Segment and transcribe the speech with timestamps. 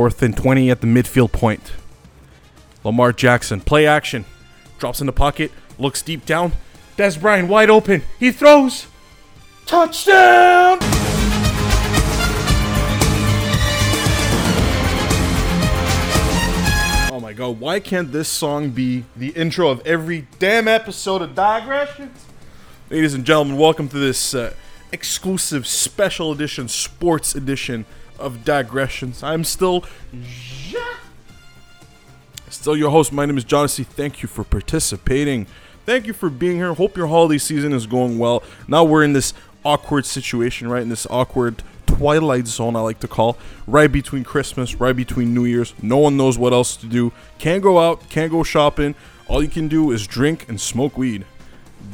[0.00, 1.74] Fourth and 20 at the midfield point.
[2.84, 4.24] Lamar Jackson, play action.
[4.78, 6.52] Drops in the pocket, looks deep down.
[6.96, 8.00] Dez Bryant wide open.
[8.18, 8.86] He throws.
[9.66, 10.78] Touchdown!
[17.12, 21.34] Oh my god, why can't this song be the intro of every damn episode of
[21.34, 22.24] Digressions?
[22.88, 24.54] Ladies and gentlemen, welcome to this uh,
[24.92, 27.84] exclusive special edition, sports edition
[28.20, 29.22] of Digressions.
[29.22, 29.84] I'm still.
[32.48, 33.12] Still your host.
[33.12, 33.84] My name is Jonathan.
[33.84, 35.46] Thank you for participating.
[35.86, 36.74] Thank you for being here.
[36.74, 38.42] Hope your holiday season is going well.
[38.68, 39.32] Now we're in this
[39.64, 40.82] awkward situation, right?
[40.82, 45.44] In this awkward twilight zone, I like to call, right between Christmas, right between New
[45.44, 45.74] Year's.
[45.82, 47.12] No one knows what else to do.
[47.38, 48.94] Can't go out, can't go shopping.
[49.28, 51.24] All you can do is drink and smoke weed.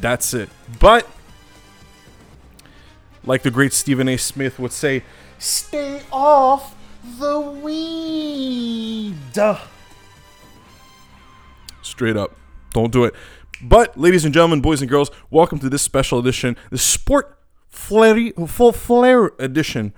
[0.01, 0.49] That's it.
[0.79, 1.09] But,
[3.25, 4.17] like the great Stephen A.
[4.17, 5.03] Smith would say,
[5.47, 6.75] stay off
[7.19, 9.15] the weed.
[11.83, 12.37] Straight up.
[12.73, 13.15] Don't do it.
[13.63, 17.39] But, ladies and gentlemen, boys and girls, welcome to this special edition, the sport
[17.69, 19.95] flare, full flare edition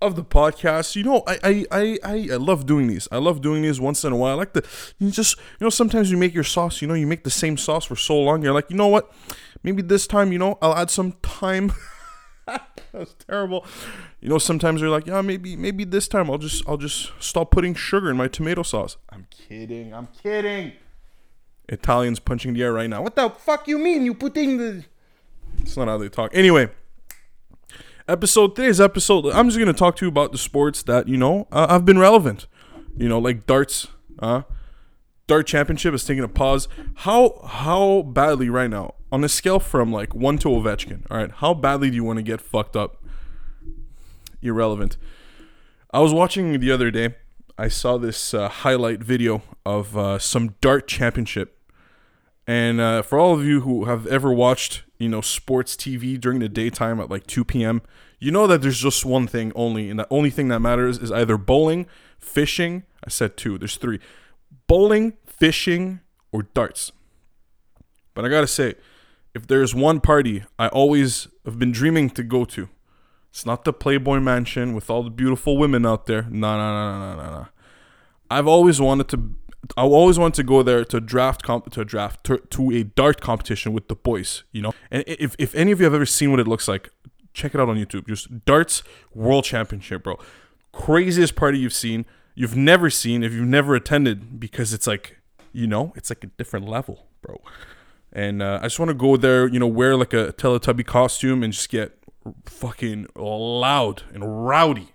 [0.00, 0.96] of the podcast.
[0.96, 3.08] You know, I, I, I, I, love doing these.
[3.12, 4.30] I love doing these once in a while.
[4.30, 4.64] I like the,
[4.98, 7.56] you just, you know, sometimes you make your sauce, you know, you make the same
[7.58, 8.42] sauce for so long.
[8.42, 9.12] You're like, you know what?
[9.62, 11.72] Maybe this time, you know, I'll add some time.
[12.92, 13.66] That's terrible.
[14.20, 17.50] You know, sometimes you're like, yeah, maybe, maybe this time I'll just, I'll just stop
[17.50, 18.98] putting sugar in my tomato sauce.
[19.08, 19.94] I'm kidding.
[19.94, 20.72] I'm kidding.
[21.68, 23.02] Italians punching the air right now.
[23.02, 24.04] What the fuck you mean?
[24.04, 24.84] You putting the?
[25.62, 26.32] It's not how they talk.
[26.34, 26.68] Anyway,
[28.08, 29.26] episode today's episode.
[29.26, 31.98] I'm just gonna talk to you about the sports that you know uh, have been
[31.98, 32.46] relevant.
[32.96, 33.86] You know, like darts.
[34.18, 34.42] Uh,
[35.28, 36.66] dart championship is taking a pause.
[36.96, 41.06] How how badly right now on a scale from like one to Ovechkin?
[41.08, 42.99] All right, how badly do you want to get fucked up?
[44.42, 44.96] Irrelevant.
[45.92, 47.14] I was watching the other day.
[47.58, 51.60] I saw this uh, highlight video of uh, some dart championship
[52.50, 56.40] and uh, for all of you who have ever watched, you know, sports TV during
[56.40, 57.80] the daytime at like 2 p.m.,
[58.18, 61.12] you know that there's just one thing only, and the only thing that matters is
[61.12, 61.86] either bowling,
[62.18, 62.82] fishing.
[63.04, 63.56] I said two.
[63.56, 64.00] There's three:
[64.66, 66.00] bowling, fishing,
[66.32, 66.90] or darts.
[68.14, 68.74] But I gotta say,
[69.32, 72.68] if there's one party I always have been dreaming to go to,
[73.30, 76.22] it's not the Playboy Mansion with all the beautiful women out there.
[76.22, 77.46] No, no, no, no, no, no.
[78.30, 79.34] I've always wanted to
[79.76, 83.20] I always wanted to go there to draft comp to draft to, to a dart
[83.20, 84.72] competition with the boys, you know.
[84.90, 86.90] And if, if any of you have ever seen what it looks like,
[87.34, 88.06] check it out on YouTube.
[88.08, 88.82] Just darts
[89.14, 90.18] world championship, bro.
[90.72, 95.18] Craziest party you've seen, you've never seen if you've never attended because it's like,
[95.52, 97.40] you know, it's like a different level, bro.
[98.12, 101.42] And uh, I just want to go there, you know, wear like a Teletubby costume
[101.42, 101.96] and just get
[102.44, 104.88] fucking loud and rowdy.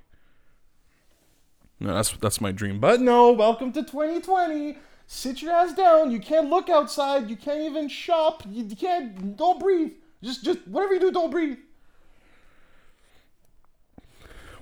[1.80, 2.80] No, that's that's my dream.
[2.80, 4.78] But no, welcome to 2020.
[5.08, 6.12] Sit your ass down.
[6.12, 7.30] You can't look outside.
[7.30, 8.44] You can't even shop.
[8.50, 9.38] You can't.
[9.38, 9.92] Don't breathe.
[10.24, 11.58] Just just whatever you do, don't breathe.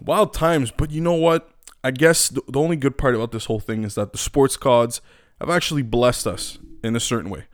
[0.02, 1.50] Wild times, but you know what?
[1.84, 5.02] I guess the, only good part about this whole thing is that the sports gods
[5.40, 7.46] have actually blessed us in a certain way.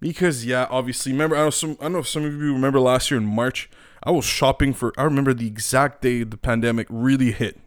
[0.00, 3.18] Because yeah, obviously, remember I don't, some, I know some of you remember last year
[3.18, 3.70] in March,
[4.04, 4.92] I was shopping for.
[4.98, 7.60] I remember the exact day the pandemic really hit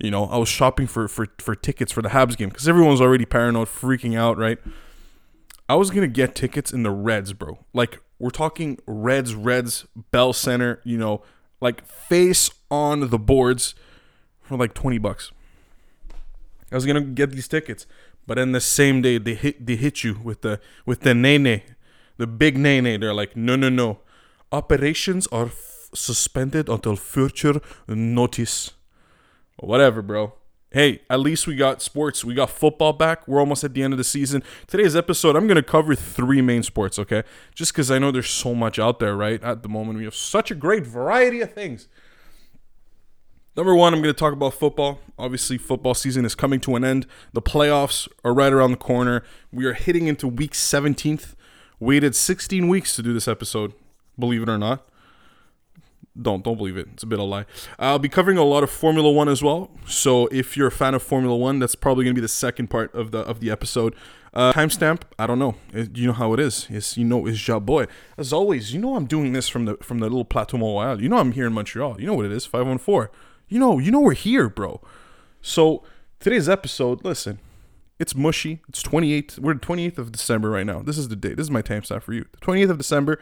[0.00, 2.92] you know, I was shopping for for for tickets for the Habs game because everyone
[2.92, 4.58] was already paranoid, freaking out, right?
[5.68, 7.58] I was gonna get tickets in the Reds, bro.
[7.74, 11.22] Like we're talking Reds, Reds, Bell Center, you know,
[11.60, 13.74] like face on the boards
[14.40, 15.32] for like twenty bucks.
[16.72, 17.86] I was gonna get these tickets,
[18.26, 21.60] but then the same day they hit they hit you with the with the nene,
[22.16, 22.98] the big nene.
[23.00, 23.98] They're like, no, no, no,
[24.52, 28.72] operations are f- suspended until future notice
[29.58, 30.34] whatever, bro.
[30.72, 32.24] Hey, at least we got sports.
[32.24, 33.26] We got football back.
[33.26, 34.44] We're almost at the end of the season.
[34.68, 37.24] Today's episode, I'm going to cover three main sports, okay?
[37.56, 39.42] Just because I know there's so much out there, right?
[39.42, 41.88] At the moment, we have such a great variety of things.
[43.56, 45.00] Number one, I'm going to talk about football.
[45.18, 47.04] Obviously, football season is coming to an end.
[47.32, 49.24] The playoffs are right around the corner.
[49.52, 51.34] We are hitting into week 17th.
[51.80, 53.72] Waited 16 weeks to do this episode,
[54.20, 54.86] believe it or not
[56.20, 56.88] don't don't believe it.
[56.94, 57.46] It's a bit of a lie.
[57.78, 59.70] I'll be covering a lot of Formula One as well.
[59.86, 62.94] So if you're a fan of Formula One, that's probably to be the second part
[62.94, 63.94] of the of the episode.
[64.32, 65.56] Uh, timestamp, I don't know.
[65.72, 66.66] It, you know how it is.
[66.70, 67.86] It's you know it's ja boy.
[68.16, 71.08] As always, you know I'm doing this from the from the little Plateau Mont You
[71.08, 72.00] know I'm here in Montreal.
[72.00, 72.46] You know what it is.
[72.46, 73.10] Five one four.
[73.48, 74.80] You know you know we're here, bro.
[75.42, 75.82] So
[76.18, 77.38] today's episode, listen,
[77.98, 78.60] it's mushy.
[78.68, 79.38] It's 28th.
[79.38, 80.80] We're the 28th of December right now.
[80.82, 81.36] This is the date.
[81.36, 82.26] This is my timestamp for you.
[82.32, 83.18] The 28th of December.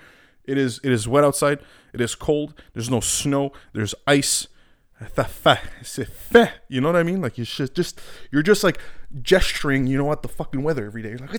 [0.49, 1.61] It is it is wet outside.
[1.93, 2.55] It is cold.
[2.73, 3.53] There's no snow.
[3.73, 4.49] There's ice.
[6.69, 7.21] You know what I mean?
[7.21, 8.01] Like, it's just, just
[8.33, 8.81] you're just like
[9.23, 11.11] gesturing, you know, at the fucking weather every day.
[11.11, 11.35] You're like?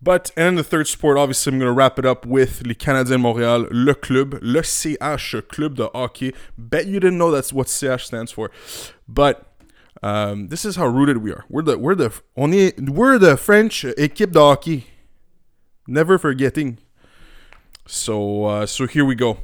[0.00, 3.20] But, and the third sport, obviously, I'm going to wrap it up with les Canadiens
[3.20, 6.34] Montréal, le club, le CH, Club de Hockey.
[6.56, 8.50] Bet you didn't know that's what CH stands for.
[9.08, 9.45] But,
[10.06, 11.44] um, this is how rooted we are.
[11.48, 12.52] We're the, we're the, on
[12.94, 14.86] we're the French équipe de hockey.
[15.88, 16.78] Never forgetting.
[17.88, 19.38] So, uh, so here we go.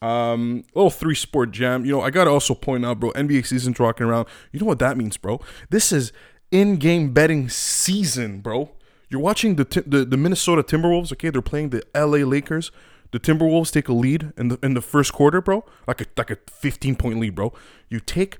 [0.00, 1.84] Um, little three sport jam.
[1.84, 3.12] You know, I gotta also point out, bro.
[3.12, 4.26] NBA season's rocking around.
[4.50, 5.40] You know what that means, bro?
[5.70, 6.12] This is
[6.50, 8.72] in-game betting season, bro.
[9.08, 11.12] You're watching the, the the Minnesota Timberwolves.
[11.12, 12.72] Okay, they're playing the LA Lakers.
[13.12, 15.64] The Timberwolves take a lead in the in the first quarter, bro.
[15.86, 17.52] Like a like a 15 point lead, bro.
[17.88, 18.38] You take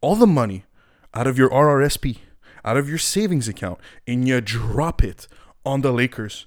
[0.00, 0.64] all the money
[1.14, 2.18] out of your RRSP,
[2.64, 5.26] out of your savings account, and you drop it
[5.64, 6.46] on the Lakers.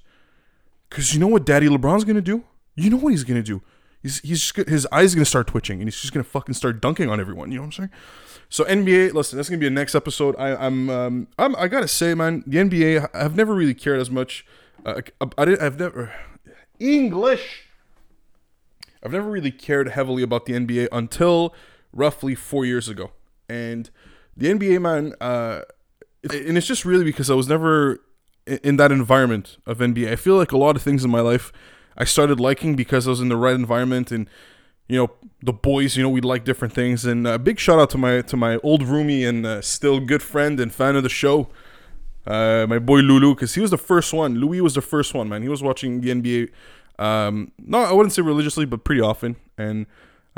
[0.90, 2.44] Cause you know what Daddy LeBron's gonna do?
[2.76, 3.62] You know what he's gonna do?
[4.02, 7.08] He's he's just, his eyes gonna start twitching, and he's just gonna fucking start dunking
[7.08, 7.50] on everyone.
[7.50, 7.90] You know what I'm saying?
[8.48, 10.36] So NBA, listen, that's gonna be a next episode.
[10.38, 14.10] I, I'm, um, I'm, I gotta say, man, the NBA, I've never really cared as
[14.10, 14.46] much.
[14.84, 16.12] Uh, I, I didn't, I've never
[16.78, 17.64] English.
[19.02, 21.54] I've never really cared heavily about the NBA until
[21.92, 23.10] roughly four years ago,
[23.48, 23.90] and
[24.36, 25.62] the NBA, man, uh,
[26.22, 28.00] and it's just really because I was never
[28.46, 30.10] in that environment of NBA.
[30.10, 31.52] I feel like a lot of things in my life
[31.96, 34.28] I started liking because I was in the right environment and
[34.88, 35.10] you know
[35.42, 37.04] the boys you know we like different things.
[37.04, 40.22] And a big shout out to my to my old roomie and uh, still good
[40.22, 41.48] friend and fan of the show
[42.26, 44.36] uh, my boy lulu because he was the first one.
[44.36, 45.42] Louis was the first one man.
[45.42, 46.50] He was watching the nba
[46.96, 49.36] um no i wouldn't say religiously but pretty often.
[49.56, 49.86] And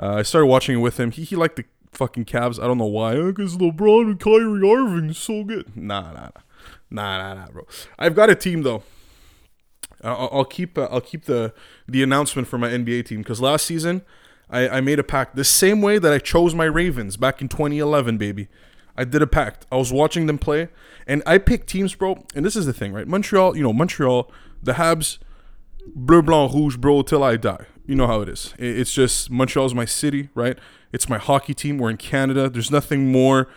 [0.00, 1.10] uh, i started watching it with him.
[1.10, 1.64] He, he liked the
[1.96, 2.62] fucking Cavs.
[2.62, 6.30] i don't know why because lebron and kyrie irving is so good nah nah nah
[6.90, 7.66] nah nah nah bro
[7.98, 8.82] i've got a team though
[10.04, 11.52] I'll, I'll keep uh, I'll keep the
[11.88, 14.02] the announcement for my NBA team because last season
[14.48, 17.48] I, I made a pact the same way that I chose my Ravens back in
[17.48, 18.48] 2011, baby.
[18.96, 19.66] I did a pact.
[19.70, 20.68] I was watching them play,
[21.06, 22.24] and I picked teams, bro.
[22.34, 23.06] And this is the thing, right?
[23.06, 24.30] Montreal, you know, Montreal,
[24.62, 25.18] the Habs,
[25.86, 27.66] bleu, blanc, rouge, bro, till I die.
[27.86, 28.52] You know how it is.
[28.58, 30.58] It's just Montreal's my city, right?
[30.92, 31.78] It's my hockey team.
[31.78, 32.50] We're in Canada.
[32.50, 33.48] There's nothing more.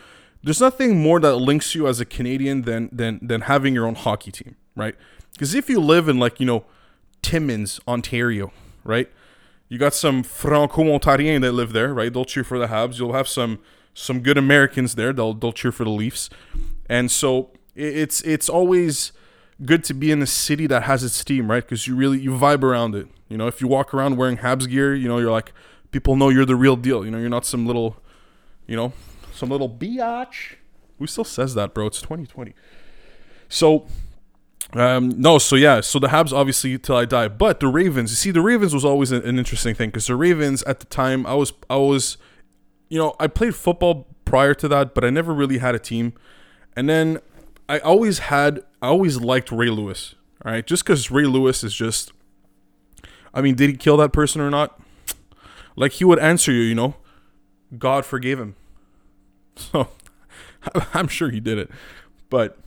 [0.44, 3.96] There's nothing more that links you as a Canadian than than than having your own
[3.96, 4.96] hockey team, right?
[5.34, 6.66] Because if you live in like you know
[7.22, 8.52] Timmins, Ontario,
[8.84, 9.10] right?
[9.68, 12.12] You got some Franco-Ontariens that live there, right?
[12.12, 12.98] They'll cheer for the Habs.
[13.00, 13.60] You'll have some
[13.94, 15.12] some good Americans there.
[15.12, 16.30] They'll they'll cheer for the Leafs,
[16.88, 19.12] and so it's it's always
[19.66, 21.64] good to be in a city that has its team, right?
[21.64, 23.08] Because you really you vibe around it.
[23.30, 25.54] You know, if you walk around wearing Habs gear, you know you're like
[25.92, 27.06] people know you're the real deal.
[27.06, 27.98] You know, you're not some little,
[28.68, 28.94] you know,
[29.34, 30.56] some little biatch.
[30.98, 31.88] Who still says that, bro?
[31.88, 32.54] It's 2020.
[33.48, 33.88] So
[34.74, 38.12] um, no, so yeah, so the Habs obviously till I die, but the Ravens.
[38.12, 40.86] You see, the Ravens was always an, an interesting thing because the Ravens at the
[40.86, 42.18] time, I was, I was,
[42.88, 46.14] you know, I played football prior to that, but I never really had a team.
[46.76, 47.20] And then
[47.68, 50.14] I always had, I always liked Ray Lewis.
[50.46, 52.12] All right, just because Ray Lewis is just,
[53.34, 54.80] I mean, did he kill that person or not?
[55.76, 56.96] Like he would answer you, you know,
[57.78, 58.56] God forgave him.
[59.56, 59.90] So
[60.94, 61.70] I'm sure he did it,
[62.30, 62.58] but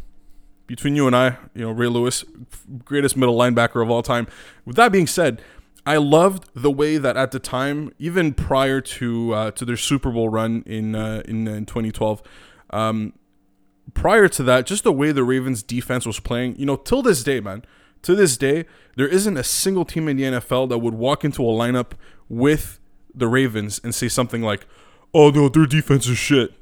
[0.67, 2.25] between you and I, you know, Ray Lewis,
[2.85, 4.27] greatest middle linebacker of all time.
[4.65, 5.43] With that being said,
[5.85, 10.11] I loved the way that at the time, even prior to uh, to their Super
[10.11, 12.23] Bowl run in uh, in, in 2012,
[12.71, 13.13] um,
[13.95, 17.25] prior to that, just the way the Ravens defense was playing, you know, till this
[17.25, 17.65] day, man,
[18.03, 18.67] to this day,
[18.97, 21.93] there isn't a single team in the NFL that would walk into a lineup
[22.29, 22.79] with
[23.15, 24.67] the Ravens and say something like,
[25.15, 26.55] "Oh no, their defense is shit."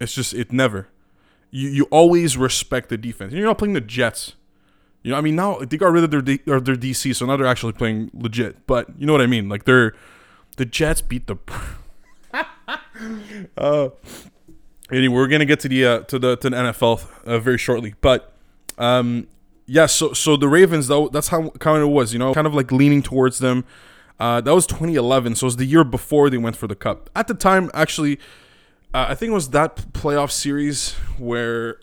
[0.00, 0.88] It's just it never
[1.52, 3.32] you, you always respect the defense.
[3.32, 4.34] You're not playing the Jets.
[5.02, 7.26] You know, I mean, now they got rid of their D, or their DC, so
[7.26, 8.66] now they're actually playing legit.
[8.66, 9.48] But you know what I mean?
[9.48, 9.94] Like they're
[10.56, 11.36] the Jets beat the.
[13.56, 13.90] uh,
[14.90, 17.94] anyway, we're gonna get to the uh, to the to the NFL uh, very shortly,
[18.00, 18.32] but
[18.78, 19.26] um,
[19.72, 19.86] yeah.
[19.86, 22.12] So so the Ravens though, that's how kind of was.
[22.12, 23.64] You know, kind of like leaning towards them.
[24.20, 27.10] Uh, that was 2011, so it was the year before they went for the cup.
[27.16, 28.20] At the time, actually,
[28.94, 31.80] uh, I think it was that playoff series where,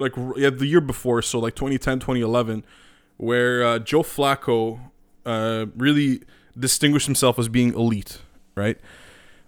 [0.00, 2.64] like, yeah, the year before, so like 2010, 2011,
[3.18, 4.80] where uh, Joe Flacco
[5.26, 6.22] uh, really
[6.58, 8.20] distinguished himself as being elite,
[8.56, 8.78] right?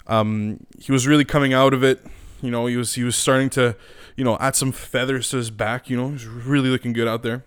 [0.06, 2.04] Um, he was really coming out of it.
[2.40, 3.74] You know, he was he was starting to,
[4.16, 5.88] you know, add some feathers to his back.
[5.90, 7.44] You know, he's really looking good out there.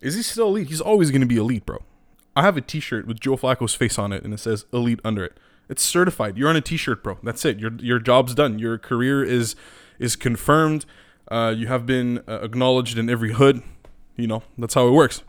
[0.00, 0.68] Is he still elite?
[0.68, 1.82] He's always going to be elite, bro.
[2.36, 5.24] I have a T-shirt with Joe Flacco's face on it, and it says "elite" under
[5.24, 5.38] it.
[5.68, 6.36] It's certified.
[6.36, 7.18] You're on a T-shirt, bro.
[7.22, 7.58] That's it.
[7.58, 8.58] Your your job's done.
[8.58, 9.56] Your career is
[9.98, 10.84] is confirmed.
[11.28, 13.62] Uh, you have been uh, acknowledged in every hood.
[14.16, 15.22] You know that's how it works.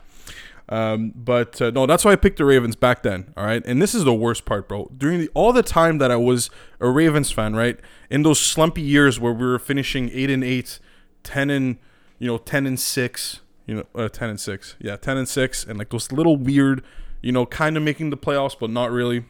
[0.68, 3.32] Um, but uh, no, that's why I picked the Ravens back then.
[3.36, 4.90] All right, and this is the worst part, bro.
[4.96, 7.78] During the, all the time that I was a Ravens fan, right,
[8.10, 10.80] in those slumpy years where we were finishing eight and eight,
[11.22, 11.78] 10 and
[12.18, 15.64] you know ten and six, you know, uh, ten and six, yeah, ten and six,
[15.64, 16.82] and like those little weird,
[17.22, 19.24] you know, kind of making the playoffs, but not really.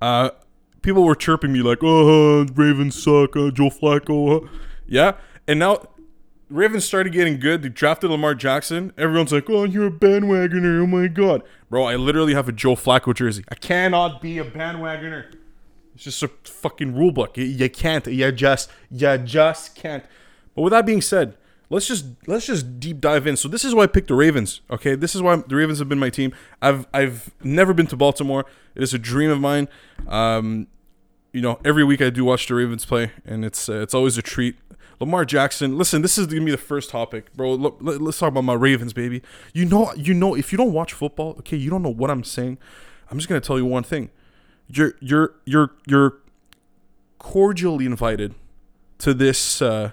[0.00, 0.30] Uh,
[0.82, 4.48] people were chirping me like, "Oh, Ravens suck, uh, Joe Flacco." uh."
[4.86, 5.12] Yeah,
[5.46, 5.82] and now
[6.50, 7.62] Ravens started getting good.
[7.62, 8.92] They drafted Lamar Jackson.
[8.96, 11.84] Everyone's like, "Oh, you're a bandwagoner." Oh my god, bro!
[11.84, 13.44] I literally have a Joe Flacco jersey.
[13.50, 15.34] I cannot be a bandwagoner.
[15.94, 17.36] It's just a fucking rule book.
[17.36, 18.06] You, you can't.
[18.06, 20.04] You just, you just can't.
[20.54, 21.36] But with that being said,
[21.70, 23.36] let's just let's just deep dive in.
[23.36, 24.60] So this is why I picked the Ravens.
[24.70, 26.32] Okay, this is why the Ravens have been my team.
[26.62, 28.44] I've I've never been to Baltimore.
[28.74, 29.68] It is a dream of mine.
[30.06, 30.68] Um,
[31.32, 34.16] you know, every week I do watch the Ravens play, and it's uh, it's always
[34.16, 34.56] a treat.
[35.00, 35.78] Lamar Jackson.
[35.78, 37.54] Listen, this is gonna be the first topic, bro.
[37.54, 39.22] Look, let, us talk about my Ravens, baby.
[39.52, 42.24] You know, you know, if you don't watch football, okay, you don't know what I'm
[42.24, 42.58] saying.
[43.10, 44.10] I'm just gonna tell you one thing.
[44.66, 46.18] You're you're you're you're
[47.18, 48.34] cordially invited
[48.98, 49.92] to this uh,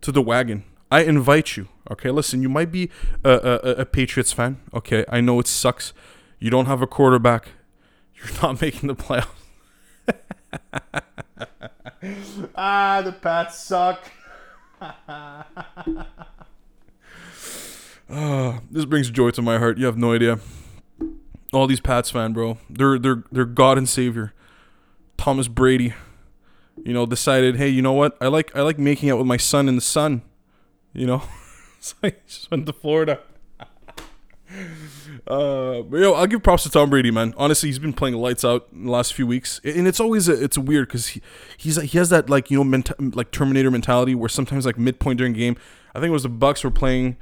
[0.00, 0.64] to the wagon.
[0.90, 1.68] I invite you.
[1.90, 2.42] Okay, listen.
[2.42, 2.90] You might be
[3.24, 4.60] a, a, a Patriots fan.
[4.72, 5.92] Okay, I know it sucks.
[6.38, 7.48] You don't have a quarterback.
[8.14, 9.28] You're not making the playoffs.
[12.54, 14.10] ah, the Pats suck.
[18.10, 19.76] Ah, this brings joy to my heart.
[19.76, 20.38] You have no idea.
[21.52, 22.56] All these Pats fan, bro.
[22.70, 24.32] They're they're they're God and Savior.
[25.18, 25.92] Thomas Brady,
[26.84, 28.16] you know, decided, hey, you know what?
[28.20, 30.22] I like I like making out with my son in the sun.
[30.94, 31.22] You know,
[31.80, 33.20] so I just went to Florida.
[35.28, 37.34] Uh, yo, I'll give props to Tom Brady, man.
[37.36, 40.42] Honestly, he's been playing lights out in the last few weeks, and it's always a,
[40.42, 41.22] it's weird because he
[41.58, 45.18] he's he has that like you know menta- like Terminator mentality where sometimes like midpoint
[45.18, 45.58] during game,
[45.94, 47.18] I think it was the Bucs were playing.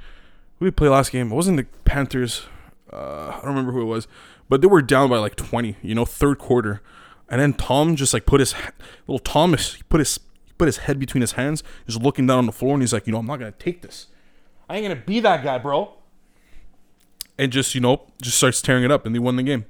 [0.57, 1.33] Who did we play last game?
[1.33, 2.45] It wasn't the Panthers.
[2.93, 4.07] Uh, I don't remember who it was,
[4.47, 5.75] but they were down by like twenty.
[5.81, 6.81] You know, third quarter,
[7.27, 8.55] and then Tom just like put his
[9.05, 12.37] little Thomas, he put his he put his head between his hands, just looking down
[12.37, 14.07] on the floor, and he's like, you know, I'm not gonna take this.
[14.69, 15.96] I ain't gonna be that guy, bro
[17.37, 19.65] and just you know just starts tearing it up, and they won the game.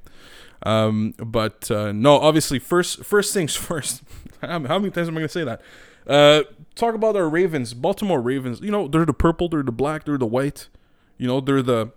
[0.64, 4.04] Um, but uh, no, obviously, first first things first.
[4.42, 5.62] how many times am I going to say that?
[6.06, 6.44] Uh,
[6.76, 8.62] talk about our Ravens, Baltimore Ravens.
[8.62, 10.70] You know, they're the purple, they're the black, they're the white.
[11.18, 11.92] You know, they're the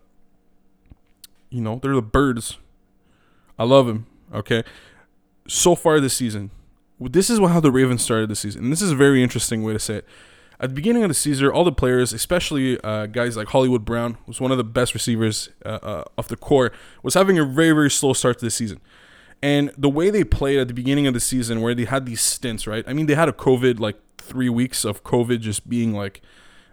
[1.50, 2.58] you know they're the birds.
[3.58, 4.06] I love them.
[4.32, 4.62] Okay,
[5.46, 6.50] so far this season,
[6.98, 9.72] this is how the Ravens started the season, and this is a very interesting way
[9.72, 10.06] to say it
[10.60, 14.18] at the beginning of the season, all the players, especially uh, guys like Hollywood Brown,
[14.26, 16.70] who's one of the best receivers uh, uh, of the core,
[17.02, 18.80] was having a very, very slow start to the season.
[19.42, 22.20] And the way they played at the beginning of the season, where they had these
[22.20, 22.84] stints, right?
[22.86, 26.20] I mean, they had a COVID, like three weeks of COVID just being like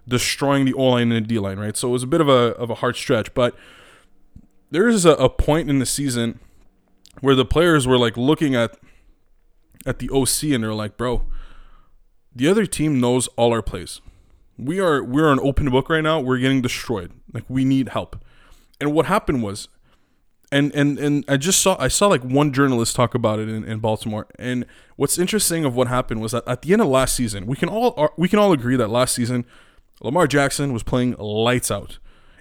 [0.06, 1.78] destroying the O line and the D line, right?
[1.78, 3.34] So it was a bit of a, of a hard stretch.
[3.34, 3.56] But
[4.70, 6.42] there is a, a point in the season
[7.22, 8.78] where the players were like looking at
[9.86, 11.24] at the OC and they're like, bro,
[12.38, 14.00] the other team knows all our plays.
[14.58, 16.20] We are we're an open book right now.
[16.20, 17.12] We're getting destroyed.
[17.34, 18.24] Like we need help.
[18.80, 19.68] And what happened was,
[20.52, 23.64] and and and I just saw I saw like one journalist talk about it in,
[23.64, 24.28] in Baltimore.
[24.38, 24.66] And
[24.98, 27.70] what's interesting of what happened was that at the end of last season, we can
[27.70, 29.44] all uh, we can all agree that last season,
[30.02, 31.98] Lamar Jackson was playing lights out.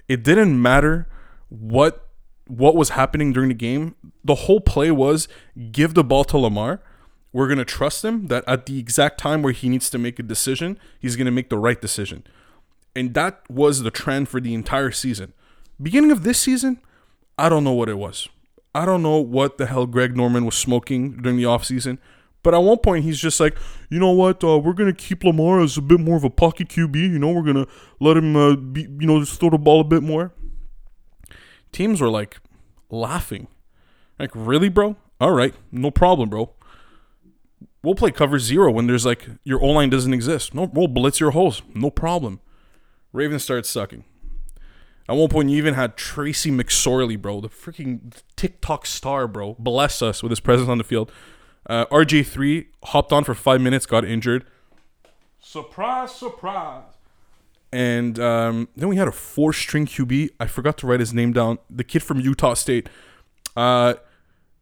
[0.07, 1.07] It didn't matter
[1.49, 2.07] what
[2.45, 3.95] what was happening during the game.
[4.23, 5.27] The whole play was
[5.71, 6.81] give the ball to Lamar
[7.37, 10.17] we're going to trust him that at the exact time where he needs to make
[10.17, 12.23] a decision, he's going to make the right decision.
[12.95, 15.33] And that was the trend for the entire season.
[15.79, 16.81] Beginning of this season,
[17.37, 18.27] I don't know what it was.
[18.73, 21.99] I don't know what the hell Greg Roman was smoking during the offseason.
[22.41, 23.55] But at one point, he's just like,
[23.91, 24.43] you know what?
[24.43, 26.95] Uh, we're gonna keep Lamar as a bit more of a pocket QB.
[26.95, 27.67] You know, we're gonna
[27.99, 30.33] let him, uh, be, you know, just throw the ball a bit more.
[31.71, 32.39] Teams were like
[32.89, 33.47] laughing,
[34.17, 34.95] like, really, bro?
[35.21, 36.56] All right, no problem, bro.
[37.87, 40.53] We'll play cover zero when there's like your O line doesn't exist.
[40.53, 41.61] No, we'll blitz your holes.
[41.73, 42.41] No problem.
[43.13, 44.03] Ravens started sucking.
[45.07, 50.01] At one point, you even had Tracy McSorley, bro, the freaking TikTok star, bro, bless
[50.01, 51.13] us with his presence on the field.
[51.65, 54.43] Uh, RG3 hopped on for five minutes, got injured.
[55.39, 56.83] Surprise, surprise.
[57.71, 60.31] And um, then we had a four string QB.
[60.41, 61.59] I forgot to write his name down.
[61.69, 62.89] The kid from Utah State.
[63.55, 63.93] Uh,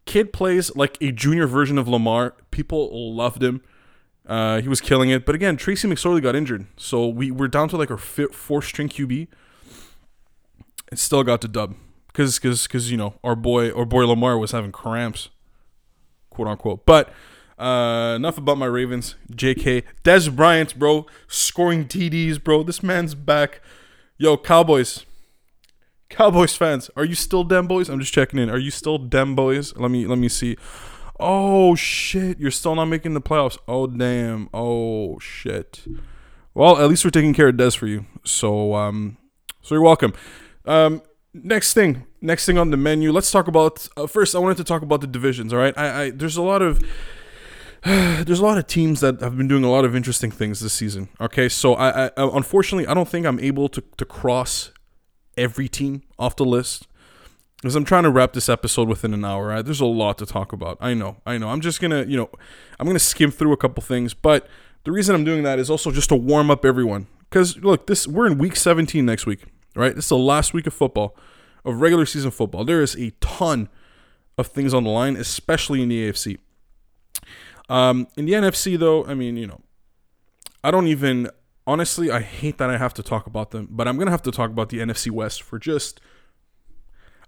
[0.05, 2.35] Kid plays like a junior version of Lamar.
[2.51, 3.62] People loved him.
[4.25, 5.25] Uh, he was killing it.
[5.25, 6.67] But again, Tracy McSorley got injured.
[6.77, 9.27] So we were down to like our fourth string QB.
[10.89, 11.75] And still got to dub.
[12.07, 15.29] Because, cause, cause, you know, our boy, our boy Lamar was having cramps,
[16.29, 16.85] quote unquote.
[16.85, 17.12] But
[17.57, 19.15] uh, enough about my Ravens.
[19.31, 19.83] JK.
[20.03, 22.63] Dez Bryant, bro, scoring TDs, bro.
[22.63, 23.62] This man's back.
[24.17, 25.05] Yo, Cowboys.
[26.15, 27.89] Cowboys fans, are you still dem boys?
[27.89, 28.50] I'm just checking in.
[28.50, 29.75] Are you still dem boys?
[29.75, 30.55] Let me let me see.
[31.19, 33.57] Oh shit, you're still not making the playoffs.
[33.67, 34.48] Oh damn.
[34.53, 35.84] Oh shit.
[36.53, 38.05] Well, at least we're taking care of Dez for you.
[38.24, 39.17] So um
[39.62, 40.13] so you're welcome.
[40.63, 41.01] Um
[41.34, 43.12] next thing, next thing on the menu.
[43.12, 45.77] Let's talk about uh, first I wanted to talk about the divisions, all right?
[45.77, 46.81] I, I there's a lot of
[47.84, 50.72] there's a lot of teams that have been doing a lot of interesting things this
[50.72, 51.10] season.
[51.19, 54.72] Okay, so I, I unfortunately I don't think I'm able to to cross
[55.38, 56.88] every team off the list
[57.58, 59.48] because I'm trying to wrap this episode within an hour.
[59.48, 59.65] Right?
[59.65, 60.77] There's a lot to talk about.
[60.80, 61.50] I know, I know.
[61.50, 62.30] I'm just gonna you know
[62.80, 64.48] I'm gonna skim through a couple things, but
[64.84, 67.08] the reason I'm doing that is also just to warm up everyone.
[67.30, 69.44] Because look, this we're in week 17 next week,
[69.75, 69.96] right?
[69.96, 71.15] This is the last week of football,
[71.63, 72.63] of regular season football.
[72.63, 73.70] There is a ton
[74.38, 76.38] of things on the line, especially in the AFC.
[77.68, 79.62] Um, in the NFC, though, I mean, you know,
[80.63, 81.30] I don't even
[81.67, 82.12] honestly.
[82.12, 84.50] I hate that I have to talk about them, but I'm gonna have to talk
[84.50, 86.00] about the NFC West for just.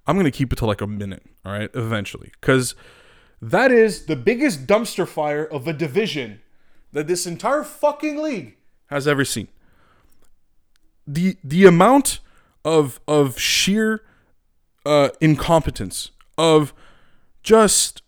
[0.06, 2.76] I'm gonna keep it to like a minute, all right, eventually, because
[3.42, 6.42] that is the biggest dumpster fire of a division
[6.94, 8.56] that this entire fucking league
[8.88, 9.50] has ever seen.
[11.06, 12.20] The the amount
[12.64, 14.04] of of sheer
[14.86, 16.74] uh, incompetence of
[17.44, 18.02] just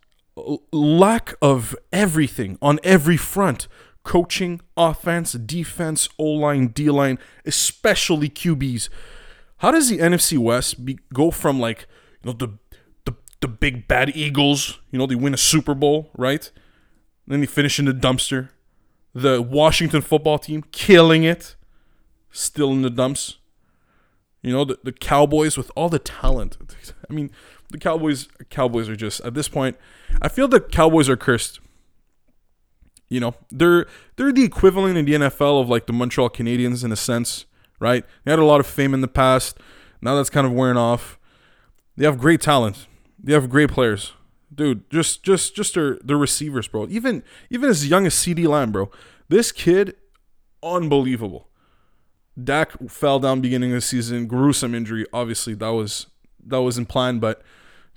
[0.71, 3.67] lack of everything on every front
[4.03, 8.89] coaching, offense, defense, O line, D line, especially QBs.
[9.57, 11.87] How does the NFC West be, go from like
[12.23, 12.57] you know the,
[13.05, 16.51] the the big bad Eagles, you know they win a Super Bowl, right?
[17.27, 18.49] Then they finish in the dumpster.
[19.13, 21.55] The Washington football team killing it,
[22.31, 23.37] still in the dumps.
[24.41, 26.57] You know the, the Cowboys with all the talent.
[27.09, 27.31] I mean,
[27.71, 29.77] the Cowboys Cowboys are just at this point.
[30.21, 31.59] I feel the Cowboys are cursed.
[33.09, 36.91] You know, they're they're the equivalent in the NFL of like the Montreal Canadiens in
[36.91, 37.45] a sense,
[37.79, 38.05] right?
[38.23, 39.57] They had a lot of fame in the past.
[40.01, 41.17] Now that's kind of wearing off.
[41.97, 42.87] They have great talent.
[43.21, 44.13] They have great players.
[44.53, 46.87] Dude, just just just their their receivers, bro.
[46.89, 48.91] Even even as young as CeeDee Lamb, bro.
[49.27, 49.95] This kid
[50.63, 51.47] unbelievable.
[52.41, 55.05] Dak fell down beginning of the season, gruesome injury.
[55.11, 56.07] Obviously, that was
[56.45, 57.41] that wasn't planned, but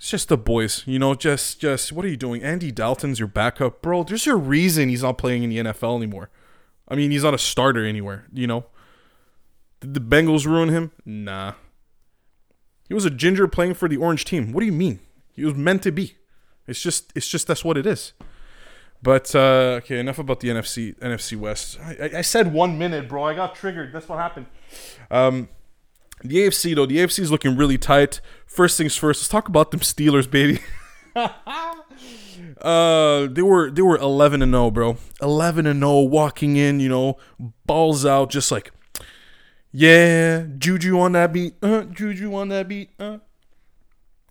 [0.03, 1.15] it's just the boys, you know.
[1.15, 2.43] Just, just what are you doing?
[2.43, 4.03] Andy Dalton's your backup, bro.
[4.03, 6.29] There's a reason he's not playing in the NFL anymore.
[6.89, 8.25] I mean, he's not a starter anywhere.
[8.33, 8.65] You know.
[9.79, 10.91] Did the Bengals ruin him?
[11.05, 11.53] Nah.
[12.89, 14.51] He was a ginger playing for the orange team.
[14.51, 14.99] What do you mean?
[15.31, 16.17] He was meant to be.
[16.67, 18.11] It's just, it's just that's what it is.
[19.01, 21.79] But uh, okay, enough about the NFC NFC West.
[21.81, 23.23] I, I, said one minute, bro.
[23.23, 23.93] I got triggered.
[23.93, 24.47] That's what happened.
[25.09, 25.47] Um,
[26.21, 28.21] the AFC though, the AFC is looking really tight.
[28.45, 30.59] First things first, let's talk about them Steelers, baby.
[32.61, 34.97] uh, they were they were 11 and 0, bro.
[35.21, 37.17] 11 and 0 walking in, you know,
[37.65, 38.71] balls out just like
[39.75, 41.55] yeah, Juju on that beat.
[41.61, 42.91] Uh, Juju on that beat.
[42.99, 43.17] Uh.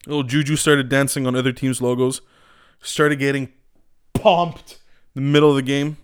[0.06, 2.20] Little Juju started dancing on other teams' logos.
[2.80, 3.52] Started getting
[4.14, 4.78] pumped
[5.16, 5.96] in the middle of the game.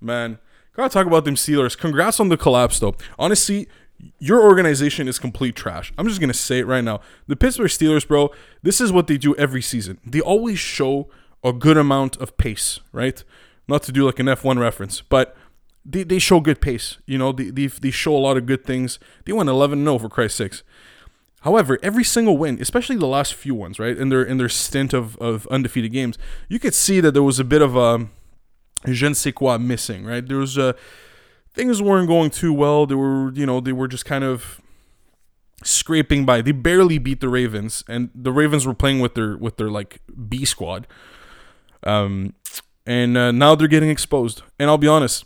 [0.00, 0.38] Man,
[0.74, 1.78] gotta talk about them Steelers.
[1.78, 2.96] Congrats on the collapse, though.
[3.20, 3.68] Honestly,
[4.18, 5.92] your organization is complete trash.
[5.96, 7.00] I'm just gonna say it right now.
[7.26, 8.30] The Pittsburgh Steelers, bro,
[8.62, 9.98] this is what they do every season.
[10.04, 11.08] They always show
[11.44, 13.22] a good amount of pace, right?
[13.68, 15.36] Not to do like an F1 reference, but
[15.84, 16.98] they, they show good pace.
[17.06, 18.98] You know, they, they, they show a lot of good things.
[19.24, 20.62] They went 11 0 for Christ's sakes.
[21.40, 24.92] However, every single win, especially the last few ones, right, in their in their stint
[24.92, 26.16] of, of undefeated games,
[26.48, 28.06] you could see that there was a bit of a
[28.86, 30.26] je ne sais quoi missing, right?
[30.26, 30.76] There was a
[31.54, 32.86] things weren't going too well.
[32.86, 34.60] They were, you know, they were just kind of
[35.64, 36.42] scraping by.
[36.42, 40.00] They barely beat the Ravens, and the Ravens were playing with their with their like
[40.28, 40.86] B squad.
[41.84, 42.34] Um,
[42.86, 44.42] and uh, now they're getting exposed.
[44.58, 45.24] And I'll be honest,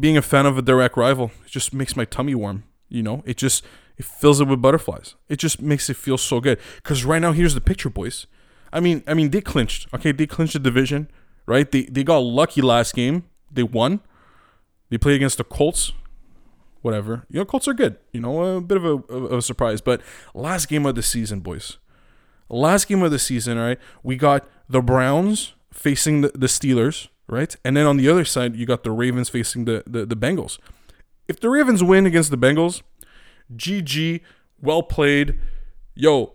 [0.00, 2.64] being a fan of a direct rival it just makes my tummy warm.
[2.88, 3.64] You know, it just
[3.96, 5.14] it fills it with butterflies.
[5.28, 6.58] It just makes it feel so good.
[6.82, 8.26] Cause right now, here's the picture, boys.
[8.72, 9.86] I mean, I mean, they clinched.
[9.94, 11.10] Okay, they clinched the division,
[11.46, 11.70] right?
[11.70, 13.24] They they got lucky last game.
[13.50, 14.00] They won.
[14.92, 15.92] They played against the Colts.
[16.82, 17.24] Whatever.
[17.30, 17.96] You know, Colts are good.
[18.12, 19.80] You know, a bit of a, of a surprise.
[19.80, 20.02] But
[20.34, 21.78] last game of the season, boys.
[22.50, 23.78] Last game of the season, all right?
[24.02, 27.56] We got the Browns facing the, the Steelers, right?
[27.64, 30.58] And then on the other side, you got the Ravens facing the, the, the Bengals.
[31.26, 32.82] If the Ravens win against the Bengals,
[33.56, 34.20] GG,
[34.60, 35.38] well played.
[35.94, 36.34] Yo,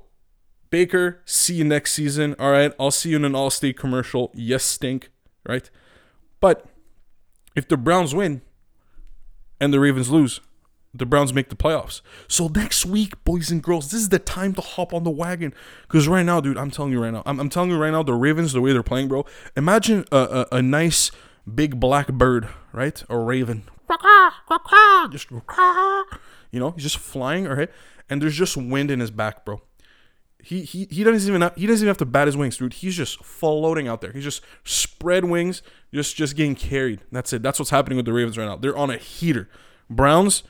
[0.71, 2.35] Baker, see you next season.
[2.39, 2.73] All right.
[2.79, 4.31] I'll see you in an Allstate commercial.
[4.33, 5.11] Yes, stink.
[5.47, 5.69] Right.
[6.39, 6.65] But
[7.55, 8.41] if the Browns win,
[9.59, 10.39] and the Ravens lose,
[10.93, 12.01] the Browns make the playoffs.
[12.27, 15.53] So next week, boys and girls, this is the time to hop on the wagon.
[15.83, 18.03] Because right now, dude, I'm telling you right now, I'm, I'm, telling you right now,
[18.03, 19.25] the Ravens, the way they're playing, bro.
[19.55, 21.11] Imagine a, a, a nice
[21.53, 23.03] big black bird, right?
[23.09, 23.63] A raven.
[25.11, 25.29] Just,
[26.51, 27.69] you know, he's just flying, all right?
[28.09, 29.61] And there's just wind in his back, bro.
[30.47, 32.71] He he he doesn't even have, he doesn't even have to bat his wings, dude.
[32.71, 34.13] He's just floating out there.
[34.13, 35.61] He's just spread wings,
[35.93, 37.01] just just getting carried.
[37.11, 37.43] That's it.
[37.43, 38.55] That's what's happening with the Ravens right now.
[38.55, 39.49] They're on a heater.
[39.89, 40.43] Browns.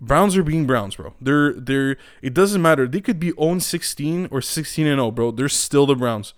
[0.00, 1.14] Browns are being Browns, bro.
[1.20, 2.88] They're they're it doesn't matter.
[2.88, 5.30] They could be 0 16 or 16 and 0, bro.
[5.30, 6.34] They're still the Browns.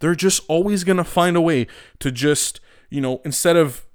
[0.00, 1.66] They're just always gonna find a way
[2.00, 2.60] to just,
[2.90, 3.86] you know, instead of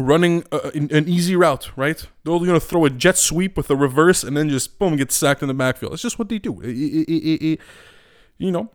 [0.00, 2.06] running a, an easy route, right?
[2.24, 5.12] They're only gonna throw a jet sweep with a reverse and then just boom get
[5.12, 5.92] sacked in the backfield.
[5.92, 6.60] It's just what they do.
[6.60, 7.60] It, it, it,
[8.38, 8.70] you know,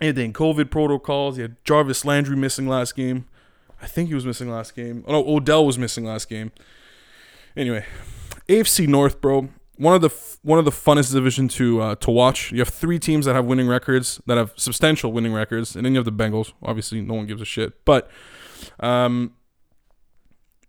[0.00, 1.38] and then COVID protocols.
[1.38, 3.26] You had Jarvis Landry missing last game.
[3.80, 5.04] I think he was missing last game.
[5.06, 6.52] Oh no, Odell was missing last game.
[7.56, 7.84] Anyway,
[8.48, 9.48] AFC North, bro.
[9.76, 12.52] One of the f- one of the funnest division to uh, to watch.
[12.52, 15.94] You have three teams that have winning records, that have substantial winning records, and then
[15.94, 16.52] you have the Bengals.
[16.62, 17.84] Obviously, no one gives a shit.
[17.84, 18.10] But,
[18.80, 19.32] um,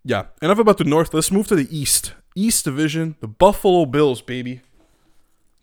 [0.06, 0.26] yeah.
[0.40, 1.12] Enough about the North.
[1.12, 2.14] Let's move to the East.
[2.34, 4.60] East Division, the Buffalo Bills, baby.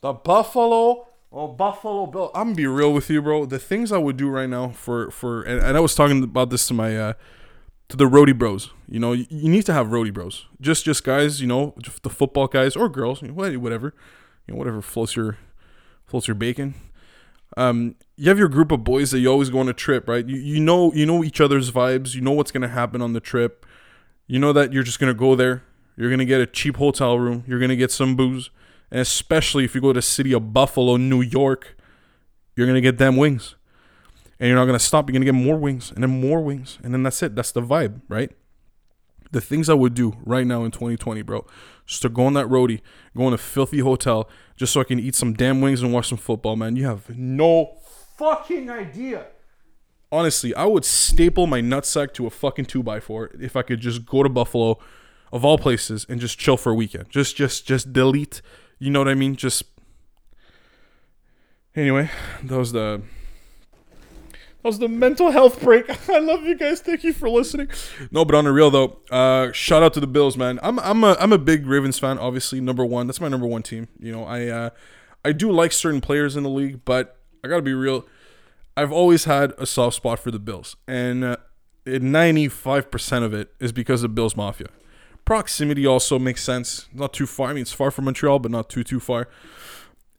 [0.02, 2.30] The Buffalo Oh, Buffalo Bill.
[2.36, 3.46] I'm gonna be real with you, bro.
[3.48, 6.52] The things I would do right now for for and, and I was talking about
[6.52, 7.14] this to my uh
[7.90, 8.70] to the roadie bros.
[8.88, 10.46] You know, you, you need to have roadie bros.
[10.62, 13.96] Just just guys, you know, the football guys or girls, whatever.
[14.46, 15.40] You know, whatever floats your
[16.06, 16.76] floats your bacon.
[17.58, 20.28] Um, you have your group of boys that you always go on a trip, right?
[20.28, 22.14] You you know you know each other's vibes.
[22.14, 23.66] You know what's gonna happen on the trip.
[24.34, 25.64] You know that you're just gonna go there.
[25.96, 27.44] You're gonna get a cheap hotel room.
[27.48, 28.50] You're gonna get some booze
[28.94, 31.76] and especially if you go to the city of Buffalo, New York,
[32.56, 33.56] you're going to get them wings.
[34.40, 35.10] And you're not going to stop.
[35.10, 36.78] You're going to get more wings and then more wings.
[36.84, 37.36] And then that's it.
[37.36, 38.32] That's the vibe, right?
[39.32, 41.44] The things I would do right now in 2020, bro,
[41.88, 42.82] just to go on that roadie,
[43.18, 46.10] go in a filthy hotel, just so I can eat some damn wings and watch
[46.10, 46.76] some football, man.
[46.76, 47.80] You have no
[48.20, 49.26] fucking idea.
[50.14, 54.24] Honestly, I would staple my nutsack to a fucking 2x4 if I could just go
[54.24, 54.78] to Buffalo,
[55.32, 57.10] of all places, and just chill for a weekend.
[57.10, 58.42] Just, just, just delete
[58.84, 59.38] you know what I mean?
[59.38, 59.64] Just
[61.74, 62.10] anyway,
[62.44, 63.02] that was the
[64.32, 65.90] that was the mental health break.
[66.10, 66.82] I love you guys.
[66.82, 67.70] Thank you for listening.
[68.12, 70.60] No, but on the real though, uh, shout out to the Bills, man.
[70.62, 72.20] I'm I'm a I'm a big Ravens fan.
[72.20, 73.08] Obviously, number one.
[73.08, 73.88] That's my number one team.
[74.00, 74.70] You know, I uh,
[75.24, 78.06] I do like certain players in the league, but I gotta be real.
[78.76, 81.38] I've always had a soft spot for the Bills, and uh,
[81.86, 84.68] 95% of it is because of Bills Mafia.
[85.26, 86.88] Proximity also makes sense.
[86.94, 87.50] Not too far.
[87.50, 89.30] I mean, it's far from Montreal, but not too too far.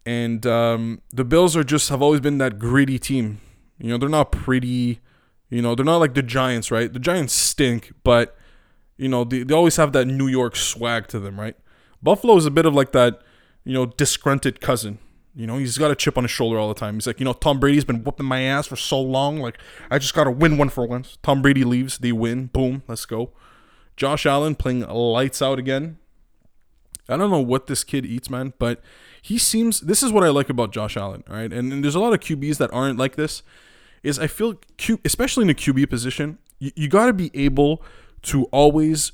[0.06, 3.40] And um, the Bills are just have always been that gritty team.
[3.78, 5.00] You know, they're not pretty.
[5.50, 6.90] You know, they're not like the Giants, right?
[6.92, 8.36] The Giants stink, but
[8.96, 11.56] you know they, they always have that New York swag to them, right?
[12.02, 13.22] Buffalo is a bit of like that,
[13.64, 14.98] you know, disgruntled cousin.
[15.36, 16.94] You know, he's got a chip on his shoulder all the time.
[16.94, 19.38] He's like, you know, Tom Brady's been whooping my ass for so long.
[19.40, 19.58] Like,
[19.90, 21.18] I just got to win one for once.
[21.22, 22.46] Tom Brady leaves, they win.
[22.46, 23.32] Boom, let's go.
[23.96, 25.98] Josh Allen playing lights out again.
[27.08, 28.80] I don't know what this kid eats, man, but
[29.20, 29.80] he seems.
[29.80, 31.52] This is what I like about Josh Allen, all right.
[31.52, 33.42] And, and there's a lot of QBs that aren't like this.
[34.02, 37.82] Is I feel, Q, especially in the QB position, you, you got to be able
[38.22, 39.12] to always.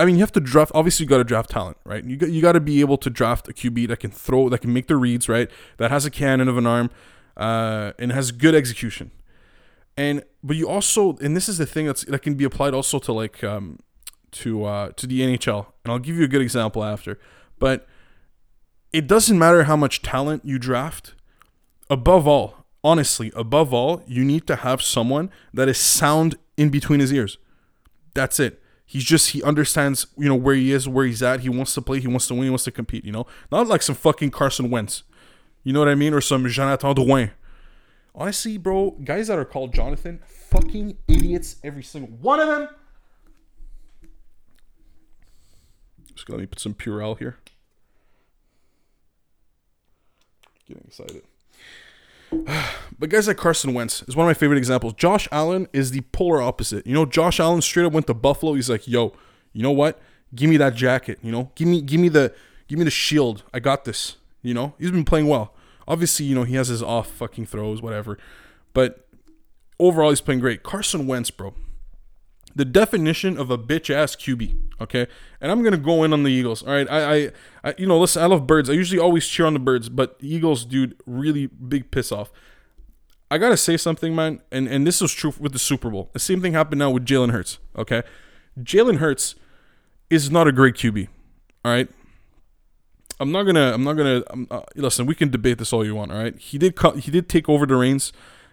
[0.00, 0.72] I mean, you have to draft.
[0.74, 2.02] Obviously, you got to draft talent, right?
[2.02, 4.62] You got you got to be able to draft a QB that can throw, that
[4.62, 5.50] can make the reads, right?
[5.76, 6.90] That has a cannon of an arm,
[7.36, 9.10] uh, and has good execution.
[9.98, 12.98] And but you also, and this is the thing that's that can be applied also
[12.98, 13.78] to like um,
[14.30, 17.18] to uh, to the NHL, and I'll give you a good example after.
[17.58, 17.86] But
[18.94, 21.12] it doesn't matter how much talent you draft.
[21.90, 27.00] Above all, honestly, above all, you need to have someone that is sound in between
[27.00, 27.36] his ears.
[28.14, 28.62] That's it.
[28.90, 31.40] He's just he understands, you know, where he is, where he's at.
[31.40, 32.00] He wants to play.
[32.00, 32.42] He wants to win.
[32.44, 33.04] He wants to compete.
[33.04, 35.04] You know, not like some fucking Carson Wentz.
[35.62, 37.30] You know what I mean, or some Jonathan Drouin.
[38.14, 42.68] Honestly, bro, guys that are called Jonathan, fucking idiots, every single one of them
[46.20, 47.38] Just let me put some Purell here.
[50.68, 51.22] Getting excited.
[52.98, 54.92] But guys like Carson Wentz is one of my favorite examples.
[54.92, 56.86] Josh Allen is the polar opposite.
[56.86, 58.54] You know, Josh Allen straight up went to Buffalo.
[58.54, 59.14] He's like, "Yo,
[59.52, 59.98] you know what?
[60.34, 61.18] Give me that jacket.
[61.22, 62.34] You know, give me, give me the,
[62.68, 63.42] give me the shield.
[63.54, 64.16] I got this.
[64.42, 65.54] You know, he's been playing well.
[65.88, 68.18] Obviously, you know, he has his off fucking throws, whatever.
[68.74, 69.06] But
[69.78, 70.62] overall, he's playing great.
[70.62, 71.54] Carson Wentz, bro
[72.54, 74.56] the definition of a bitch ass QB.
[74.80, 75.06] Okay,
[75.40, 76.62] and I'm gonna go in on the Eagles.
[76.62, 77.30] All right, I, I,
[77.64, 78.70] I, you know, listen, I love birds.
[78.70, 82.30] I usually always cheer on the birds, but Eagles, dude, really big piss off.
[83.30, 86.10] I gotta say something, man, and and this is true with the Super Bowl.
[86.12, 87.58] The same thing happened now with Jalen Hurts.
[87.76, 88.02] Okay,
[88.58, 89.34] Jalen Hurts
[90.08, 91.08] is not a great QB.
[91.64, 91.88] All right.
[93.20, 93.72] I'm not gonna.
[93.72, 94.22] I'm not gonna.
[94.30, 96.10] I'm, uh, listen, we can debate this all you want.
[96.10, 96.36] All right.
[96.38, 96.76] He did.
[96.96, 98.12] He did take over the reins,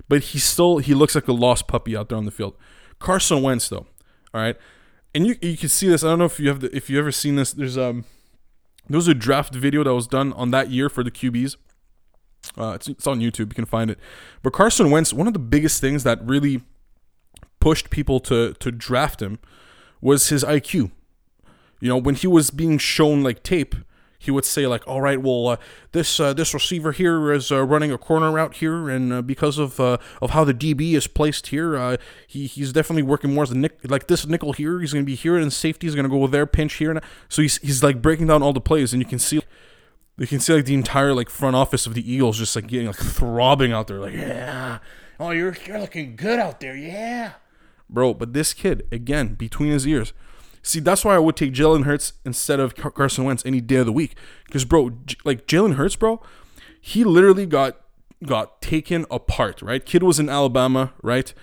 [0.09, 0.79] but he still.
[0.79, 2.55] He looks like a lost puppy out there on the field.
[2.99, 3.85] Carson Wentz, though,
[4.33, 4.57] all right,
[5.13, 6.03] and you you can see this.
[6.03, 7.53] I don't know if you have the, if you ever seen this.
[7.53, 8.05] There's um
[8.89, 11.55] there was a draft video that was done on that year for the QBs.
[12.57, 13.49] Uh, it's, it's on YouTube.
[13.49, 13.99] You can find it.
[14.41, 16.61] But Carson Wentz, one of the biggest things that really
[17.59, 19.39] pushed people to to draft him
[20.01, 20.91] was his IQ.
[21.79, 23.75] You know, when he was being shown like tape,
[24.19, 25.57] he would say like, "All right, well, uh,
[25.91, 29.57] this uh, this receiver here is uh, running a corner route here, and uh, because
[29.57, 33.43] of uh, of how the DB is placed here, uh, he he's definitely working more
[33.43, 34.79] as a nick like this nickel here.
[34.79, 37.01] He's going to be here, and safety is going to go there, pinch here, and
[37.29, 39.41] so he's he's like breaking down all the plays, and you can see."
[40.19, 42.87] You can see like the entire like front office of the Eagles just like getting
[42.87, 44.79] like throbbing out there, like yeah,
[45.19, 47.33] oh you're you're looking good out there, yeah,
[47.87, 48.15] bro.
[48.15, 50.13] But this kid again between his ears,
[50.67, 53.85] See, that's why I would take Jalen Hurts instead of Carson Wentz any day of
[53.85, 54.15] the week.
[54.45, 54.91] Because, bro,
[55.23, 56.21] like Jalen Hurts, bro,
[56.81, 57.77] he literally got
[58.25, 59.61] got taken apart.
[59.61, 61.33] Right, kid was in Alabama, right?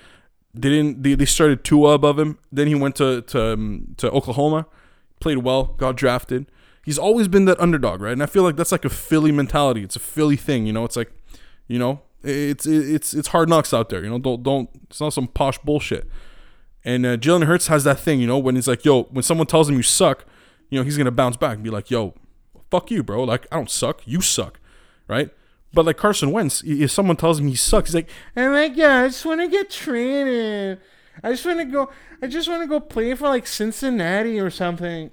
[0.53, 1.03] They didn't.
[1.03, 2.39] They, they started Tua above him.
[2.53, 4.67] Then he went to to um, to Oklahoma,
[5.21, 6.45] played well, got drafted.
[6.85, 8.13] He's always been that underdog, right?
[8.13, 9.83] And I feel like that's like a Philly mentality.
[9.83, 10.85] It's a Philly thing, you know.
[10.85, 11.11] It's like,
[11.67, 14.05] you know, it's it's it's hard knocks out there.
[14.05, 14.69] You know, don't don't.
[14.91, 16.07] It's not some posh bullshit.
[16.85, 19.47] And uh, Jalen Hurts has that thing, you know, when he's like, yo, when someone
[19.47, 20.27] tells him you suck,
[20.69, 22.15] you know, he's going to bounce back and be like, yo,
[22.71, 23.25] fuck you, bro.
[23.25, 24.03] Like, I don't suck.
[24.05, 24.61] You suck.
[25.09, 25.31] Right?
[25.73, 29.05] But like Carson Wentz, if someone tells him he sucks, he's like, oh my God,
[29.05, 30.81] I just want to get traded.
[31.23, 31.91] I just want to go,
[32.23, 35.11] I just want to go play for like Cincinnati or something.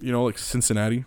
[0.00, 1.04] You know, like Cincinnati.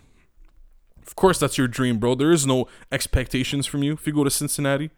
[1.06, 2.14] Of course, that's your dream, bro.
[2.14, 4.90] There is no expectations from you if you go to Cincinnati.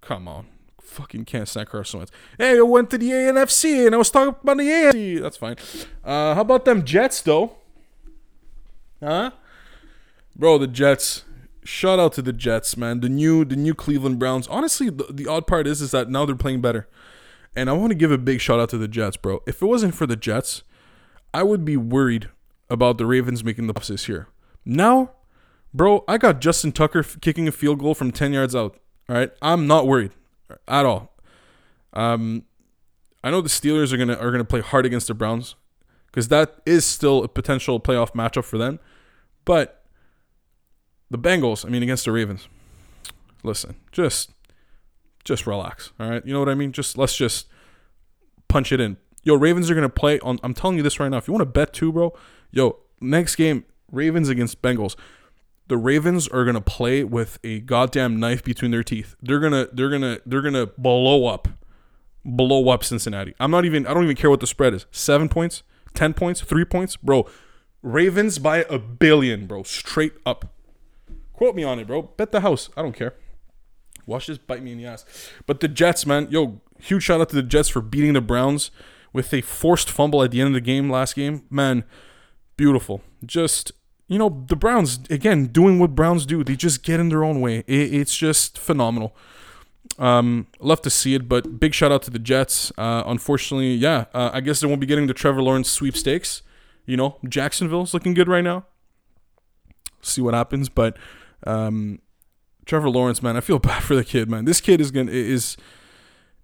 [0.00, 0.51] Come on
[0.92, 2.12] fucking can't stand Carson Wentz.
[2.38, 5.20] Hey, I went to the ANFC and I was talking about the AFC.
[5.20, 5.56] That's fine.
[6.04, 7.56] Uh, how about them Jets though?
[9.02, 9.32] Huh?
[10.36, 11.24] Bro, the Jets.
[11.64, 13.00] Shout out to the Jets, man.
[13.00, 14.46] The new the new Cleveland Browns.
[14.48, 16.88] Honestly, the, the odd part is is that now they're playing better.
[17.54, 19.42] And I want to give a big shout out to the Jets, bro.
[19.46, 20.62] If it wasn't for the Jets,
[21.34, 22.30] I would be worried
[22.70, 24.28] about the Ravens making the playoffs year.
[24.64, 25.12] Now,
[25.74, 28.78] bro, I got Justin Tucker kicking a field goal from 10 yards out.
[29.08, 29.30] All right.
[29.42, 30.12] I'm not worried
[30.68, 31.16] at all.
[31.92, 32.44] Um,
[33.24, 35.54] I know the Steelers are gonna are gonna play hard against the Browns
[36.06, 38.78] because that is still a potential playoff matchup for them.
[39.44, 39.84] But
[41.10, 42.48] the Bengals, I mean, against the Ravens.
[43.42, 44.32] Listen, just
[45.24, 45.92] just relax.
[46.00, 46.72] All right, you know what I mean.
[46.72, 47.46] Just let's just
[48.48, 48.96] punch it in.
[49.22, 50.38] Yo, Ravens are gonna play on.
[50.42, 51.18] I'm telling you this right now.
[51.18, 52.12] If you want to bet too, bro,
[52.50, 54.96] yo, next game Ravens against Bengals
[55.68, 59.16] the Ravens are gonna play with a goddamn knife between their teeth.
[59.22, 61.48] They're gonna they're gonna they're gonna blow up,
[62.24, 63.34] blow up Cincinnati.
[63.40, 64.86] I'm not even I don't even care what the spread is.
[64.90, 65.62] Seven points,
[65.94, 67.28] ten points, three points, bro.
[67.82, 69.62] Ravens by a billion, bro.
[69.64, 70.54] Straight up.
[71.32, 72.02] Quote me on it, bro.
[72.02, 72.70] Bet the house.
[72.76, 73.14] I don't care.
[74.06, 75.04] Watch this bite me in the ass.
[75.46, 78.70] But the Jets, man, yo, huge shout out to the Jets for beating the Browns
[79.12, 81.44] with a forced fumble at the end of the game last game.
[81.50, 81.84] Man,
[82.56, 83.02] beautiful.
[83.24, 83.72] Just
[84.12, 86.44] you know, the Browns, again, doing what Browns do.
[86.44, 87.60] They just get in their own way.
[87.66, 89.16] It, it's just phenomenal.
[89.98, 92.70] Um, love to see it, but big shout out to the Jets.
[92.76, 96.42] Uh, unfortunately, yeah, uh, I guess they won't be getting the Trevor Lawrence sweepstakes.
[96.84, 98.66] You know, Jacksonville's looking good right now.
[100.02, 100.98] See what happens, but
[101.46, 102.00] um,
[102.66, 104.44] Trevor Lawrence, man, I feel bad for the kid, man.
[104.44, 105.56] This kid is gonna is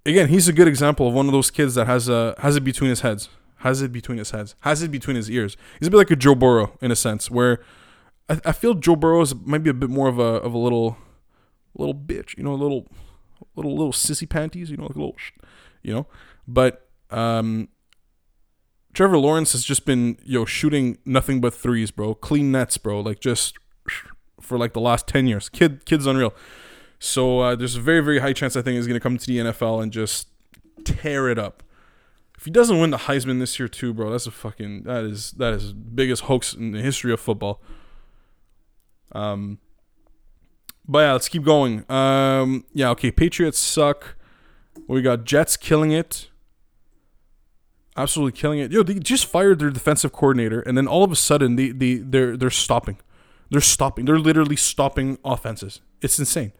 [0.06, 2.64] again, he's a good example of one of those kids that has a has it
[2.64, 3.28] between his heads
[3.58, 5.56] has it between his heads, has it between his ears.
[5.78, 7.60] He's a bit like a Joe Burrow in a sense, where
[8.28, 10.58] I, I feel Joe Burrow is might be a bit more of a of a
[10.58, 10.96] little
[11.74, 12.86] little bitch, you know, a little
[13.56, 15.16] little little sissy panties, you know, like a little,
[15.82, 16.06] you know.
[16.46, 17.68] But um,
[18.94, 23.20] Trevor Lawrence has just been yo shooting nothing but threes, bro, clean nets, bro, like
[23.20, 23.56] just
[24.40, 25.48] for like the last ten years.
[25.48, 26.34] Kid, kid's unreal.
[26.98, 29.38] So uh, there's a very very high chance I think he's gonna come to the
[29.38, 30.28] NFL and just
[30.84, 31.62] tear it up.
[32.38, 35.32] If he doesn't win the Heisman this year too, bro, that's a fucking that is
[35.32, 37.60] that is biggest hoax in the history of football.
[39.10, 39.58] Um,
[40.86, 41.84] but yeah, let's keep going.
[41.90, 43.10] Um, yeah, okay.
[43.10, 44.14] Patriots suck.
[44.86, 46.28] We got Jets killing it.
[47.96, 48.70] Absolutely killing it.
[48.70, 51.96] Yo, they just fired their defensive coordinator, and then all of a sudden they they
[51.96, 52.98] they're they're stopping.
[53.50, 54.04] They're stopping.
[54.04, 55.80] They're literally stopping offenses.
[56.00, 56.52] It's insane.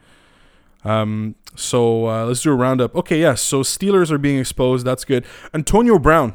[0.84, 2.94] Um, so uh, let's do a roundup.
[2.94, 3.40] Okay, yes.
[3.40, 4.86] So Steelers are being exposed.
[4.86, 5.24] That's good.
[5.52, 6.34] Antonio Brown.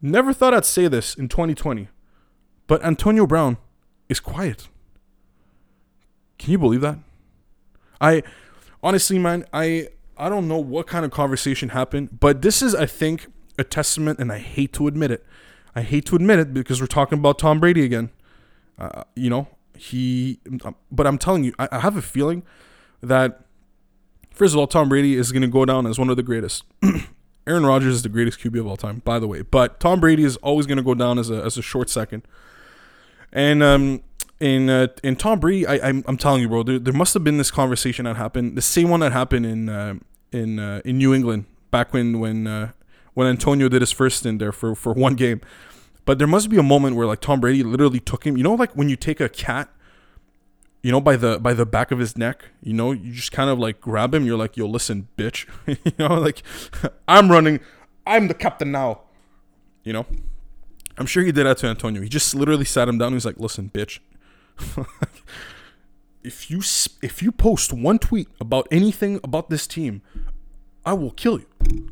[0.00, 1.88] Never thought I'd say this in 2020,
[2.66, 3.56] but Antonio Brown
[4.08, 4.68] is quiet.
[6.38, 6.98] Can you believe that?
[8.00, 8.24] I
[8.82, 12.86] honestly, man, I I don't know what kind of conversation happened, but this is, I
[12.86, 15.24] think, a testament, and I hate to admit it.
[15.74, 18.10] I hate to admit it because we're talking about Tom Brady again.
[18.78, 20.40] Uh, you know, he,
[20.90, 22.42] but I'm telling you, I, have a feeling
[23.00, 23.44] that
[24.32, 26.64] first of all, Tom Brady is going to go down as one of the greatest.
[27.46, 29.42] Aaron Rodgers is the greatest QB of all time, by the way.
[29.42, 32.22] But Tom Brady is always going to go down as a as a short second.
[33.32, 34.02] And um,
[34.38, 37.24] in uh, in Tom Brady, I, I'm, I'm telling you, bro, there, there must have
[37.24, 39.94] been this conversation that happened, the same one that happened in uh,
[40.32, 42.72] in uh, in New England back when when uh,
[43.14, 45.40] when Antonio did his first stint there for for one game.
[46.04, 48.36] But there must be a moment where like Tom Brady literally took him.
[48.36, 49.68] You know, like when you take a cat,
[50.82, 52.46] you know, by the by the back of his neck.
[52.62, 54.24] You know, you just kind of like grab him.
[54.26, 55.46] You're like, yo, listen, bitch.
[55.66, 56.42] you know, like
[57.08, 57.60] I'm running.
[58.06, 59.02] I'm the captain now.
[59.84, 60.06] You know,
[60.98, 62.02] I'm sure he did that to Antonio.
[62.02, 63.12] He just literally sat him down.
[63.12, 64.00] He's like, listen, bitch.
[66.24, 66.58] if you
[67.00, 70.02] if you post one tweet about anything about this team,
[70.84, 71.88] I will kill you.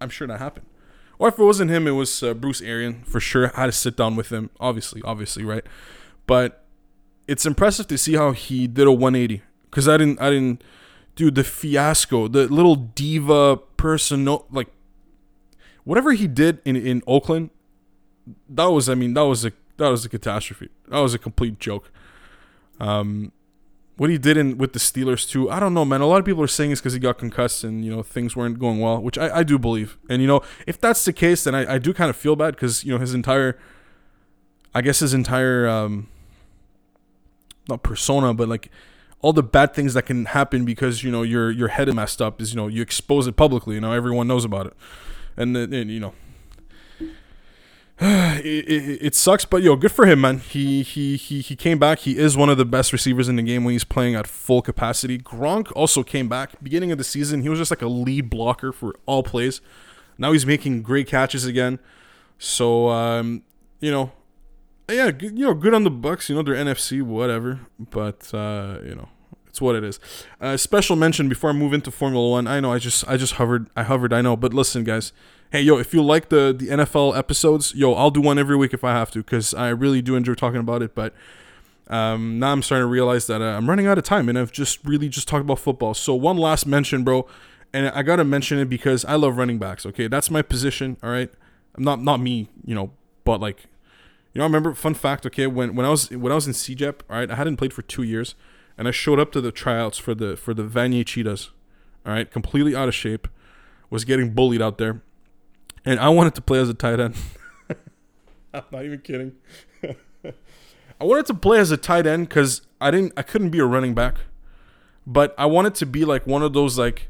[0.00, 0.66] I'm sure that happened.
[1.18, 3.50] Or if it wasn't him, it was uh, Bruce Arians for sure.
[3.56, 5.64] I had to sit down with him, obviously, obviously, right?
[6.26, 6.64] But
[7.26, 10.62] it's impressive to see how he did a 180 because I didn't, I didn't,
[11.14, 14.68] dude, the fiasco, the little diva person, like
[15.84, 17.50] whatever he did in in Oakland,
[18.48, 20.68] that was, I mean, that was a that was a catastrophe.
[20.88, 21.90] That was a complete joke.
[22.80, 23.32] Um,
[23.96, 26.00] what he did in with the Steelers too, I don't know, man.
[26.00, 28.36] A lot of people are saying it's because he got concussed and you know things
[28.36, 29.96] weren't going well, which I, I do believe.
[30.10, 32.54] And you know, if that's the case, then I, I do kind of feel bad
[32.54, 33.58] because you know his entire,
[34.74, 36.08] I guess his entire, um,
[37.68, 38.70] not persona, but like
[39.22, 42.20] all the bad things that can happen because you know your your head is messed
[42.20, 43.76] up is you know you expose it publicly.
[43.76, 44.74] You know everyone knows about it,
[45.38, 46.12] and then you know
[48.00, 50.38] it, it, it, sucks, but yo, good for him, man.
[50.38, 52.00] He he he he came back.
[52.00, 54.60] He is one of the best receivers in the game when he's playing at full
[54.60, 55.16] capacity.
[55.18, 57.40] Gronk also came back beginning of the season.
[57.40, 59.62] He was just like a lead blocker for all plays.
[60.18, 61.78] Now he's making great catches again.
[62.38, 63.44] So um,
[63.80, 64.12] you know,
[64.90, 66.28] yeah, you know, good on the Bucs.
[66.28, 67.60] You know, they're NFC, whatever.
[67.80, 69.08] But uh, you know,
[69.46, 69.98] it's what it is.
[70.38, 72.46] Uh, special mention before I move into Formula One.
[72.46, 74.12] I know I just I just hovered I hovered.
[74.12, 75.14] I know, but listen, guys
[75.56, 78.74] hey yo if you like the the nfl episodes yo i'll do one every week
[78.74, 81.14] if i have to because i really do enjoy talking about it but
[81.88, 84.52] um, now i'm starting to realize that uh, i'm running out of time and i've
[84.52, 85.94] just really just talked about football.
[85.94, 87.26] So one last mention bro
[87.72, 90.08] and i gotta mention it because i love running backs okay?
[90.08, 91.32] That's my position all right?
[91.74, 92.90] I'm not not me you know
[93.24, 93.62] but like
[94.34, 96.52] you know I remember fun fact okay when, when i was when i was in
[96.52, 98.34] cegep all right i hadn't played for two years
[98.76, 101.48] and i showed up to the tryouts for the for the vanier cheetahs
[102.04, 103.26] all right completely out of shape
[103.88, 105.00] was getting bullied out there
[105.86, 107.14] and I wanted to play as a tight end.
[108.54, 109.32] I'm not even kidding.
[111.00, 113.64] I wanted to play as a tight end because I didn't, I couldn't be a
[113.64, 114.16] running back,
[115.06, 117.08] but I wanted to be like one of those like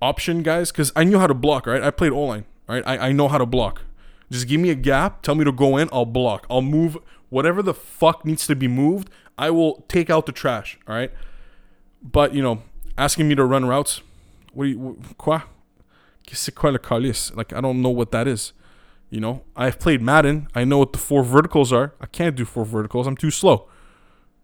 [0.00, 1.66] option guys because I knew how to block.
[1.66, 2.44] Right, I played O line.
[2.68, 3.82] Right, I, I know how to block.
[4.30, 6.46] Just give me a gap, tell me to go in, I'll block.
[6.50, 6.98] I'll move
[7.30, 9.08] whatever the fuck needs to be moved.
[9.38, 10.78] I will take out the trash.
[10.86, 11.10] All right,
[12.02, 12.62] but you know,
[12.98, 14.02] asking me to run routes,
[14.52, 15.42] what do you, quoi?
[16.34, 16.70] C'est quoi?
[16.70, 18.52] Like, I don't know what that is.
[19.10, 20.48] You know, I've played Madden.
[20.54, 21.94] I know what the four verticals are.
[22.00, 23.06] I can't do four verticals.
[23.06, 23.68] I'm too slow.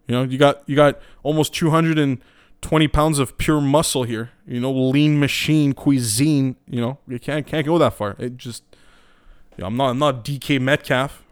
[0.07, 4.31] You know, you got you got almost 220 pounds of pure muscle here.
[4.47, 6.57] You know, lean machine cuisine.
[6.67, 8.17] You know, you can't can't go that far.
[8.19, 8.63] It just,
[9.57, 11.23] you know, I'm not I'm not DK Metcalf,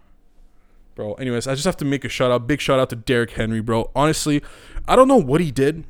[0.95, 1.15] bro.
[1.15, 2.47] Anyways, I just have to make a shout out.
[2.47, 3.91] Big shout out to Derrick Henry, bro.
[3.95, 4.43] Honestly,
[4.87, 5.85] I don't know what he did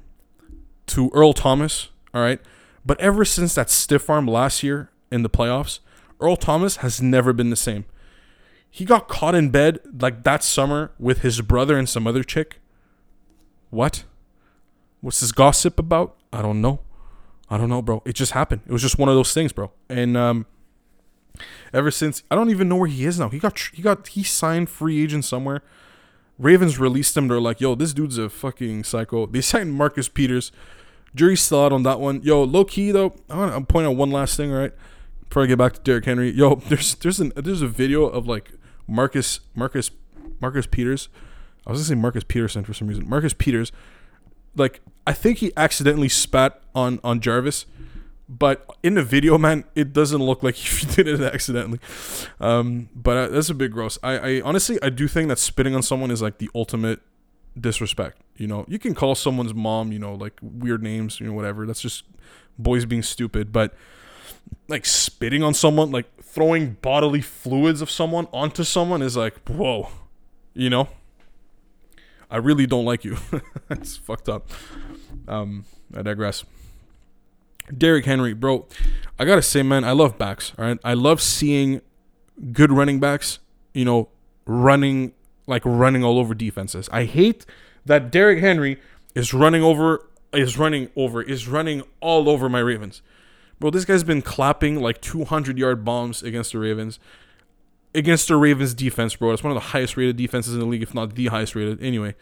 [0.88, 1.88] to Earl Thomas.
[2.14, 2.40] All right,
[2.84, 5.80] but ever since that stiff arm last year in the playoffs,
[6.20, 7.84] Earl Thomas has never been the same.
[8.70, 12.58] He got caught in bed like that summer with his brother and some other chick.
[13.70, 14.04] What?
[15.00, 16.16] What's this gossip about?
[16.32, 16.80] I don't know.
[17.50, 18.02] I don't know, bro.
[18.06, 18.62] It just happened.
[18.66, 19.72] It was just one of those things, bro.
[19.90, 20.46] And um,
[21.74, 23.28] ever since, I don't even know where he is now.
[23.28, 25.62] He got he got he signed free agent somewhere.
[26.38, 27.28] Ravens released him.
[27.28, 29.26] They're like, yo, this dude's a fucking psycho.
[29.26, 30.50] They signed Marcus Peters
[31.14, 32.22] Jury's still out on that one.
[32.22, 34.72] Yo, low key though, I want to point out one last thing, right?
[35.28, 36.30] Before I get back to Derrick Henry.
[36.30, 38.52] Yo, there's there's an there's a video of like
[38.86, 39.90] Marcus Marcus
[40.40, 41.08] Marcus Peters.
[41.66, 43.08] I was gonna say Marcus Peterson for some reason.
[43.08, 43.72] Marcus Peters,
[44.56, 47.66] like I think he accidentally spat on on Jarvis,
[48.28, 51.78] but in the video, man, it doesn't look like he did it accidentally.
[52.40, 53.98] Um, but uh, that's a bit gross.
[54.02, 57.00] I, I honestly I do think that spitting on someone is like the ultimate
[57.58, 58.18] disrespect.
[58.42, 61.64] You know, you can call someone's mom, you know, like weird names, you know, whatever.
[61.64, 62.02] That's just
[62.58, 63.52] boys being stupid.
[63.52, 63.72] But
[64.66, 69.90] like spitting on someone, like throwing bodily fluids of someone onto someone is like, whoa,
[70.54, 70.88] you know.
[72.32, 73.16] I really don't like you.
[73.70, 74.50] it's fucked up.
[75.28, 75.64] Um,
[75.96, 76.44] I digress.
[77.78, 78.66] Derrick Henry, bro,
[79.20, 80.52] I gotta say, man, I love backs.
[80.58, 81.80] All right, I love seeing
[82.52, 83.38] good running backs.
[83.72, 84.08] You know,
[84.46, 85.12] running
[85.46, 86.88] like running all over defenses.
[86.90, 87.46] I hate
[87.84, 88.80] that Derrick Henry
[89.14, 93.02] is running over is running over is running all over my Ravens.
[93.58, 96.98] Bro, this guy's been clapping like 200 yard bombs against the Ravens.
[97.94, 99.32] against the Ravens defense, bro.
[99.32, 101.82] It's one of the highest rated defenses in the league, if not the highest rated.
[101.82, 102.14] Anyway,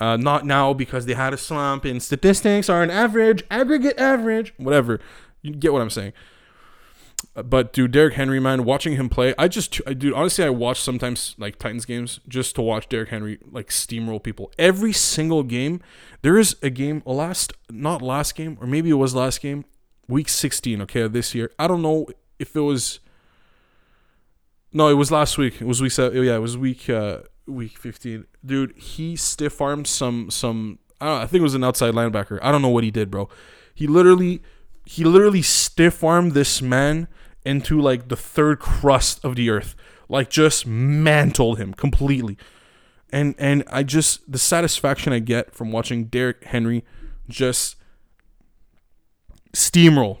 [0.00, 4.54] uh, not now because they had a slump and statistics are an average, aggregate average,
[4.56, 5.00] whatever.
[5.42, 6.12] You get what I'm saying.
[7.34, 10.80] But dude, Derrick Henry, man, watching him play, I just, I, dude, honestly, I watch
[10.80, 14.52] sometimes like Titans games just to watch Derrick Henry like steamroll people.
[14.58, 15.80] Every single game,
[16.22, 19.64] there is a game, a last, not last game, or maybe it was last game,
[20.08, 21.50] week 16, okay, this year.
[21.58, 22.06] I don't know
[22.38, 23.00] if it was,
[24.72, 25.60] no, it was last week.
[25.60, 28.26] It was week, seven, yeah, it was week, uh, week 15.
[28.44, 31.94] Dude, he stiff armed some, some, I don't know, I think it was an outside
[31.94, 32.38] linebacker.
[32.42, 33.28] I don't know what he did, bro.
[33.74, 34.42] He literally,
[34.84, 37.08] he literally stiff armed this man
[37.44, 39.74] into like the third crust of the earth,
[40.08, 42.36] like just mantled him completely.
[43.12, 46.84] And and I just the satisfaction I get from watching Derrick Henry
[47.28, 47.76] just
[49.52, 50.18] steamroll.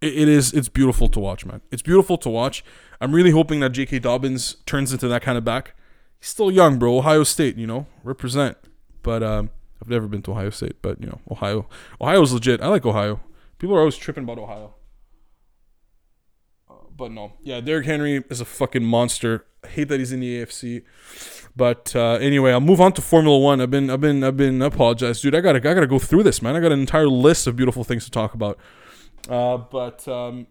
[0.00, 1.60] It, it is it's beautiful to watch, man.
[1.70, 2.64] It's beautiful to watch.
[3.00, 4.00] I'm really hoping that J.K.
[4.00, 5.74] Dobbins turns into that kind of back.
[6.18, 6.98] He's still young, bro.
[6.98, 8.56] Ohio State, you know, represent.
[9.02, 9.50] But um,
[9.80, 11.68] I've never been to Ohio State, but you know, Ohio,
[12.00, 12.60] Ohio's legit.
[12.62, 13.20] I like Ohio.
[13.58, 14.74] People are always tripping about Ohio.
[16.68, 19.46] Uh, but no, yeah, Derrick Henry is a fucking monster.
[19.62, 20.82] I hate that he's in the AFC.
[21.56, 23.60] But uh, anyway, I'll move on to Formula One.
[23.60, 25.34] I've been, I've been, I've been apologized, dude.
[25.34, 26.56] I gotta, I gotta go through this, man.
[26.56, 28.58] I got an entire list of beautiful things to talk about.
[29.28, 30.46] Uh, but um,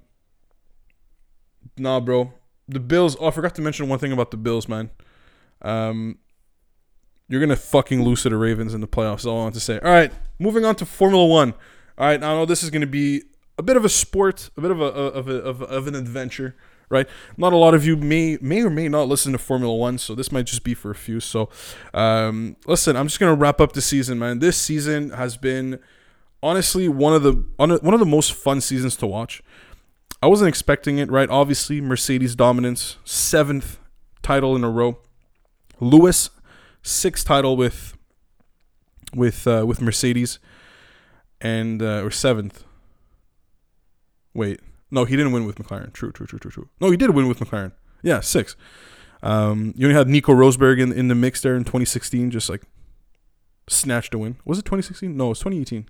[1.77, 2.33] nah, bro.
[2.67, 3.17] The Bills.
[3.19, 4.89] Oh, I forgot to mention one thing about the Bills, man.
[5.61, 6.17] Um,
[7.27, 9.25] you're gonna fucking lose to the Ravens in the playoffs.
[9.25, 9.79] All I want to say.
[9.79, 11.53] All right, moving on to Formula One.
[11.97, 13.23] All right, now I know this is gonna be
[13.57, 16.55] a bit of a sport, a bit of a of a, of, of an adventure,
[16.89, 17.07] right?
[17.37, 20.15] Not a lot of you may may or may not listen to Formula One, so
[20.15, 21.19] this might just be for a few.
[21.19, 21.49] So,
[21.93, 24.39] um, listen, I'm just gonna wrap up the season, man.
[24.39, 25.79] This season has been
[26.41, 29.43] honestly one of the one of the most fun seasons to watch.
[30.21, 31.29] I wasn't expecting it, right?
[31.29, 33.77] Obviously, Mercedes dominance, seventh
[34.21, 34.97] title in a row.
[35.79, 36.29] Lewis,
[36.81, 37.97] sixth title with
[39.13, 40.39] with uh, with Mercedes,
[41.43, 42.63] and uh, or seventh.
[44.33, 45.93] Wait, no, he didn't win with McLaren.
[45.93, 46.69] True, true, true, true, true.
[46.79, 47.73] No, he did win with McLaren.
[48.01, 48.55] Yeah, six.
[49.21, 52.63] Um, you only had Nico Rosberg in in the mix there in 2016, just like
[53.69, 54.37] snatched a win.
[54.45, 55.15] Was it 2016?
[55.15, 55.87] No, it was 2018.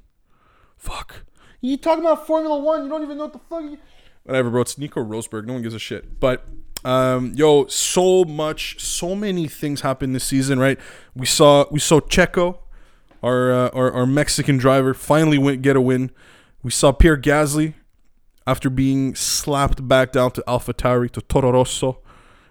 [0.76, 1.24] Fuck.
[1.62, 2.84] You talking about Formula One?
[2.84, 3.64] You don't even know what the fuck.
[3.64, 3.78] You...
[4.24, 4.62] Whatever, bro.
[4.62, 5.46] It's Nico Rosberg.
[5.46, 6.20] No one gives a shit.
[6.20, 6.46] But
[6.86, 10.80] um, yo, so much, so many things happened this season, right?
[11.16, 12.60] We saw we saw Checo,
[13.24, 16.12] our uh, our, our Mexican driver, finally went get a win.
[16.62, 17.74] We saw Pierre Gasly
[18.46, 22.00] after being slapped back down to AlphaTauri to Toro Rosso.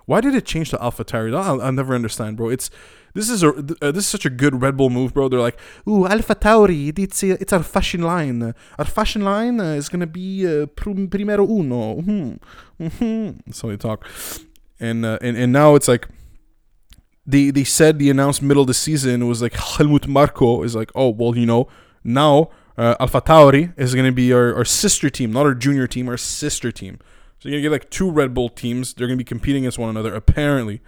[0.07, 1.35] Why did it change to AlphaTauri?
[1.35, 2.49] I'll, I'll never understand, bro.
[2.49, 2.70] It's
[3.14, 5.29] this is a uh, this is such a good Red Bull move, bro.
[5.29, 8.55] They're like, ooh, AlphaTauri, it's a, it's our fashion line.
[8.79, 12.01] Our fashion line uh, is gonna be uh, primero uno.
[12.01, 12.85] Mm-hmm.
[12.85, 13.41] Mm-hmm.
[13.47, 14.09] That's how they talk.
[14.81, 16.09] And uh, and and now it's like.
[17.25, 20.91] They, they said the announced middle of the season was like Helmut Marko is like
[20.95, 21.68] oh well you know
[22.03, 25.87] now uh, Alpha Tauri is going to be our, our sister team, not our junior
[25.87, 26.99] team, our sister team.
[27.39, 28.95] So you're to get like two Red Bull teams.
[28.95, 30.81] They're to be competing against one another, apparently.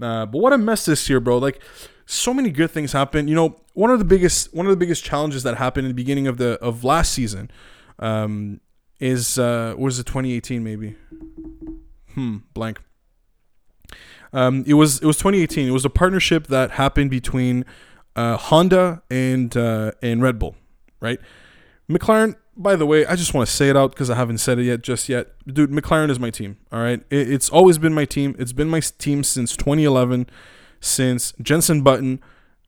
[0.00, 1.38] Uh, but what a mess this year, bro.
[1.38, 1.62] Like,
[2.04, 3.28] so many good things happen.
[3.28, 5.94] You know, one of the biggest one of the biggest challenges that happened in the
[5.94, 7.50] beginning of the of last season
[7.98, 8.60] um,
[8.98, 10.96] is uh, was it 2018 maybe?
[12.14, 12.80] Hmm, blank.
[14.32, 15.68] Um, it was it was 2018.
[15.68, 17.64] It was a partnership that happened between
[18.16, 20.56] uh, Honda and uh, and Red Bull
[21.00, 21.20] right?
[21.90, 24.58] McLaren, by the way, I just want to say it out because I haven't said
[24.58, 25.28] it yet, just yet.
[25.46, 26.58] Dude, McLaren is my team.
[26.72, 28.34] All right, it, it's always been my team.
[28.38, 30.28] It's been my team since 2011,
[30.80, 32.20] since Jenson Button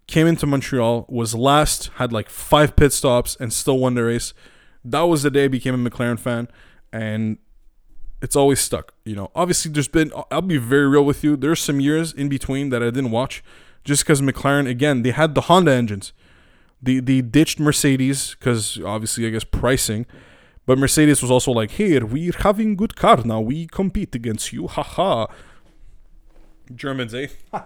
[0.06, 4.32] came into Montreal, was last, had like five pit stops, and still won the race.
[4.84, 6.48] That was the day I became a McLaren fan,
[6.92, 7.38] and
[8.22, 8.94] it's always stuck.
[9.04, 10.12] You know, obviously, there's been.
[10.30, 11.36] I'll be very real with you.
[11.36, 13.42] There's some years in between that I didn't watch,
[13.84, 16.12] just because McLaren again they had the Honda engines
[16.82, 20.06] the the ditched Mercedes because obviously I guess pricing,
[20.66, 23.40] but Mercedes was also like, "Here we're having good car now.
[23.40, 25.26] We compete against you, haha."
[26.74, 27.28] Germans, eh?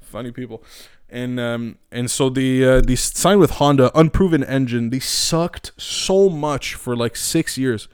[0.00, 0.62] Funny people,
[1.08, 4.90] and um and so the uh, they signed with Honda, unproven engine.
[4.90, 7.88] They sucked so much for like six years.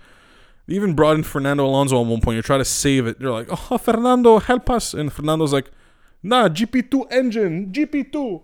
[0.68, 2.36] They even brought in Fernando Alonso at one point.
[2.36, 3.18] You try to save it.
[3.18, 5.70] They're like, "Oh, Fernando, help us!" And Fernando's like,
[6.22, 8.42] "Nah, GP2 engine, GP2."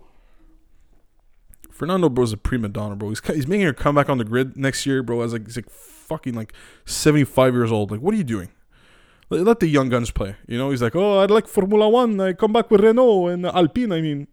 [1.69, 3.09] Fernando bro's a prima donna, bro.
[3.09, 5.21] He's he's making a comeback on the grid next year, bro.
[5.21, 6.53] As like he's like fucking like
[6.85, 7.91] seventy five years old.
[7.91, 8.49] Like, what are you doing?
[9.29, 10.35] Let, let, the young guns play.
[10.47, 12.19] You know, he's like, oh, I'd like Formula One.
[12.21, 13.91] I come back with Renault and Alpine.
[13.91, 14.27] I mean,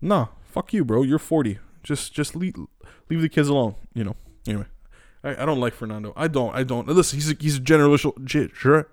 [0.00, 1.02] nah, fuck you, bro.
[1.02, 1.58] You're forty.
[1.82, 2.56] Just just leave
[3.08, 3.76] leave the kids alone.
[3.94, 4.16] You know.
[4.46, 4.66] Anyway,
[5.24, 6.12] I, I don't like Fernando.
[6.16, 6.54] I don't.
[6.54, 6.86] I don't.
[6.86, 8.52] Listen, he's a, he's a generational.
[8.54, 8.88] Sure,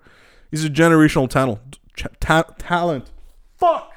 [0.50, 1.78] He's a generational talent.
[2.20, 3.10] ta- talent.
[3.56, 3.92] Fuck.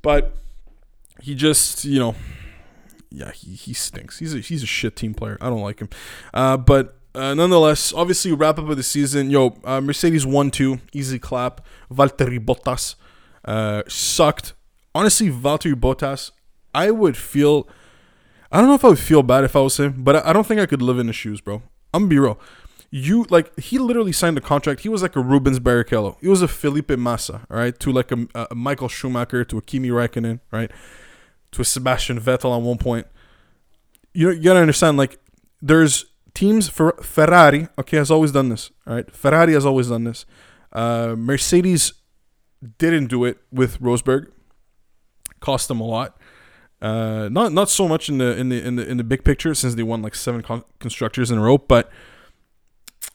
[0.00, 0.34] But
[1.20, 2.14] he just, you know,
[3.10, 4.18] yeah, he, he stinks.
[4.18, 5.38] He's a he's a shit team player.
[5.40, 5.88] I don't like him.
[6.32, 9.30] Uh, but uh, nonetheless, obviously wrap up of the season.
[9.30, 11.64] Yo, uh, Mercedes won two, easy clap.
[11.92, 12.94] Valtteri Bottas
[13.44, 14.54] uh, sucked.
[14.94, 16.30] Honestly, Valtteri Bottas,
[16.74, 17.68] I would feel.
[18.52, 20.46] I don't know if I would feel bad if I was him, but I, don't
[20.46, 21.62] think I could live in his shoes, bro.
[21.94, 22.38] I'm gonna be real.
[22.90, 24.80] You like he literally signed a contract.
[24.80, 26.16] He was like a Rubens Barrichello.
[26.20, 29.62] He was a Felipe Massa, all right, to like a, a Michael Schumacher, to a
[29.62, 30.70] Kimi Räikkönen, right,
[31.52, 33.06] to a Sebastian Vettel at one point.
[34.12, 34.98] You you gotta understand.
[34.98, 35.18] Like,
[35.62, 37.68] there's teams for Ferrari.
[37.78, 38.70] Okay, has always done this.
[38.86, 40.26] All right, Ferrari has always done this.
[40.70, 41.94] Uh, Mercedes
[42.76, 44.26] didn't do it with Rosberg.
[45.40, 46.18] Cost them a lot.
[46.82, 49.54] Uh, not not so much in the in the in the in the big picture
[49.54, 51.88] since they won like seven con- constructors in a row, but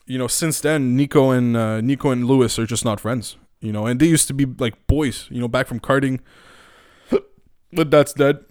[0.06, 3.36] you know since then Nico and uh, Nico and Lewis are just not friends.
[3.60, 5.28] You know, and they used to be like boys.
[5.30, 6.20] You know, back from karting,
[7.72, 8.42] but that's dead.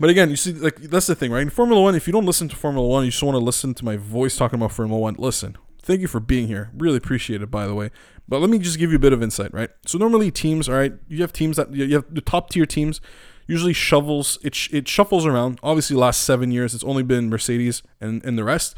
[0.00, 1.42] But again, you see, like that's the thing, right?
[1.42, 3.74] In Formula One, if you don't listen to Formula One, you just want to listen
[3.74, 5.16] to my voice talking about Formula One.
[5.18, 6.70] Listen, thank you for being here.
[6.74, 7.90] Really appreciate it, by the way.
[8.26, 9.68] But let me just give you a bit of insight, right?
[9.84, 13.02] So normally teams, all right, you have teams that you have the top tier teams
[13.46, 15.58] usually shovels it sh- it shuffles around.
[15.62, 18.76] Obviously, last seven years it's only been Mercedes and and the rest.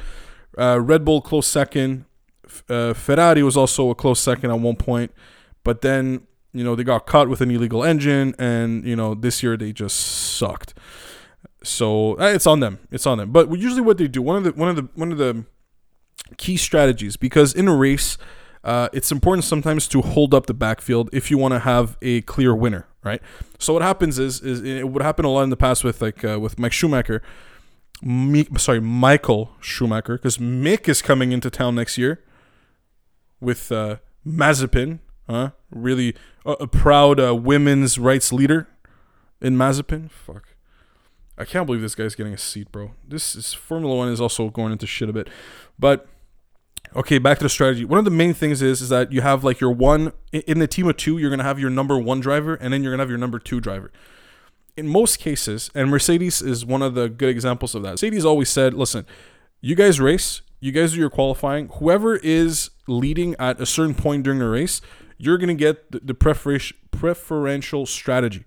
[0.58, 2.04] Uh, Red Bull close second.
[2.68, 5.12] Uh, Ferrari was also a close second at one point,
[5.64, 9.42] but then you know they got caught with an illegal engine, and you know this
[9.42, 10.74] year they just sucked.
[11.62, 12.78] So uh, it's on them.
[12.90, 13.32] It's on them.
[13.32, 15.44] But usually what they do one of the one of the one of the
[16.36, 18.16] key strategies because in a race.
[18.62, 22.22] Uh, it's important sometimes to hold up the backfield if you want to have a
[22.22, 23.22] clear winner, right?
[23.58, 26.24] So what happens is, is it would happen a lot in the past with like
[26.24, 27.22] uh, with Mike Schumacher,
[28.02, 32.24] Me, sorry Michael Schumacher, because Mick is coming into town next year
[33.40, 33.96] with uh,
[34.26, 35.50] Mazepin, huh?
[35.70, 38.66] Really a, a proud uh, women's rights leader
[39.40, 40.10] in Mazepin.
[40.10, 40.48] Fuck.
[41.36, 42.92] I can't believe this guy's getting a seat, bro.
[43.06, 45.28] This is Formula One is also going into shit a bit,
[45.78, 46.06] but
[46.94, 47.84] okay, back to the strategy.
[47.84, 50.66] One of the main things is is that you have like your one in the
[50.66, 51.18] team of two.
[51.18, 53.60] You're gonna have your number one driver, and then you're gonna have your number two
[53.60, 53.90] driver.
[54.76, 57.92] In most cases, and Mercedes is one of the good examples of that.
[57.92, 59.06] Mercedes always said, "Listen,
[59.60, 61.68] you guys race, you guys do your qualifying.
[61.78, 64.80] Whoever is leading at a certain point during the race,
[65.16, 68.44] you're gonna get the, the preferential preferential strategy."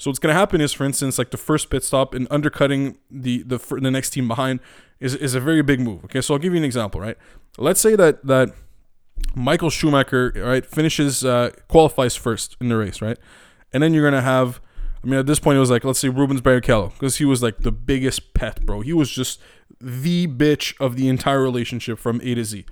[0.00, 2.96] So what's going to happen is, for instance, like the first pit stop and undercutting
[3.10, 4.60] the the the next team behind
[4.98, 6.02] is is a very big move.
[6.06, 7.02] Okay, so I'll give you an example.
[7.02, 7.18] Right,
[7.58, 8.48] let's say that that
[9.34, 13.18] Michael Schumacher right finishes uh, qualifies first in the race, right,
[13.74, 14.62] and then you're going to have.
[15.04, 17.42] I mean, at this point, it was like let's say Rubens Barrichello because he was
[17.42, 18.80] like the biggest pet, bro.
[18.80, 19.38] He was just
[19.82, 22.64] the bitch of the entire relationship from A to Z.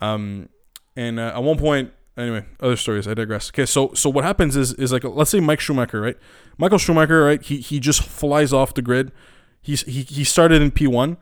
[0.00, 0.48] Um,
[0.94, 3.06] and uh, at one point, anyway, other stories.
[3.08, 3.50] I digress.
[3.50, 6.16] Okay, so so what happens is is like let's say Mike Schumacher, right?
[6.58, 7.42] Michael Schumacher, right?
[7.42, 9.12] He he just flies off the grid.
[9.60, 11.16] He's he he started in P one,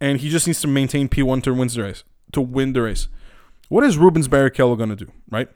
[0.00, 2.04] and he just needs to maintain P one to win the race.
[2.32, 3.08] To win the race,
[3.68, 5.48] what is Rubens Barrichello gonna do, right?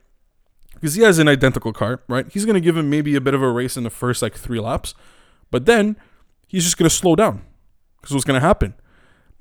[0.74, 2.26] Because he has an identical car, right?
[2.30, 4.58] He's gonna give him maybe a bit of a race in the first like three
[4.58, 4.94] laps,
[5.50, 5.96] but then
[6.48, 7.42] he's just gonna slow down.
[8.00, 8.74] Because what's gonna happen?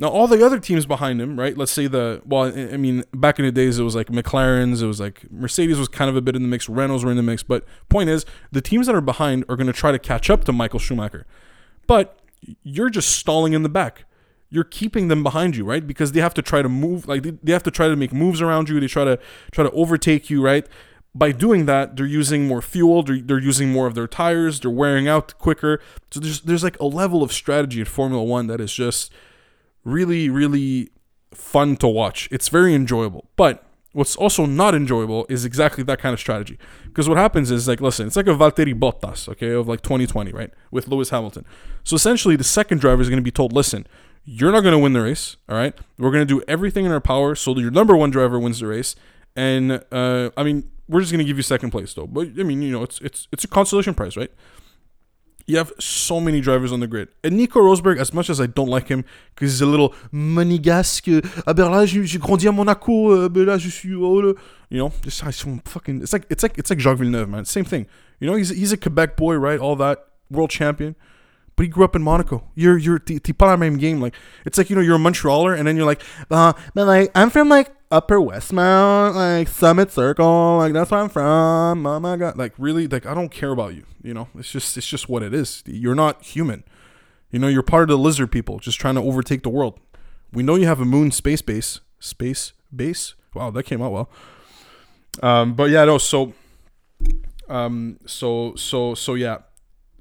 [0.03, 1.57] Now, all the other teams behind him, right?
[1.57, 4.85] Let's say the well, I mean, back in the days, it was like McLarens, it
[4.85, 7.23] was like Mercedes was kind of a bit in the mix, Renaults were in the
[7.23, 7.41] mix.
[7.41, 10.43] But point is, the teams that are behind are going to try to catch up
[10.43, 11.25] to Michael Schumacher,
[11.87, 12.19] but
[12.63, 14.03] you're just stalling in the back.
[14.49, 15.87] You're keeping them behind you, right?
[15.87, 18.41] Because they have to try to move, like they, have to try to make moves
[18.41, 18.81] around you.
[18.81, 19.17] They try to
[19.53, 20.67] try to overtake you, right?
[21.15, 23.03] By doing that, they're using more fuel.
[23.03, 24.59] They're, they're using more of their tires.
[24.59, 25.79] They're wearing out quicker.
[26.11, 29.13] So there's there's like a level of strategy in Formula One that is just
[29.83, 30.89] really, really
[31.33, 32.27] fun to watch.
[32.31, 33.29] It's very enjoyable.
[33.35, 36.57] But what's also not enjoyable is exactly that kind of strategy.
[36.85, 40.31] Because what happens is like, listen, it's like a Valtteri Bottas, okay, of like 2020,
[40.31, 41.45] right, with Lewis Hamilton.
[41.83, 43.87] So essentially, the second driver is going to be told, listen,
[44.25, 45.77] you're not going to win the race, all right?
[45.97, 48.67] We're going to do everything in our power so your number one driver wins the
[48.67, 48.95] race.
[49.35, 52.07] And uh, I mean, we're just going to give you second place though.
[52.07, 54.31] But I mean, you know, it's it's it's a consolation prize, right?
[55.45, 57.09] You have so many drivers on the grid.
[57.23, 59.03] And Nico Rosberg, as much as I don't like him,
[59.35, 63.57] because he's a little monégasque, ah ben là, j'ai grandi à Monaco, euh, ben là,
[63.57, 64.33] je suis, oh, là.
[64.69, 65.21] you know, just
[65.65, 67.45] fucking, it's like, it's like, it's like Jacques Villeneuve, man.
[67.45, 67.85] Same thing.
[68.19, 69.59] You know, he's, he's a Quebec boy, right?
[69.59, 70.95] All that, world champion.
[71.55, 72.43] But he grew up in Monaco.
[72.55, 74.01] You're, you're, t'es pas la même game.
[74.01, 74.15] Like,
[74.45, 77.29] it's like, you know, you're a Montrealer, and then you're like, uh, but like, I'm
[77.29, 81.85] from like Upper Westmount, like Summit Circle, like that's where I'm from.
[81.85, 83.85] Oh my god, like really, like I don't care about you.
[84.01, 85.61] You know, it's just it's just what it is.
[85.67, 86.63] You're not human.
[87.29, 89.79] You know, you're part of the lizard people, just trying to overtake the world.
[90.31, 93.13] We know you have a moon space base, space base.
[93.35, 94.09] Wow, that came out well.
[95.21, 95.99] Um, but yeah, no.
[95.99, 96.33] So,
[97.47, 99.37] um, so so so yeah.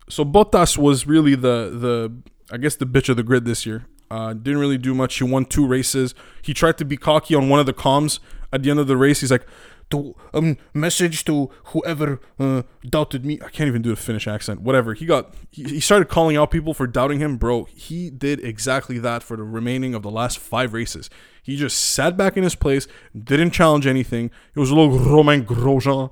[0.08, 2.10] So Bottas was really the the
[2.50, 3.84] I guess the bitch of the grid this year.
[4.12, 5.16] Uh, didn't really do much.
[5.16, 6.14] He won two races.
[6.42, 8.18] He tried to be cocky on one of the comms
[8.52, 9.20] at the end of the race.
[9.20, 9.46] He's like,
[9.88, 14.60] "To um message to whoever uh, doubted me." I can't even do a Finnish accent.
[14.60, 14.92] Whatever.
[14.92, 15.32] He got.
[15.50, 17.64] He, he started calling out people for doubting him, bro.
[17.64, 21.08] He did exactly that for the remaining of the last five races.
[21.42, 22.86] He just sat back in his place,
[23.18, 24.30] didn't challenge anything.
[24.52, 26.10] He was a little Romain Grosjean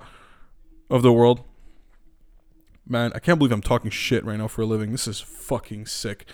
[0.89, 1.45] of the world.
[2.89, 4.91] Man, I can't believe I'm talking shit right now for a living.
[4.91, 6.25] This is fucking sick.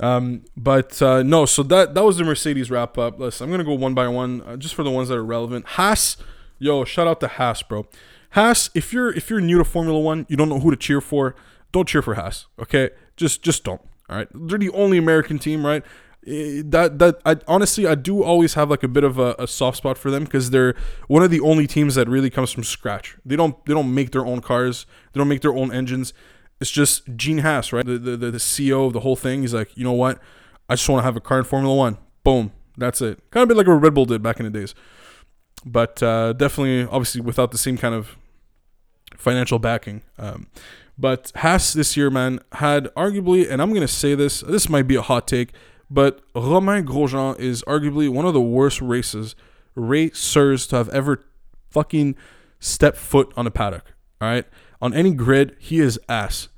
[0.00, 3.18] Um, but uh, no, so that that was the Mercedes wrap up.
[3.20, 5.66] Listen, I'm gonna go one by one, uh, just for the ones that are relevant.
[5.66, 6.16] Haas,
[6.58, 7.86] yo, shout out to Haas, bro.
[8.30, 11.00] Haas, if you're if you're new to Formula One, you don't know who to cheer
[11.00, 11.34] for.
[11.72, 12.90] Don't cheer for Haas, okay?
[13.16, 13.80] Just just don't.
[14.08, 15.84] All right, they're the only American team, right?
[16.26, 19.46] Eh, That that I honestly I do always have like a bit of a, a
[19.46, 20.74] soft spot for them because they're
[21.08, 23.16] one of the only teams that really comes from scratch.
[23.24, 24.86] They don't they don't make their own cars.
[25.12, 26.12] They don't make their own engines
[26.60, 27.84] it's just Gene Haas, right?
[27.84, 29.42] The, the, the, the CEO of the whole thing.
[29.42, 30.20] He's like, you know what?
[30.68, 31.98] I just want to have a car in Formula One.
[32.22, 32.52] Boom.
[32.76, 33.18] That's it.
[33.30, 34.74] Kind of bit like what Red Bull did back in the days.
[35.64, 38.16] But uh, definitely, obviously, without the same kind of
[39.16, 40.02] financial backing.
[40.18, 40.48] Um,
[40.96, 44.86] but Haas this year, man, had arguably, and I'm going to say this, this might
[44.86, 45.52] be a hot take,
[45.90, 49.34] but Romain Grosjean is arguably one of the worst races,
[49.74, 51.24] racers to have ever
[51.70, 52.16] fucking
[52.58, 53.94] stepped foot on a paddock.
[54.20, 54.46] All right
[54.80, 56.48] on any grid, he is ass.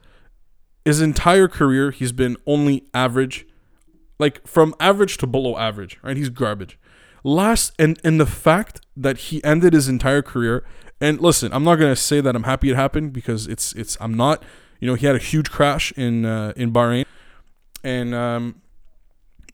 [0.85, 3.47] His entire career, he's been only average,
[4.19, 6.17] like from average to below average, right?
[6.17, 6.79] He's garbage.
[7.25, 10.65] Last, and, and the fact that he ended his entire career,
[11.01, 14.15] and listen, I'm not gonna say that I'm happy it happened because it's it's I'm
[14.15, 14.43] not.
[14.81, 17.05] You know, he had a huge crash in uh, in Bahrain,
[17.85, 18.63] and um,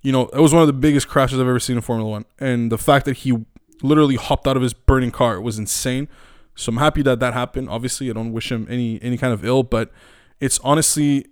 [0.02, 2.24] you know, it was one of the biggest crashes I've ever seen in Formula One.
[2.38, 3.44] And the fact that he
[3.82, 6.08] literally hopped out of his burning car was insane.
[6.54, 7.68] So I'm happy that that happened.
[7.68, 9.92] Obviously, I don't wish him any any kind of ill, but
[10.40, 11.26] it's honestly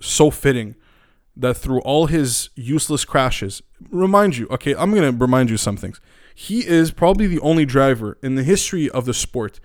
[0.00, 0.74] so fitting
[1.36, 5.76] that through all his useless crashes, remind you, okay, I'm going to remind you some
[5.76, 6.00] things.
[6.34, 9.60] He is probably the only driver in the history of the sport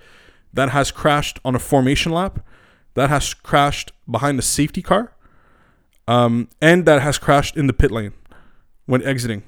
[0.53, 2.39] that has crashed on a formation lap,
[2.93, 5.13] that has crashed behind a safety car,
[6.07, 8.13] um, and that has crashed in the pit lane
[8.85, 9.43] when exiting.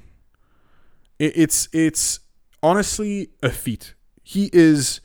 [1.18, 2.20] It, it's it's
[2.62, 3.94] honestly a feat.
[4.22, 5.00] He is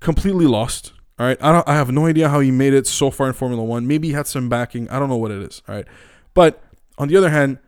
[0.00, 0.93] completely lost.
[1.18, 1.68] All right, I don't.
[1.68, 3.86] I have no idea how he made it so far in Formula One.
[3.86, 4.88] Maybe he had some backing.
[4.90, 5.62] I don't know what it is.
[5.68, 5.86] All right,
[6.34, 6.60] but
[6.98, 7.58] on the other hand,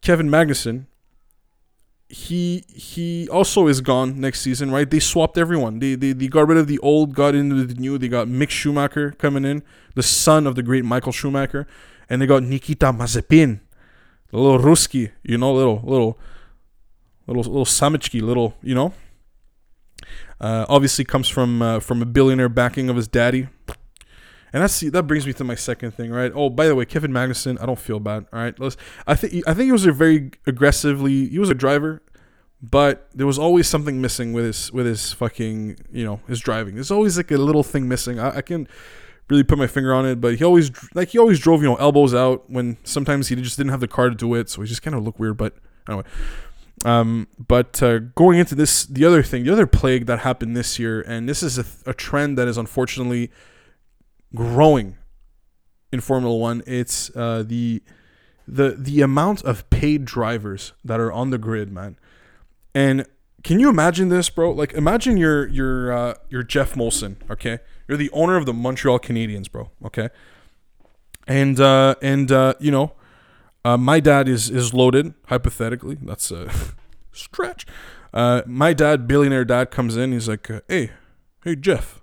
[0.00, 0.86] Kevin Magnussen,
[2.08, 4.70] he he also is gone next season.
[4.70, 4.88] Right?
[4.88, 5.78] They swapped everyone.
[5.78, 7.98] They they, they got rid of the old, got into the new.
[7.98, 9.62] They got Mick Schumacher coming in,
[9.94, 11.66] the son of the great Michael Schumacher,
[12.08, 13.60] and they got Nikita Mazepin,
[14.30, 16.18] the little Ruski, you know, little little
[17.26, 18.94] little little Samichki, little you know
[20.40, 23.48] uh, obviously comes from uh, from a billionaire backing of his daddy.
[24.52, 26.30] And that's that brings me to my second thing, right?
[26.32, 28.26] Oh, by the way, Kevin Magnussen, I don't feel bad.
[28.32, 28.76] All right, let's.
[29.04, 31.28] I think I think he was a very aggressively.
[31.28, 32.02] He was a driver,
[32.62, 36.74] but there was always something missing with his with his fucking you know his driving.
[36.74, 38.20] There's always like a little thing missing.
[38.20, 38.68] I, I can
[39.28, 41.76] really put my finger on it, but he always like he always drove you know
[41.76, 44.68] elbows out when sometimes he just didn't have the car to do it, so he
[44.68, 45.36] just kind of looked weird.
[45.36, 45.54] But
[45.88, 46.04] anyway,
[46.84, 50.78] um, but uh, going into this, the other thing, the other plague that happened this
[50.78, 53.30] year, and this is a, a trend that is unfortunately
[54.34, 54.96] growing
[55.92, 56.62] in Formula One.
[56.66, 57.82] It's uh, the
[58.46, 61.96] the the amount of paid drivers that are on the grid, man.
[62.74, 63.06] And
[63.44, 64.50] can you imagine this, bro?
[64.50, 67.60] Like, imagine you're you're uh, you're Geoff Molson, okay?
[67.86, 70.08] You're the owner of the Montreal Canadiens, bro, okay?
[71.26, 72.92] And uh, and uh, you know
[73.64, 75.14] uh, my dad is is loaded.
[75.26, 76.50] Hypothetically, that's a
[77.12, 77.66] stretch.
[78.12, 80.12] Uh, my dad, billionaire dad, comes in.
[80.12, 80.90] He's like, uh, "Hey,
[81.42, 82.00] hey, Geoff."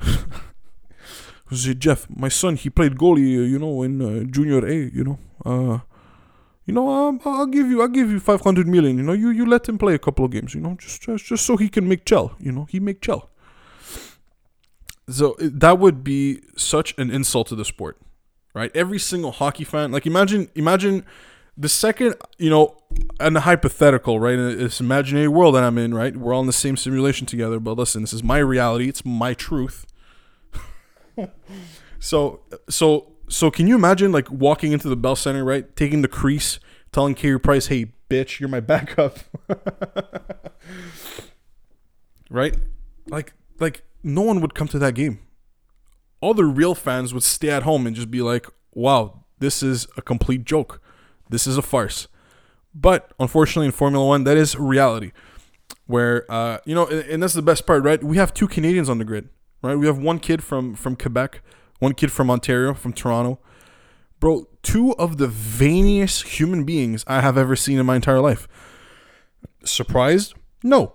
[1.52, 4.90] say, Geoff, my son, he played goalie, uh, you know, in uh, junior A.
[4.90, 5.78] You know, uh,
[6.64, 8.96] you know, um, I'll give you, I'll give you five hundred million.
[8.96, 10.54] You know, you you let him play a couple of games.
[10.54, 12.34] You know, just just just so he can make gel.
[12.38, 13.28] You know, he make gel.
[15.08, 17.98] So that would be such an insult to the sport
[18.54, 18.70] right?
[18.74, 21.04] Every single hockey fan, like imagine, imagine
[21.56, 22.76] the second, you know,
[23.18, 24.34] and the hypothetical, right?
[24.34, 26.16] In this imaginary world that I'm in, right?
[26.16, 27.60] We're all in the same simulation together.
[27.60, 28.88] But listen, this is my reality.
[28.88, 29.86] It's my truth.
[31.98, 35.74] so, so, so, can you imagine like walking into the Bell Center, right?
[35.76, 36.58] Taking the crease,
[36.92, 39.18] telling Carey Price, "Hey, bitch, you're my backup,"
[42.30, 42.56] right?
[43.06, 45.20] Like, like no one would come to that game
[46.20, 49.86] all the real fans would stay at home and just be like, wow, this is
[49.96, 50.80] a complete joke.
[51.28, 52.08] This is a farce.
[52.74, 55.12] But unfortunately, in Formula One, that is reality.
[55.86, 58.02] where uh, you know, and, and that's the best part, right?
[58.02, 59.28] We have two Canadians on the grid,
[59.62, 59.74] right?
[59.74, 61.42] We have one kid from from Quebec,
[61.80, 63.40] one kid from Ontario, from Toronto.
[64.20, 68.46] Bro, two of the veiniest human beings I have ever seen in my entire life.
[69.64, 70.34] Surprised?
[70.62, 70.92] No.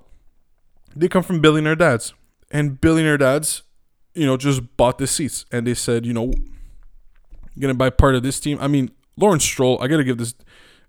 [0.95, 2.13] They come from billionaire dads.
[2.51, 3.63] And billionaire dads,
[4.16, 6.34] you know, just bought the seats and they said, you know,
[7.59, 8.57] gonna buy part of this team.
[8.59, 10.34] I mean, Lawrence Stroll, I gotta give this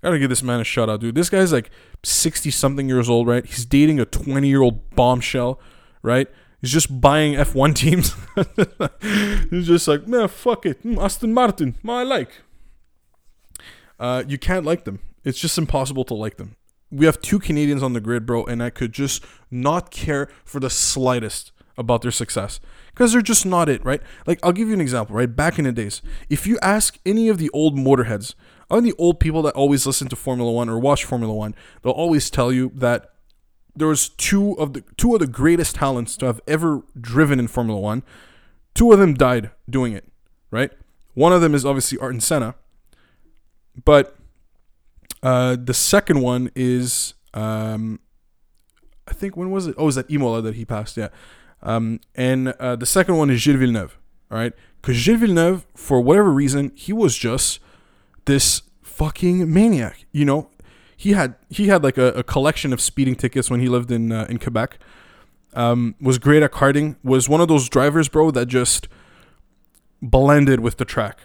[0.02, 1.14] I gotta give this man a shout out, dude.
[1.14, 1.70] This guy's like
[2.04, 3.44] 60 something years old, right?
[3.44, 5.60] He's dating a 20 year old bombshell,
[6.02, 6.28] right?
[6.60, 8.14] He's just buying F1 teams.
[9.50, 10.82] He's just like, man, fuck it.
[10.82, 12.30] Mm, Aston Martin, I like.
[13.98, 15.00] Uh, you can't like them.
[15.24, 16.56] It's just impossible to like them.
[16.90, 20.60] We have two Canadians on the grid, bro, and I could just not care for
[20.60, 22.60] the slightest about their success
[22.96, 24.00] because they're just not it, right?
[24.26, 25.36] Like, I'll give you an example, right?
[25.36, 28.34] Back in the days, if you ask any of the old motorheads,
[28.70, 31.92] or the old people that always listen to Formula One or watch Formula One, they'll
[31.92, 33.12] always tell you that
[33.76, 37.48] there was two of the two of the greatest talents to have ever driven in
[37.48, 38.02] Formula One.
[38.74, 40.10] Two of them died doing it,
[40.50, 40.72] right?
[41.12, 42.54] One of them is obviously Ayrton Senna,
[43.84, 44.16] but
[45.22, 48.00] uh, the second one is um,
[49.06, 49.74] I think when was it?
[49.76, 50.96] Oh, was that Imola that he passed?
[50.96, 51.08] Yeah.
[51.66, 53.98] Um, and uh, the second one is Gilles Villeneuve.
[54.30, 57.60] All right, because Gilles Villeneuve, for whatever reason, he was just
[58.24, 60.06] this fucking maniac.
[60.12, 60.50] You know,
[60.96, 64.12] he had he had like a, a collection of speeding tickets when he lived in
[64.12, 64.78] uh, in Quebec.
[65.54, 66.96] Um, was great at karting.
[67.02, 68.88] Was one of those drivers, bro, that just
[70.00, 71.18] blended with the track.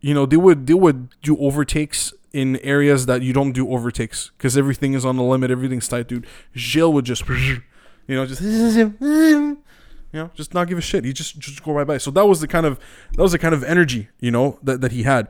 [0.00, 4.32] You know, they would they would do overtakes in areas that you don't do overtakes
[4.36, 6.26] because everything is on the limit, everything's tight, dude.
[6.54, 7.62] Gilles would just, you
[8.08, 8.42] know, just,
[10.12, 11.04] you know, just not give a shit.
[11.04, 11.98] He just just go right by.
[11.98, 12.78] So that was the kind of
[13.12, 15.28] that was the kind of energy, you know, that, that he had.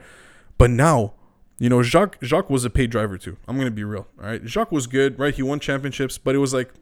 [0.57, 1.15] But now,
[1.59, 3.37] you know, Jacques Jacques was a paid driver too.
[3.49, 4.07] I'm gonna be real.
[4.21, 5.35] All right, Jacques was good, right?
[5.35, 6.73] He won championships, but it was like,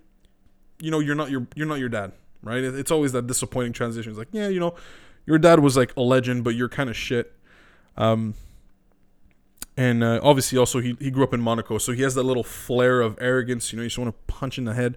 [0.80, 2.62] you know, you're not your you're not your dad, right?
[2.62, 4.11] It's always that disappointing transition.
[4.11, 4.74] It's like, yeah, you know,
[5.24, 7.32] your dad was like a legend, but you're kind of shit.
[7.97, 8.34] Um,
[9.76, 12.44] and uh, obviously also he, he grew up in Monaco, so he has that little
[12.44, 13.72] flair of arrogance.
[13.72, 14.97] You know, you just want to punch in the head,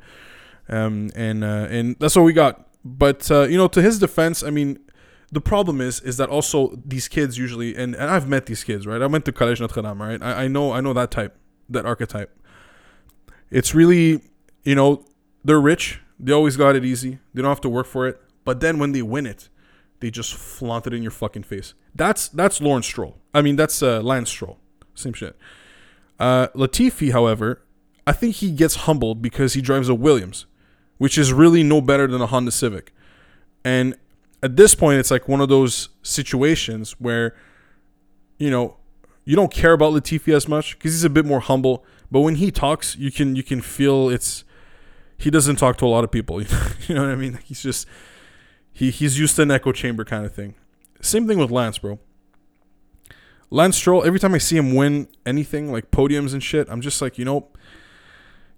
[0.70, 2.69] um, and uh, and that's what we got.
[2.84, 4.80] But uh, you know, to his defense, I mean,
[5.32, 8.88] the problem is is that also these kids usually, and, and I've met these kids,
[8.88, 9.02] right?
[9.02, 10.22] I went to Collège Notre Dame, right?
[10.22, 11.38] I, I know I know that type,
[11.70, 12.36] that archetype.
[13.52, 14.22] It's really,
[14.64, 15.06] you know,
[15.44, 16.00] they're rich.
[16.20, 17.20] They always got it easy.
[17.34, 18.22] They don't have to work for it.
[18.44, 19.50] But then when they win it,
[20.00, 21.74] they just flaunt it in your fucking face.
[21.94, 23.18] That's that's Lawrence Stroll.
[23.34, 24.58] I mean, that's uh, Lance Stroll.
[24.96, 25.36] Same shit.
[26.20, 27.62] Uh, Latifi, however,
[28.06, 30.46] I think he gets humbled because he drives a Williams,
[31.00, 32.94] which is really no better than a Honda Civic.
[33.66, 33.96] And
[34.44, 37.36] at this point, it's like one of those situations where,
[38.38, 38.78] you know,
[39.26, 41.84] you don't care about Latifi as much because he's a bit more humble.
[42.12, 44.44] But when he talks, you can you can feel it's
[45.18, 46.42] he doesn't talk to a lot of people.
[46.88, 47.40] you know what I mean?
[47.44, 47.88] He's just
[48.72, 50.56] he he's used to an echo chamber kind of thing.
[51.02, 52.00] Same thing with Lance, bro.
[53.52, 57.02] Lance Stroll, every time I see him win anything like podiums and shit, I'm just
[57.02, 57.48] like, you know,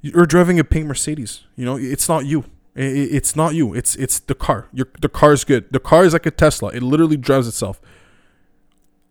[0.01, 1.45] you're driving a pink Mercedes.
[1.55, 2.45] You know, it's not you.
[2.73, 3.73] It's not you.
[3.73, 4.67] It's it's the car.
[4.73, 5.71] Your the car is good.
[5.71, 6.69] The car is like a Tesla.
[6.69, 7.81] It literally drives itself.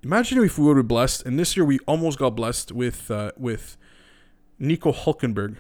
[0.03, 3.77] Imagine if we were blessed, and this year we almost got blessed with uh, with
[4.59, 5.57] Nico Hulkenberg.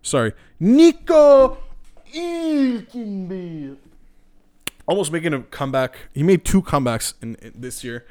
[0.00, 1.58] Sorry, Nico
[2.14, 3.76] Hulkenberg.
[4.86, 5.96] Almost making a comeback.
[6.14, 8.06] He made two comebacks in, in this year.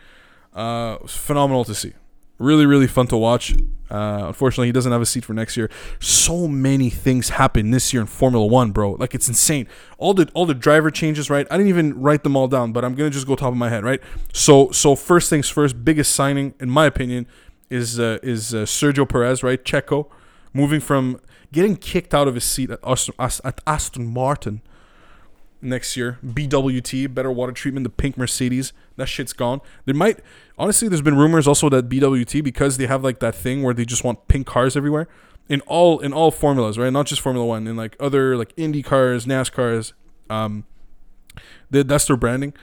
[0.54, 1.94] Uh, phenomenal to see.
[2.42, 3.54] Really, really fun to watch.
[3.92, 5.70] Uh, unfortunately, he doesn't have a seat for next year.
[6.00, 8.94] So many things happen this year in Formula One, bro.
[8.94, 9.68] Like it's insane.
[10.00, 11.46] All the all the driver changes, right?
[11.52, 13.70] I didn't even write them all down, but I'm gonna just go top of my
[13.70, 14.02] head, right?
[14.34, 17.28] So so first things first, biggest signing in my opinion
[17.70, 19.64] is uh, is uh, Sergio Perez, right?
[19.64, 20.08] Checo,
[20.52, 21.20] moving from
[21.52, 23.14] getting kicked out of his seat at Aston,
[23.44, 24.62] at Aston Martin
[25.62, 26.18] next year.
[26.26, 28.74] BWT, better water treatment, the pink Mercedes.
[28.98, 29.62] That shit's gone.
[29.86, 30.20] There might
[30.58, 33.86] honestly there's been rumors also that BWT because they have like that thing where they
[33.86, 35.08] just want pink cars everywhere.
[35.50, 36.92] In all in all formulas, right?
[36.92, 39.94] Not just Formula One, in like other like Indy cars, NASCARs.
[40.30, 40.66] Um
[41.70, 42.54] they, that's their branding.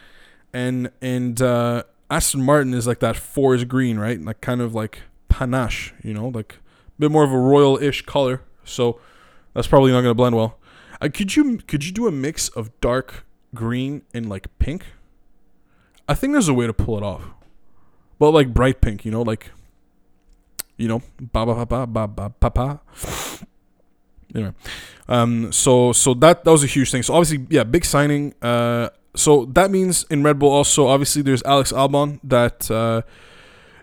[0.52, 4.20] And and uh Aston Martin is like that forest green, right?
[4.20, 8.02] Like kind of like panache, you know, like a bit more of a royal ish
[8.02, 8.42] color.
[8.64, 9.00] So
[9.54, 10.58] that's probably not gonna blend well.
[11.00, 13.24] Uh, could you could you do a mix of dark
[13.54, 14.84] green and like pink?
[16.08, 17.22] I think there's a way to pull it off,
[18.18, 19.50] but like bright pink, you know, like
[20.76, 22.80] you know, ba ba ba ba ba ba ba.
[24.34, 24.52] Anyway,
[25.08, 27.02] um, so so that that was a huge thing.
[27.02, 28.34] So obviously, yeah, big signing.
[28.42, 33.02] Uh, so that means in Red Bull also obviously there's Alex Albon that uh,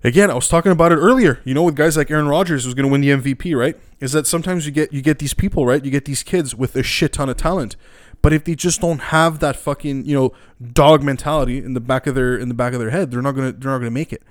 [0.05, 1.41] again, I was talking about it earlier.
[1.43, 3.75] You know, with guys like Aaron Rodgers, who's going to win the MVP, right?
[3.99, 5.83] Is that sometimes you get you get these people, right?
[5.83, 7.75] You get these kids with a shit ton of talent,
[8.21, 10.33] but if they just don't have that fucking you know
[10.73, 13.31] dog mentality in the back of their in the back of their head, they're not
[13.31, 14.23] gonna they're not gonna make it.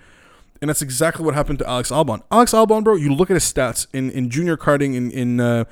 [0.60, 2.22] And that's exactly what happened to Alex Albon.
[2.30, 5.64] Alex Albon, bro, you look at his stats in, in junior karting in in uh,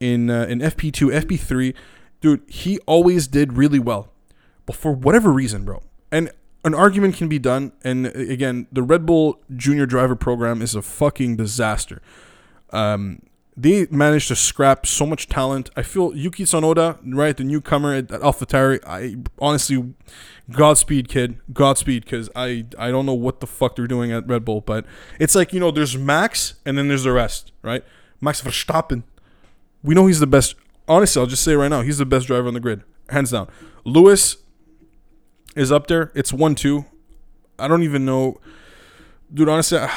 [0.00, 1.74] in uh, in FP two, FP three,
[2.20, 2.42] dude.
[2.48, 4.12] He always did really well,
[4.66, 6.30] but for whatever reason, bro, and
[6.64, 7.72] an argument can be done.
[7.82, 12.02] And uh, again, the Red Bull Junior Driver Program is a fucking disaster.
[12.70, 13.22] Um,
[13.56, 15.70] they managed to scrap so much talent.
[15.76, 18.80] I feel Yuki Tsunoda, right, the newcomer at, at AlphaTauri.
[18.86, 19.92] I honestly,
[20.50, 24.44] Godspeed, kid, Godspeed, because I I don't know what the fuck they're doing at Red
[24.44, 24.86] Bull, but
[25.18, 27.84] it's like you know, there's Max and then there's the rest, right?
[28.20, 29.02] Max Verstappen,
[29.82, 30.54] we know he's the best.
[30.88, 33.48] Honestly, I'll just say right now, he's the best driver on the grid, hands down.
[33.84, 34.38] Lewis
[35.56, 36.12] is up there.
[36.14, 36.84] It's one two.
[37.58, 38.40] I don't even know,
[39.32, 39.48] dude.
[39.48, 39.90] Honestly, I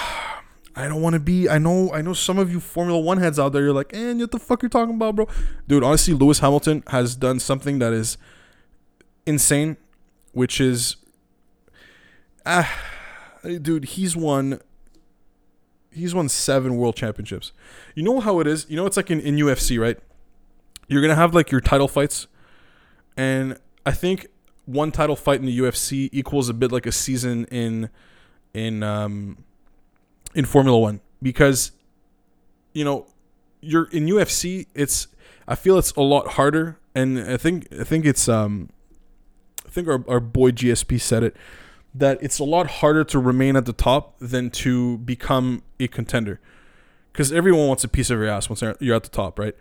[0.76, 1.50] don't want to be.
[1.50, 1.92] I know.
[1.94, 3.64] I know some of you Formula One heads out there.
[3.64, 5.28] You're like, and what the fuck you're talking about, bro?
[5.68, 8.18] Dude, honestly, Lewis Hamilton has done something that is
[9.26, 9.78] insane,
[10.34, 10.98] which is,
[12.46, 12.70] ah,
[13.44, 14.60] dude, he's won.
[15.92, 17.52] He's won seven world championships.
[17.94, 18.66] You know how it is.
[18.68, 20.00] You know it's like in, in UFC, right?
[20.88, 22.28] You're gonna have like your title fights,
[23.16, 24.28] and I think
[24.66, 27.90] one title fight in the UFC equals a bit like a season in
[28.54, 29.44] in um
[30.36, 31.72] in Formula One because
[32.74, 33.08] you know
[33.62, 34.68] you're in UFC.
[34.74, 35.08] It's
[35.48, 38.70] I feel it's a lot harder, and I think I think it's um
[39.66, 41.36] I think our our boy GSP said it
[41.96, 46.40] that it's a lot harder to remain at the top than to become a contender
[47.12, 49.56] because everyone wants a piece of your ass once you're at the top, right?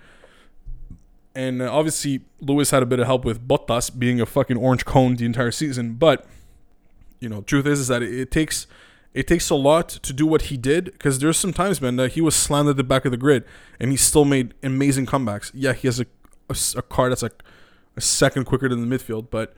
[1.35, 4.85] And uh, obviously, Lewis had a bit of help with Bottas being a fucking orange
[4.85, 5.95] cone the entire season.
[5.95, 6.27] But
[7.21, 8.67] you know, truth is, is that it, takes
[9.15, 12.13] it takes a lot to do what he did because there's some times, man, that
[12.13, 13.45] he was slammed at the back of the grid
[13.79, 15.51] and he still made amazing comebacks.
[15.55, 16.07] Yeah, he has a,
[16.51, 17.43] a, a car that's like
[17.97, 19.55] a second quicker than the midfield, but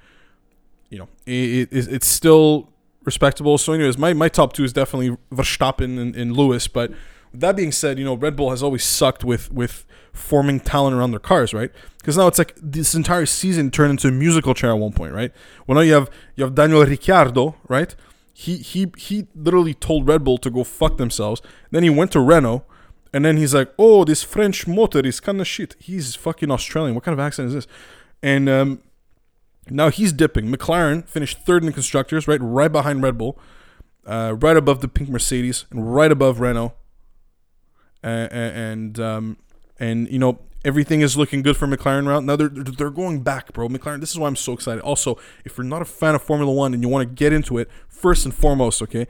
[0.90, 2.70] you know, it, it, it's still
[3.04, 3.58] respectable.
[3.58, 6.68] So, anyways, my, my top two is definitely Verstappen and, and Lewis.
[6.68, 6.92] But
[7.34, 11.10] that being said, you know, Red Bull has always sucked with with forming talent around
[11.10, 11.70] their cars, right?
[11.98, 15.12] Because now it's like this entire season turned into a musical chair at one point,
[15.12, 15.32] right?
[15.66, 17.94] Well, now you have you have Daniel Ricciardo, right?
[18.34, 21.40] he he he literally told Red Bull to go fuck themselves.
[21.70, 22.64] Then he went to Renault,
[23.12, 26.96] and then he's like, "Oh, this French motor is kind of shit." He's fucking Australian.
[26.96, 27.66] What kind of accent is this?
[28.22, 28.82] And um,
[29.70, 30.46] now he's dipping.
[30.46, 33.38] McLaren finished third in the constructors, right, right behind Red Bull,
[34.04, 36.74] uh, right above the pink Mercedes, and right above Renault.
[38.04, 39.38] Uh, and um,
[39.80, 42.26] and you know everything is looking good for McLaren round.
[42.26, 43.68] Now they're they're going back, bro.
[43.68, 44.00] McLaren.
[44.00, 44.82] This is why I'm so excited.
[44.82, 47.58] Also, if you're not a fan of Formula One and you want to get into
[47.58, 49.06] it, first and foremost, okay.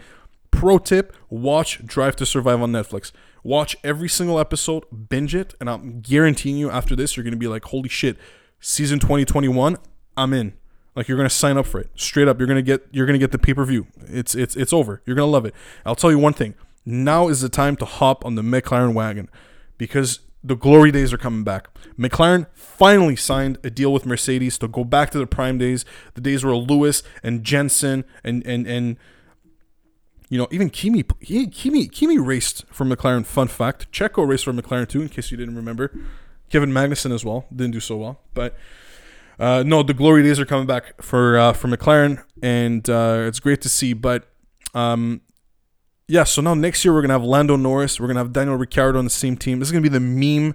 [0.51, 3.11] Pro tip: Watch Drive to Survive on Netflix.
[3.43, 7.49] Watch every single episode, binge it, and I'm guaranteeing you after this, you're gonna be
[7.49, 8.17] like, "Holy shit!"
[8.61, 9.77] Season 2021,
[10.17, 10.55] I'm in.
[10.95, 12.39] Like you're gonna sign up for it straight up.
[12.39, 13.89] You're gonna get you're gonna get the pay per view.
[14.07, 15.03] It's it's it's over.
[15.05, 15.55] You're gonna love it.
[15.85, 16.55] I'll tell you one thing.
[16.87, 19.29] Now is the time to hop on the McLaren wagon
[19.79, 21.69] because the glory days are coming back.
[21.99, 26.21] McLaren finally signed a deal with Mercedes to go back to the prime days, the
[26.21, 28.99] days where Lewis and Jenson and and and
[30.29, 33.25] you know even Kimi Kimi Kimi raced for McLaren.
[33.25, 35.91] Fun fact: Checo raced for McLaren too, in case you didn't remember.
[36.51, 38.55] Kevin Magnussen as well didn't do so well, but
[39.39, 43.41] uh, no, the glory days are coming back for uh, for McLaren, and uh, it's
[43.41, 43.93] great to see.
[43.95, 44.29] But
[44.75, 45.23] um,
[46.07, 48.99] yeah, so now next year we're gonna have Lando Norris, we're gonna have Daniel Ricciardo
[48.99, 49.59] on the same team.
[49.59, 50.55] This is gonna be the meme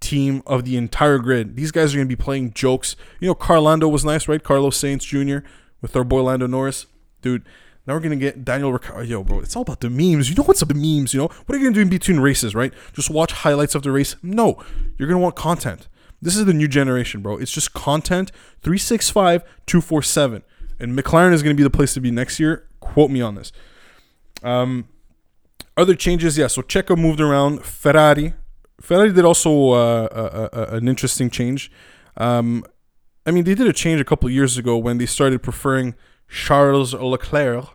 [0.00, 1.56] team of the entire grid.
[1.56, 2.94] These guys are gonna be playing jokes.
[3.20, 4.42] You know, Carlando was nice, right?
[4.42, 5.46] Carlos Sainz Jr.
[5.80, 6.86] with our boy Lando Norris,
[7.22, 7.44] dude.
[7.86, 9.02] Now we're gonna get Daniel Ricciardo.
[9.02, 10.28] Yo, bro, it's all about the memes.
[10.28, 11.14] You know what's up the memes?
[11.14, 12.72] You know what are you gonna do in between races, right?
[12.92, 14.16] Just watch highlights of the race?
[14.22, 14.62] No,
[14.98, 15.88] you're gonna want content.
[16.20, 17.36] This is the new generation, bro.
[17.36, 18.32] It's just content
[18.62, 20.42] 365, 247.
[20.80, 22.66] And McLaren is to be the place to be next year.
[22.80, 23.52] Quote me on this.
[24.44, 24.88] Um,
[25.76, 26.46] other changes, yeah.
[26.46, 27.64] So Checo moved around.
[27.64, 28.34] Ferrari,
[28.80, 31.70] Ferrari did also uh, a, a, an interesting change.
[32.16, 32.64] Um,
[33.26, 35.94] I mean, they did a change a couple years ago when they started preferring
[36.28, 37.66] Charles Leclerc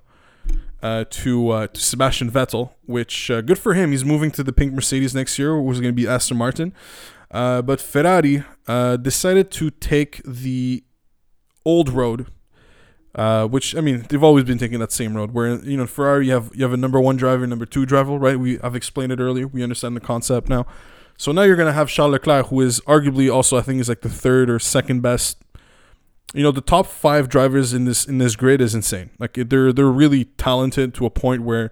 [0.81, 3.91] uh, to uh, to Sebastian Vettel, which uh, good for him.
[3.91, 6.73] He's moving to the pink Mercedes next year, which is going to be Aston Martin.
[7.31, 10.83] Uh, but Ferrari uh, decided to take the
[11.65, 12.27] old road
[13.15, 15.31] uh, which I mean, they've always been taking that same road.
[15.31, 18.17] Where you know Ferrari, you have you have a number one driver, number two driver,
[18.17, 18.39] right?
[18.39, 19.47] We I've explained it earlier.
[19.47, 20.65] We understand the concept now.
[21.17, 24.01] So now you're gonna have Charles Leclerc, who is arguably also I think is like
[24.01, 25.37] the third or second best.
[26.33, 29.09] You know, the top five drivers in this in this grid is insane.
[29.17, 31.71] Like they're they're really talented to a point where,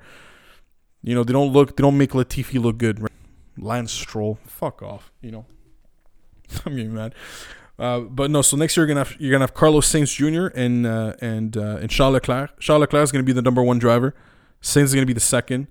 [1.03, 2.99] You know, they don't look, they don't make Latifi look good.
[2.99, 3.11] Right?
[3.59, 5.11] Lance Stroll, fuck off.
[5.21, 5.45] You know,
[6.65, 7.13] I'm getting mad.
[7.79, 10.47] Uh, but no, so next year you're gonna have, you're gonna have Carlos Sainz Jr.
[10.57, 12.59] and uh, and uh, and Charles Leclerc.
[12.59, 14.15] Charles Leclerc is gonna be the number one driver.
[14.61, 15.67] Sainz is gonna be the second,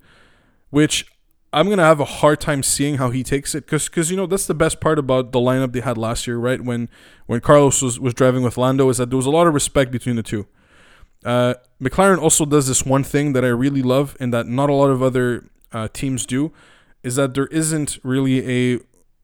[0.69, 1.05] which
[1.51, 4.25] I'm gonna have a hard time seeing how he takes it because because you know
[4.25, 6.61] that's the best part about the lineup they had last year, right?
[6.61, 6.89] When
[7.25, 9.91] when Carlos was, was driving with Lando, is that there was a lot of respect
[9.91, 10.47] between the two.
[11.25, 14.73] Uh, McLaren also does this one thing that I really love and that not a
[14.73, 16.53] lot of other uh, teams do,
[17.03, 18.79] is that there isn't really a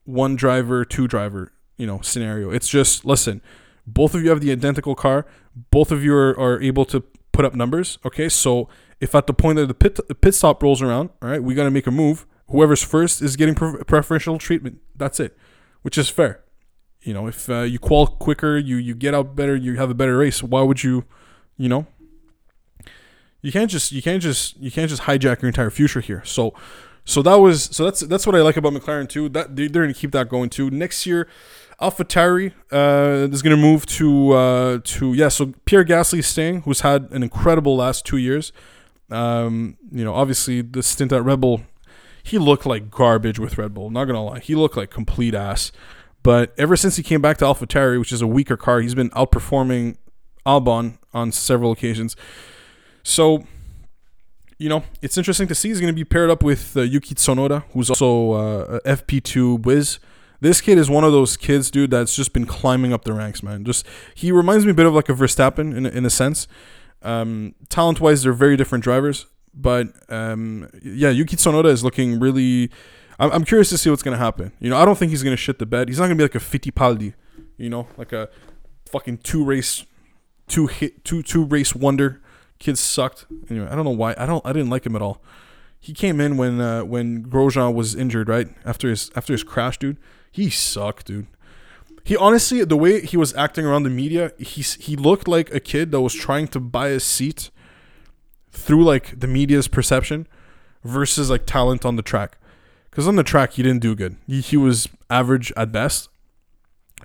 [0.06, 2.52] one driver, two driver, you know, scenario.
[2.52, 3.42] It's just listen,
[3.86, 5.26] both of you have the identical car,
[5.72, 8.00] both of you are, are able to put up numbers.
[8.06, 8.70] Okay, so
[9.00, 11.54] if at the point that the pit the pit stop rolls around, all right, we
[11.54, 12.26] got to make a move.
[12.48, 14.80] Whoever's first is getting pre- preferential treatment.
[14.96, 15.38] That's it,
[15.82, 16.42] which is fair.
[17.02, 19.94] You know, if uh, you qual quicker, you you get out better, you have a
[19.94, 20.42] better race.
[20.42, 21.06] Why would you,
[21.58, 21.86] you know?
[23.42, 26.24] You can't just you can't just you can't just hijack your entire future here.
[26.24, 26.54] So,
[27.04, 29.28] so that was so that's that's what I like about McLaren too.
[29.28, 30.70] That they're gonna keep that going too.
[30.72, 31.28] Next year,
[31.82, 35.30] AlphaTauri uh, is going to move to uh, to yeah.
[35.30, 38.52] So Pierre Gasly staying, who's had an incredible last two years.
[39.12, 41.62] Um, you know, obviously the stint at Red Bull,
[42.24, 43.90] he looked like garbage with Red Bull.
[43.90, 45.72] Not gonna lie, he looked like complete ass.
[46.24, 49.10] But ever since he came back to AlphaTauri, which is a weaker car, he's been
[49.10, 49.98] outperforming
[50.46, 52.16] Albon on several occasions.
[53.04, 53.44] So,
[54.58, 55.68] you know, it's interesting to see.
[55.68, 60.00] He's going to be paired up with uh, Yuki Tsunoda, who's also uh, FP2 whiz.
[60.44, 63.41] This kid is one of those kids, dude, that's just been climbing up the ranks,
[63.41, 63.64] man.
[63.64, 66.50] Just he reminds me a bit of like a Verstappen in in a sense.
[67.02, 72.70] Um, talent wise, they're very different drivers, but um, yeah, Yuki Tsunoda is looking really.
[73.20, 74.52] I'm, I'm curious to see what's gonna happen.
[74.60, 75.88] You know, I don't think he's gonna shit the bed.
[75.88, 77.14] He's not gonna be like a Fittipaldi,
[77.56, 78.28] you know, like a
[78.86, 79.86] fucking two race,
[80.50, 82.22] two hit, two two race wonder.
[82.60, 83.28] Kids sucked.
[83.50, 84.14] Anyway, I don't know why.
[84.18, 84.46] I don't.
[84.46, 85.24] I didn't like him at all.
[85.80, 89.78] He came in when uh, when Grosjean was injured, right after his after his crash,
[89.78, 89.96] dude.
[90.34, 91.28] He sucked, dude.
[92.04, 95.60] He honestly, the way he was acting around the media, he he looked like a
[95.60, 97.52] kid that was trying to buy a seat
[98.52, 100.28] through like the media's perception
[100.84, 102.40] versus like talent on the track.
[102.90, 104.18] Because on the track, he didn't do good.
[104.28, 106.10] He, he was average at best.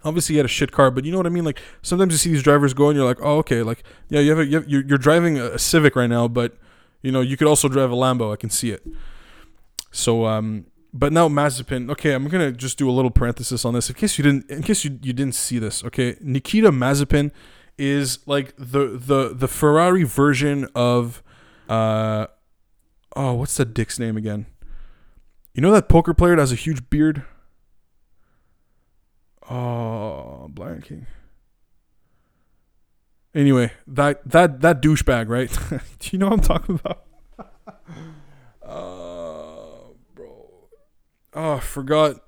[0.05, 1.45] Obviously, he had a shit car, but you know what I mean.
[1.45, 4.31] Like sometimes you see these drivers go, and you're like, oh, okay, like yeah, you
[4.31, 6.57] have, a, you have you're, you're driving a Civic right now, but
[7.03, 8.33] you know you could also drive a Lambo.
[8.33, 8.87] I can see it.
[9.93, 10.65] So um,
[10.99, 11.91] but now Mazepin.
[11.93, 14.63] Okay, I'm gonna just do a little parenthesis on this in case you didn't in
[14.63, 15.85] case you, you didn't see this.
[15.85, 17.31] Okay, Nikita Mazepin
[17.77, 21.23] is like the the the Ferrari version of
[21.69, 22.27] uh
[23.15, 24.47] oh what's that dick's name again?
[25.55, 27.23] You know that poker player that has a huge beard?
[29.49, 31.07] Oh, blanking.
[33.35, 35.51] Anyway, that that that douchebag, right?
[36.01, 37.05] Do you know what I'm talking about?
[38.63, 39.08] uh.
[41.35, 42.23] Oh, I forgot.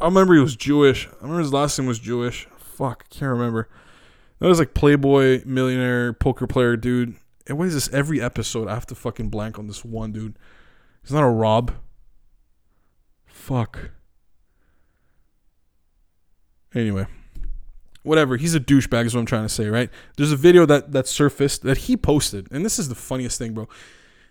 [0.00, 1.06] I remember he was Jewish.
[1.06, 2.46] I remember his last name was Jewish.
[2.58, 3.68] Fuck, I can't remember.
[4.38, 7.14] That was like Playboy, millionaire, poker player dude.
[7.46, 7.88] And what is this?
[7.92, 10.38] Every episode, I have to fucking blank on this one dude.
[11.02, 11.72] He's not a Rob.
[13.24, 13.90] Fuck.
[16.74, 17.06] Anyway,
[18.02, 18.36] whatever.
[18.36, 19.88] He's a douchebag, is what I'm trying to say, right?
[20.16, 23.54] There's a video that that surfaced that he posted, and this is the funniest thing,
[23.54, 23.68] bro.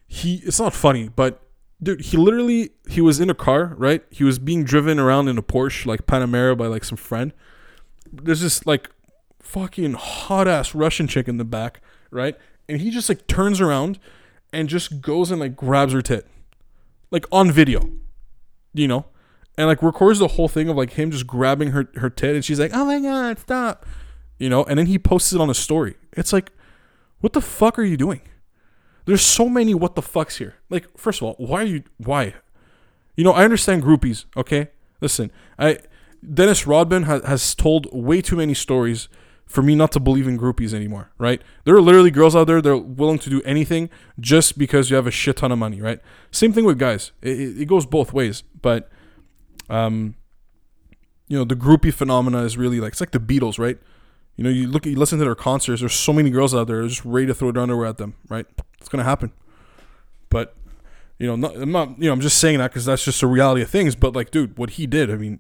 [0.06, 1.42] He it's not funny, but
[1.86, 4.04] dude, he literally he was in a car, right?
[4.10, 7.34] He was being driven around in a Porsche, like Panamera, by like some friend.
[8.12, 8.90] There's this like
[9.42, 11.82] fucking hot ass Russian chick in the back,
[12.12, 12.36] right?
[12.68, 14.00] And he just like turns around
[14.52, 16.28] and just goes and like grabs her tit,
[17.12, 17.90] like on video,
[18.74, 19.06] you know
[19.58, 22.44] and like records the whole thing of like him just grabbing her her tit, and
[22.44, 23.86] she's like, "Oh my god, stop!"
[24.38, 25.96] You know, and then he posts it on a story.
[26.14, 26.52] It's like,
[27.20, 28.22] what the fuck are you doing?
[29.06, 30.56] There's so many what the fucks here.
[30.70, 32.34] Like, first of all, why are you why?
[33.16, 34.26] You know, I understand groupies.
[34.36, 34.70] Okay,
[35.02, 35.80] listen, I
[36.34, 39.08] Dennis Rodman has has told way too many stories
[39.46, 41.42] for me not to believe in groupies anymore, right?
[41.66, 43.90] There are literally girls out there that are willing to do anything
[44.20, 46.00] just because you have a shit ton of money, right?
[46.32, 47.12] Same thing with guys.
[47.22, 48.90] It, it goes both ways, but
[49.70, 50.16] um,
[51.28, 53.78] you know, the groupie phenomena is really like it's like the Beatles, right?
[54.36, 55.82] You know, you look, you listen to their concerts.
[55.82, 58.46] There's so many girls out there just ready to throw their underwear at them, right?
[58.80, 59.32] It's gonna happen.
[60.30, 60.56] But
[61.18, 63.28] you know, not, I'm not, you know, I'm just saying that because that's just a
[63.28, 63.96] reality of things.
[63.96, 65.40] But like, dude, what he did, I mean,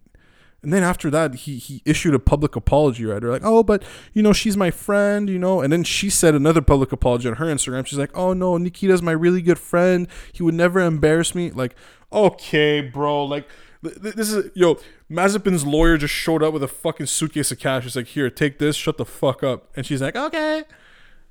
[0.65, 3.21] and then after that, he he issued a public apology, right?
[3.21, 3.83] They're like, oh, but
[4.13, 5.61] you know, she's my friend, you know.
[5.61, 7.85] And then she said another public apology on her Instagram.
[7.85, 10.07] She's like, oh no, Nikita's my really good friend.
[10.33, 11.51] He would never embarrass me.
[11.51, 11.75] Like,
[12.11, 13.47] okay, bro, like
[13.85, 14.79] this is yo.
[15.09, 17.83] Mazepin's lawyer just showed up with a fucking suitcase of cash.
[17.83, 18.75] He's like, "Here, take this.
[18.75, 20.63] Shut the fuck up." And she's like, "Okay."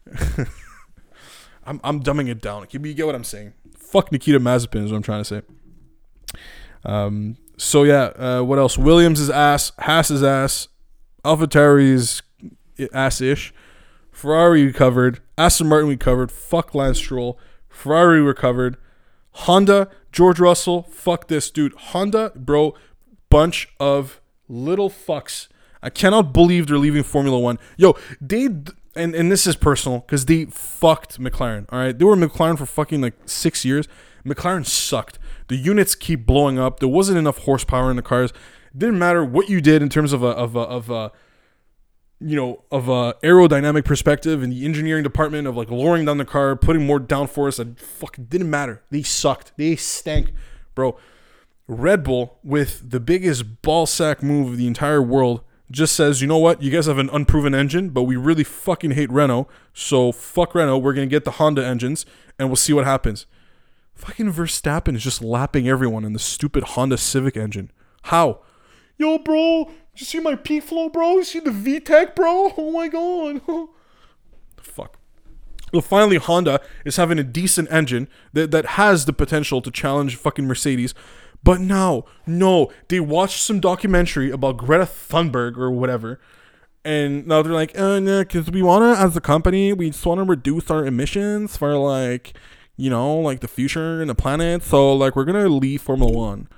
[1.67, 2.67] I'm I'm dumbing it down.
[2.71, 3.55] You get what I'm saying?
[3.95, 5.43] fuck Nikita Mazepin is what I'm trying to say.
[6.85, 7.37] Um.
[7.57, 8.11] So yeah.
[8.17, 8.77] Uh, what else?
[8.77, 9.73] Williams is ass.
[9.79, 10.69] Haas is ass.
[11.25, 12.23] AlphaTauri's
[12.93, 13.55] ass-ish.
[14.11, 15.21] Ferrari we covered.
[15.39, 16.33] Aston Martin we covered.
[16.33, 17.39] Fuck Lance Stroll.
[17.69, 18.77] Ferrari recovered.
[19.31, 20.85] Honda, George Russell.
[20.85, 21.75] Fuck this dude.
[21.75, 22.75] Honda, bro,
[23.31, 25.49] bunch of little fucks.
[25.83, 27.59] I cannot believe they're leaving Formula One.
[27.77, 28.45] Yo, they
[28.95, 31.67] and and this is personal because they fucked McLaren.
[31.71, 33.89] All right, they were McLaren for fucking like six years.
[34.25, 35.19] McLaren sucked.
[35.49, 36.79] The units keep blowing up.
[36.79, 38.33] There wasn't enough horsepower in the cars.
[38.77, 41.11] Didn't matter what you did in terms of a of a of a
[42.25, 46.25] you know of a aerodynamic perspective in the engineering department of like lowering down the
[46.25, 47.61] car, putting more downforce.
[47.61, 48.83] It fucking didn't matter.
[48.91, 49.53] They sucked.
[49.57, 50.33] They stank,
[50.75, 50.97] bro.
[51.67, 56.27] Red Bull with the biggest ball sack move of the entire world just says, you
[56.29, 60.13] know what, you guys have an unproven engine, but we really fucking hate Renault, so
[60.13, 60.79] fuck Renault.
[60.79, 62.05] We're gonna get the Honda engines,
[62.39, 63.27] and we'll see what happens.
[63.95, 67.71] Fucking Verstappen is just lapping everyone in the stupid Honda Civic engine.
[68.03, 68.41] How?
[68.99, 71.17] Yo, bro, you see my P flow, bro?
[71.17, 72.53] You see the VTEC, bro?
[72.59, 73.43] Oh my god.
[74.57, 74.99] Fuck.
[75.73, 80.17] Well, finally, Honda is having a decent engine that, that has the potential to challenge
[80.17, 80.95] fucking Mercedes.
[81.43, 86.21] But now, no, they watched some documentary about Greta Thunberg or whatever,
[86.85, 90.07] and now they're like, uh, no, because we want to, as a company, we just
[90.07, 92.35] want to reduce our emissions for like,
[92.77, 94.63] you know, like the future and the planet.
[94.63, 96.49] So like, we're gonna leave Formula One.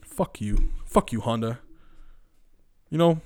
[0.00, 1.60] Fuck you, fuck you, Honda.
[2.90, 3.20] You know,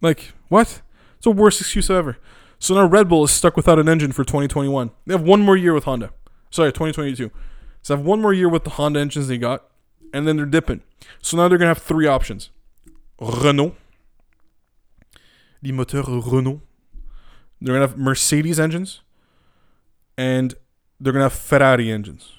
[0.00, 0.82] like what?
[1.16, 2.18] It's the worst excuse ever.
[2.58, 4.90] So now Red Bull is stuck without an engine for 2021.
[5.06, 6.10] They have one more year with Honda.
[6.50, 7.30] Sorry, 2022.
[7.82, 9.64] So they have one more year with the Honda engines they got
[10.12, 10.82] and then they're dipping.
[11.20, 12.50] So now they're gonna have three options:
[13.20, 13.74] Renault,
[15.62, 16.62] the moteur Renault.
[17.60, 19.02] They're gonna have Mercedes engines,
[20.16, 20.54] and
[21.00, 22.32] they're gonna have Ferrari engines.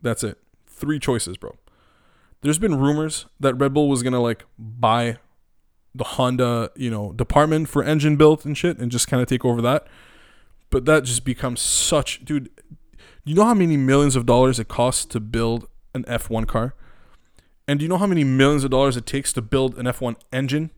[0.00, 0.38] That's it.
[0.66, 1.56] Three choices, bro.
[2.42, 5.18] There's been rumors that Red Bull was gonna like buy
[5.96, 9.44] the Honda, you know, department for engine build and shit, and just kind of take
[9.44, 9.86] over that.
[10.70, 12.50] But that just becomes such, dude.
[13.24, 16.74] You know how many millions of dollars it costs to build an F1 car?
[17.68, 20.16] And do you know how many millions of dollars it takes to build an F1
[20.32, 20.70] engine?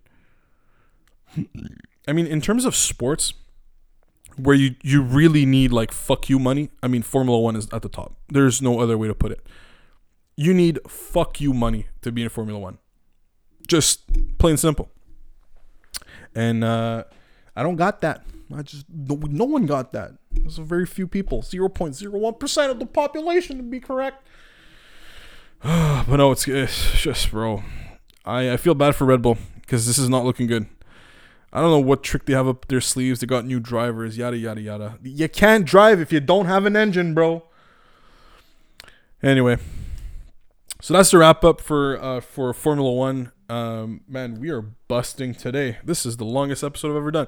[2.06, 3.34] I mean, in terms of sports,
[4.36, 7.82] where you, you really need like fuck you money, I mean, Formula One is at
[7.82, 8.14] the top.
[8.28, 9.46] There's no other way to put it.
[10.36, 12.78] You need fuck you money to be in Formula One.
[13.66, 14.90] Just plain simple.
[16.39, 17.03] And uh,
[17.57, 18.24] I don't got that.
[18.55, 20.12] I just, no, one got that.
[20.30, 24.24] There's a very few people, 0.01% of the population to be correct.
[25.62, 27.64] but no, it's, it's just, bro.
[28.24, 30.66] I, I feel bad for Red Bull because this is not looking good.
[31.53, 33.18] I don't know what trick they have up their sleeves.
[33.18, 34.99] They got new drivers, yada yada yada.
[35.03, 37.43] You can't drive if you don't have an engine, bro.
[39.22, 39.57] Anyway,
[40.80, 43.32] so that's the wrap up for uh, for Formula One.
[43.49, 45.78] Um, man, we are busting today.
[45.82, 47.26] This is the longest episode I've ever done.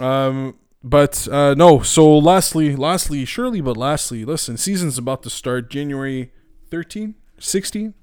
[0.00, 1.80] Um, but uh, no.
[1.80, 4.56] So lastly, lastly, surely, but lastly, listen.
[4.56, 5.70] Season's about to start.
[5.70, 6.32] January
[6.70, 7.94] 13, 16?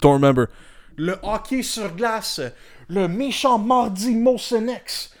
[0.00, 0.50] Don't remember.
[0.96, 2.40] Le hockey sur glace.
[2.88, 5.14] Le méchant mardi Molson Ex.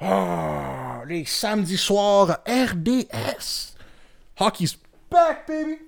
[0.00, 3.74] Ah, les samedis soirs RDS.
[4.36, 4.76] Hockey's
[5.10, 5.78] back, baby.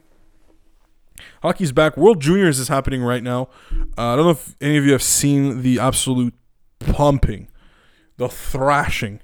[1.43, 1.97] Hockey's back.
[1.97, 3.49] World Juniors is happening right now.
[3.97, 6.35] Uh, I don't know if any of you have seen the absolute
[6.79, 7.49] pumping,
[8.17, 9.21] the thrashing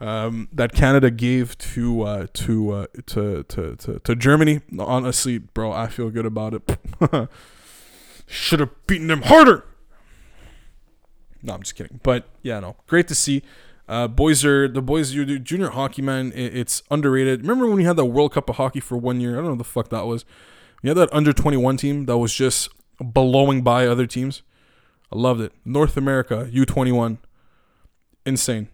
[0.00, 4.60] um, that Canada gave to uh, to, uh, to to to to Germany.
[4.78, 6.78] Honestly, bro, I feel good about it.
[8.26, 9.64] Should have beaten them harder.
[11.42, 12.00] No, I'm just kidding.
[12.02, 13.42] But yeah, no, great to see.
[13.86, 15.12] Uh, boys are the boys.
[15.12, 16.32] You junior hockey, man.
[16.32, 17.42] It, it's underrated.
[17.42, 19.32] Remember when we had that World Cup of hockey for one year?
[19.32, 20.24] I don't know what the fuck that was.
[20.84, 22.68] We had that under 21 team that was just
[23.00, 24.42] blowing by other teams.
[25.10, 25.52] I loved it.
[25.64, 27.16] North America U21,
[28.26, 28.68] insane.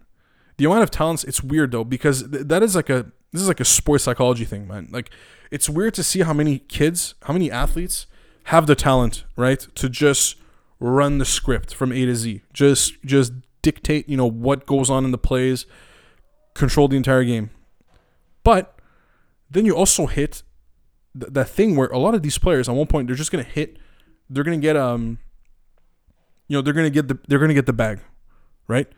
[0.57, 3.47] The amount of talents it's weird though because th- that is like a this is
[3.47, 4.89] like a sports psychology thing man.
[4.91, 5.09] Like
[5.51, 8.07] it's weird to see how many kids how many athletes
[8.45, 10.35] have the talent right to just
[10.81, 12.41] run the script from a to z.
[12.51, 13.31] Just just
[13.61, 15.65] dictate you know what goes on in the plays
[16.55, 17.51] control the entire game.
[18.43, 18.77] But
[19.49, 20.43] then you also hit
[21.19, 23.43] th- that thing where a lot of these players at one point they're just gonna
[23.43, 23.77] hit
[24.29, 25.19] they're gonna get um
[26.47, 27.99] you know they're gonna get the they're gonna get the bag
[28.67, 28.91] right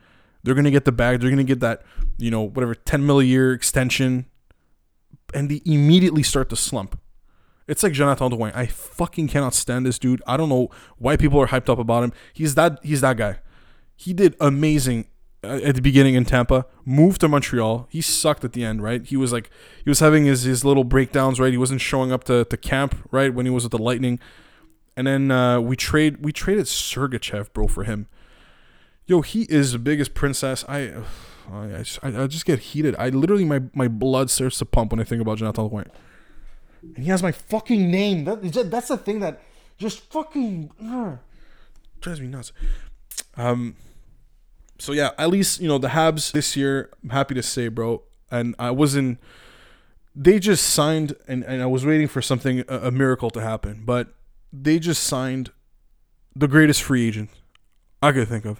[0.43, 1.21] they're to get the bag.
[1.21, 1.83] They're to get that,
[2.17, 4.25] you know, whatever, 10 mil a year extension.
[5.33, 6.99] And they immediately start to slump.
[7.65, 8.53] It's like Jonathan Drouin.
[8.53, 10.21] I fucking cannot stand this dude.
[10.27, 12.13] I don't know why people are hyped up about him.
[12.33, 13.37] He's that he's that guy.
[13.95, 15.07] He did amazing
[15.43, 17.87] at the beginning in Tampa, moved to Montreal.
[17.89, 19.05] He sucked at the end, right?
[19.05, 19.49] He was like
[19.83, 21.51] he was having his, his little breakdowns, right?
[21.51, 24.19] He wasn't showing up to, to camp, right, when he was with the Lightning.
[24.95, 28.07] And then uh, we trade we traded Sergachev, bro, for him.
[29.05, 30.63] Yo, he is the biggest princess.
[30.67, 30.93] I
[31.51, 32.95] I, just, I, I just get heated.
[32.97, 35.91] I literally my, my blood starts to pump when I think about Jonathan.
[36.95, 38.23] And he has my fucking name.
[38.23, 39.41] That, that's the thing that
[39.77, 41.17] just fucking uh,
[41.99, 42.53] drives me nuts.
[43.35, 43.75] Um
[44.83, 46.89] so yeah, at least you know the Habs this year.
[47.01, 48.03] I'm happy to say, bro.
[48.29, 49.17] And I wasn't.
[50.13, 53.83] They just signed, and, and I was waiting for something a, a miracle to happen,
[53.85, 54.13] but
[54.51, 55.51] they just signed
[56.35, 57.29] the greatest free agent
[58.01, 58.59] I could think of,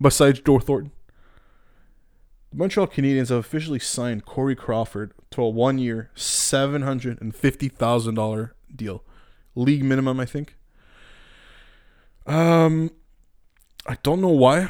[0.00, 0.90] besides Joe Thornton.
[2.50, 7.68] The Montreal Canadiens have officially signed Corey Crawford to a one-year, seven hundred and fifty
[7.68, 9.04] thousand dollar deal,
[9.54, 10.56] league minimum, I think.
[12.26, 12.90] Um,
[13.86, 14.68] I don't know why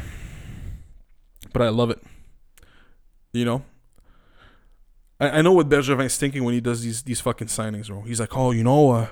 [1.53, 2.03] but I love it.
[3.33, 3.65] You know,
[5.21, 8.03] I, I know what Bergevin's thinking when he does these these fucking signings, bro.
[8.03, 9.07] He's like, oh, you know, uh,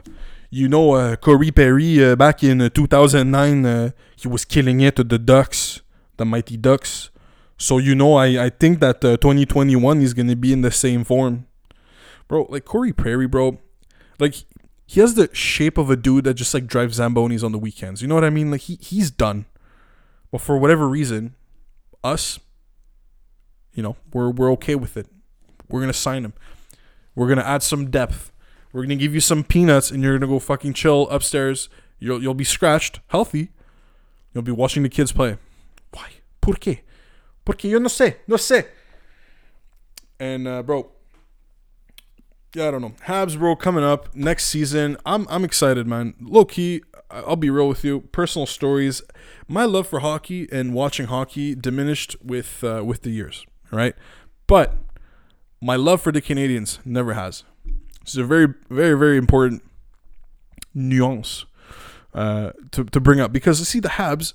[0.51, 4.97] you know, uh, Corey Perry uh, back in uh, 2009, uh, he was killing it
[4.97, 5.81] to the Ducks,
[6.17, 7.11] the mighty Ducks.
[7.57, 11.05] So you know, I I think that uh, 2021 is gonna be in the same
[11.05, 11.47] form,
[12.27, 12.47] bro.
[12.49, 13.59] Like Corey Perry, bro,
[14.19, 14.35] like
[14.87, 18.03] he has the shape of a dude that just like drives zambonis on the weekends.
[18.03, 18.51] You know what I mean?
[18.51, 19.45] Like he he's done,
[20.33, 21.37] but for whatever reason,
[22.03, 22.39] us,
[23.73, 25.07] you know, we're we're okay with it.
[25.69, 26.33] We're gonna sign him.
[27.15, 28.33] We're gonna add some depth.
[28.73, 31.69] We're gonna give you some peanuts, and you're gonna go fucking chill upstairs.
[31.99, 33.51] You'll you'll be scratched, healthy.
[34.33, 35.37] You'll be watching the kids play.
[35.93, 36.09] Why?
[36.41, 36.81] Por qué?
[37.45, 38.67] Porque yo no sé, no sé.
[40.19, 40.91] And uh, bro,
[42.55, 42.95] yeah, I don't know.
[43.07, 44.97] Habs, bro, coming up next season.
[45.07, 46.15] I'm I'm excited, man.
[46.21, 48.03] Low key, I'll be real with you.
[48.13, 49.03] Personal stories.
[49.49, 53.95] My love for hockey and watching hockey diminished with uh, with the years, right?
[54.47, 54.77] But
[55.61, 57.45] my love for the Canadiens never has.
[58.03, 59.63] It's a very, very, very important
[60.75, 61.45] nuance
[62.15, 64.35] uh, to to bring up because see the Habs,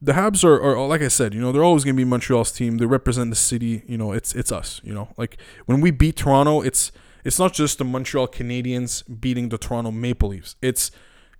[0.00, 2.78] the Habs are, are like I said, you know, they're always gonna be Montreal's team.
[2.78, 3.82] They represent the city.
[3.86, 4.80] You know, it's it's us.
[4.84, 5.36] You know, like
[5.66, 6.92] when we beat Toronto, it's
[7.24, 10.56] it's not just the Montreal Canadiens beating the Toronto Maple Leafs.
[10.62, 10.90] It's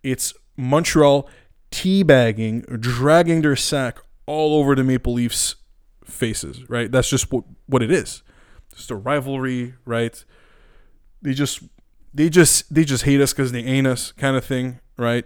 [0.02, 1.28] it's Montreal
[1.70, 5.56] teabagging, dragging their sack all over the Maple Leafs
[6.04, 6.90] faces, right?
[6.90, 8.22] That's just what, what it is.
[8.72, 10.24] It's a rivalry, right?
[11.22, 11.62] They just
[12.12, 15.24] they just they just hate us because they ain't us kind of thing, right?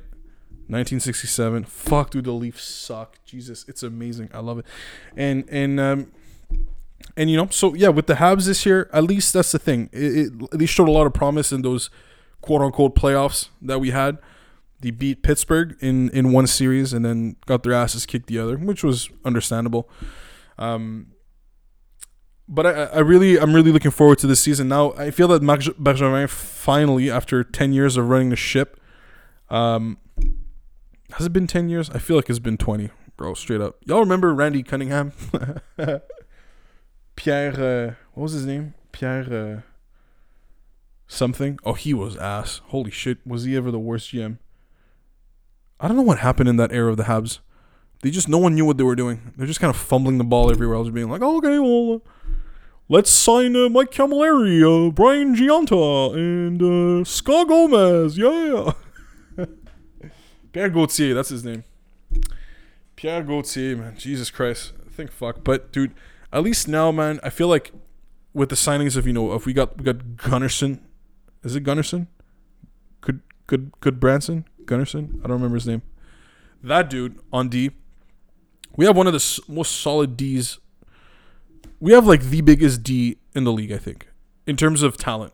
[0.68, 1.64] 1967.
[1.64, 3.18] Fuck, dude, the Leafs suck.
[3.24, 4.30] Jesus, it's amazing.
[4.34, 4.66] I love it.
[5.16, 6.12] And and um
[7.16, 9.88] and you know, so yeah, with the Habs this year, at least that's the thing.
[9.92, 11.90] It, it, they showed a lot of promise in those
[12.40, 14.18] quote unquote playoffs that we had.
[14.80, 18.56] They beat Pittsburgh in in one series and then got their asses kicked the other,
[18.56, 19.90] which was understandable.
[20.56, 21.12] Um,
[22.48, 24.68] but I, I really, I'm really looking forward to this season.
[24.68, 28.80] Now, I feel that Marc Bergevin finally, after ten years of running the ship,
[29.50, 29.98] um,
[31.12, 31.90] has it been ten years?
[31.90, 33.34] I feel like it's been twenty, bro.
[33.34, 35.12] Straight up, y'all remember Randy Cunningham?
[37.16, 38.74] Pierre, uh, what was his name?
[38.92, 39.60] Pierre uh,
[41.06, 41.58] something.
[41.64, 42.60] Oh, he was ass.
[42.66, 44.38] Holy shit, was he ever the worst GM?
[45.80, 47.38] I don't know what happened in that era of the Habs.
[48.02, 49.32] They just no one knew what they were doing.
[49.36, 52.02] They're just kind of fumbling the ball everywhere else, being like, "Okay, well,
[52.88, 58.72] let's sign uh, Mike Cammalleri, uh, Brian Gionta, and uh, Scott Gomez." Yeah,
[60.52, 61.64] Pierre Gauthier, that's his name.
[62.94, 65.42] Pierre Gauthier, man, Jesus Christ, I think fuck.
[65.42, 65.92] But dude,
[66.32, 67.72] at least now, man, I feel like
[68.32, 70.80] with the signings of you know, if we got we got Gunnarsson,
[71.42, 72.06] is it Gunnarsson?
[73.00, 74.44] Good, good, good Branson.
[74.68, 75.18] Gunnarsson.
[75.18, 75.82] I don't remember his name.
[76.62, 77.70] That dude on D.
[78.76, 80.58] We have one of the most solid D's.
[81.80, 84.08] We have like the biggest D in the league, I think,
[84.46, 85.32] in terms of talent.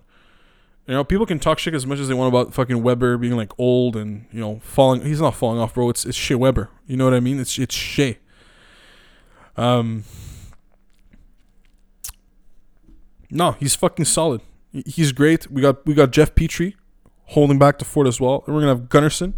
[0.86, 3.36] You know, people can talk shit as much as they want about fucking Weber being
[3.36, 5.02] like old and you know falling.
[5.02, 5.88] He's not falling off, bro.
[5.90, 6.70] It's it's Shea Weber.
[6.86, 7.40] You know what I mean?
[7.40, 8.18] It's it's Shea.
[9.56, 10.04] Um.
[13.30, 14.42] No, he's fucking solid.
[14.86, 15.50] He's great.
[15.50, 16.74] We got we got Jeff Petry
[17.26, 18.44] holding back the fort as well.
[18.46, 19.34] And we're gonna have Gunnarsson.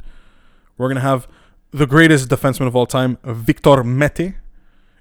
[0.79, 1.29] We're gonna have
[1.71, 4.35] the greatest defenseman of all time, Victor Mete.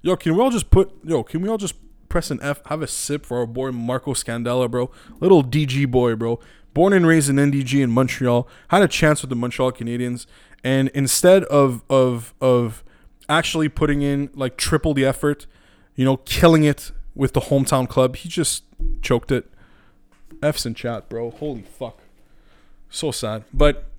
[0.01, 1.23] Yo, can we all just put yo?
[1.23, 1.75] Can we all just
[2.09, 2.61] press an F?
[2.67, 4.91] Have a sip for our boy Marco Scandella, bro.
[5.19, 6.39] Little DG boy, bro.
[6.73, 10.25] Born and raised in NDG in Montreal, had a chance with the Montreal Canadiens,
[10.63, 12.83] and instead of of of
[13.29, 15.47] actually putting in like triple the effort,
[15.95, 18.63] you know, killing it with the hometown club, he just
[19.01, 19.49] choked it.
[20.43, 21.31] F's in chat, bro.
[21.31, 21.99] Holy fuck.
[22.95, 23.43] So sad.
[23.53, 23.89] But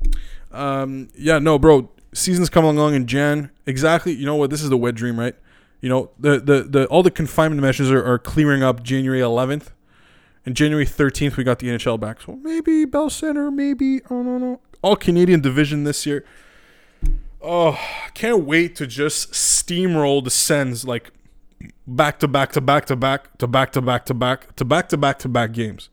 [0.52, 1.90] um, yeah, no, bro.
[2.14, 3.50] Season's coming along in Jan.
[3.66, 4.12] Exactly.
[4.12, 4.48] You know what?
[4.48, 5.34] This is the wet dream, right?
[5.82, 9.66] You know, the the, the all the confinement measures are, are clearing up January 11th,
[10.46, 12.22] and January 13th we got the NHL back.
[12.22, 14.60] So maybe Bell Center, maybe I don't know.
[14.80, 16.24] All Canadian division this year.
[17.42, 17.78] Oh,
[18.14, 21.12] can't wait to just steamroll the Sens like
[21.86, 24.88] back to back to back to back to back to back to back to back
[24.88, 25.90] to back to back games.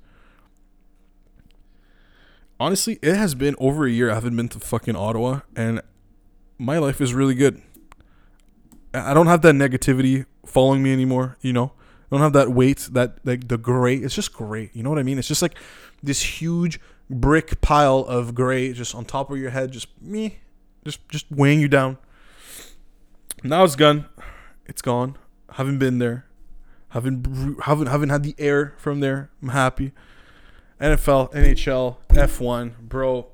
[2.63, 5.81] Honestly, it has been over a year I haven't been to fucking Ottawa, and
[6.57, 7.61] my life is really good.
[8.93, 11.37] I don't have that negativity following me anymore.
[11.41, 13.97] You know, I don't have that weight, that like the gray.
[13.97, 14.73] It's just great.
[14.73, 15.19] You know what I mean?
[15.19, 15.57] It's just like
[16.01, 16.79] this huge
[17.09, 20.39] brick pile of gray just on top of your head, just me,
[20.85, 21.97] just just weighing you down.
[23.43, 24.05] Now it's gone.
[24.67, 25.17] It's gone.
[25.51, 26.27] Haven't been there.
[26.91, 29.31] Haven't haven't haven't had the air from there.
[29.41, 29.91] I'm happy.
[30.83, 33.27] NFL, NHL, F1, bro.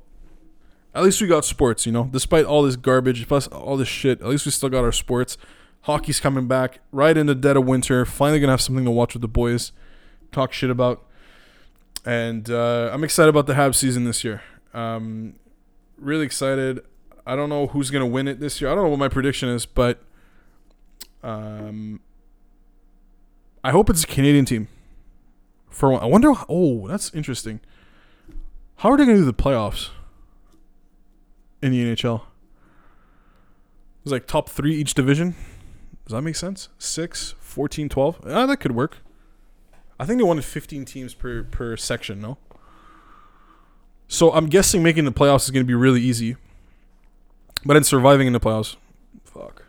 [0.94, 2.08] At least we got sports, you know.
[2.12, 5.36] Despite all this garbage, plus all this shit, at least we still got our sports.
[5.82, 8.06] Hockey's coming back right in the dead of winter.
[8.06, 9.72] Finally gonna have something to watch with the boys,
[10.32, 11.04] talk shit about,
[12.06, 14.44] and uh, I'm excited about the Habs season this year.
[14.76, 15.34] Um,
[15.98, 16.82] really excited.
[17.26, 18.70] I don't know who's gonna win it this year.
[18.70, 20.04] I don't know what my prediction is, but
[21.24, 22.00] um,
[23.64, 24.68] I hope it's a Canadian team.
[25.70, 26.02] For one.
[26.02, 26.34] I wonder.
[26.48, 27.60] Oh, that's interesting.
[28.78, 29.90] How are they gonna do the playoffs?
[31.62, 32.22] in the NHL.
[34.04, 35.36] It's like top three each division.
[36.06, 36.70] Does that make sense?
[36.80, 38.22] 6, 14, 12?
[38.26, 38.98] Ah, that could work.
[40.00, 42.38] I think they wanted 15 teams per, per section, no?
[44.08, 46.38] So I'm guessing making the playoffs is going to be really easy.
[47.64, 48.78] But then surviving in the playoffs,
[49.26, 49.66] fuck.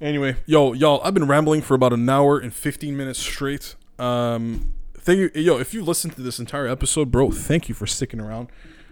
[0.00, 3.74] Anyway, yo, y'all, I've been rambling for about an hour and 15 minutes straight.
[3.98, 4.74] Um,
[5.08, 5.58] thank you, yo.
[5.58, 8.48] If you listened to this entire episode, bro, thank you for sticking around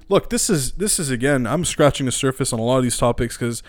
[0.09, 1.47] look, this is this is again.
[1.47, 3.63] I'm scratching the surface on a lot of these topics because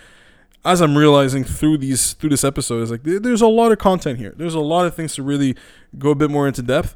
[0.65, 4.19] as I'm realizing through these through this episode, is like there's a lot of content
[4.19, 4.33] here.
[4.35, 5.55] There's a lot of things to really
[5.97, 6.95] go a bit more into depth.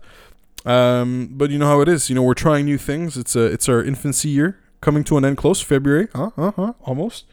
[0.65, 2.09] Um, but you know how it is.
[2.09, 3.17] You know we're trying new things.
[3.17, 5.61] It's a it's our infancy year coming to an end close.
[5.61, 7.25] February, huh, huh, huh almost.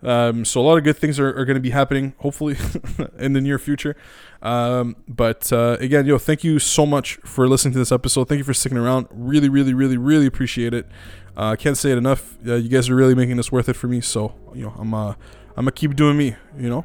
[0.00, 2.56] Um, so a lot of good things are, are going to be happening, hopefully,
[3.18, 3.96] in the near future.
[4.40, 8.28] Um, but uh, again, yo, thank you so much for listening to this episode.
[8.28, 9.08] Thank you for sticking around.
[9.10, 10.86] Really, really, really, really appreciate it.
[11.36, 12.36] I uh, can't say it enough.
[12.46, 14.00] Uh, you guys are really making this worth it for me.
[14.00, 15.10] So you know, I'm uh,
[15.56, 16.36] I'm gonna keep doing me.
[16.56, 16.84] You know,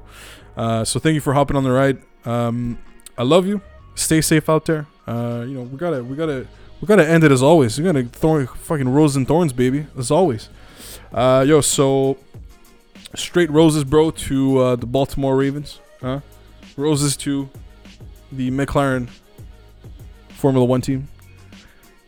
[0.55, 1.97] uh, so thank you for hopping on the ride.
[2.25, 2.77] Um,
[3.17, 3.61] I love you.
[3.95, 4.88] Stay safe out there.
[5.07, 6.47] Uh, you know, we gotta we gotta
[6.81, 7.77] we gotta end it as always.
[7.77, 10.49] We gotta thorn fucking roses and thorns, baby, as always.
[11.11, 12.17] Uh, yo, so
[13.15, 15.80] straight roses, bro, to uh, the Baltimore Ravens.
[16.01, 16.21] Huh?
[16.75, 17.49] Roses to
[18.31, 19.07] the McLaren
[20.29, 21.07] Formula One team.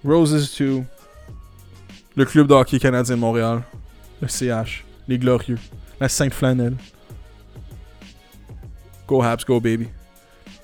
[0.04, 0.86] Roses to
[2.16, 3.64] le club de hockey canadien Montréal,
[4.22, 5.60] le CH, les Glorieux,
[6.00, 6.78] la Sainte Flanelle.
[9.08, 9.90] Go Habs, go baby.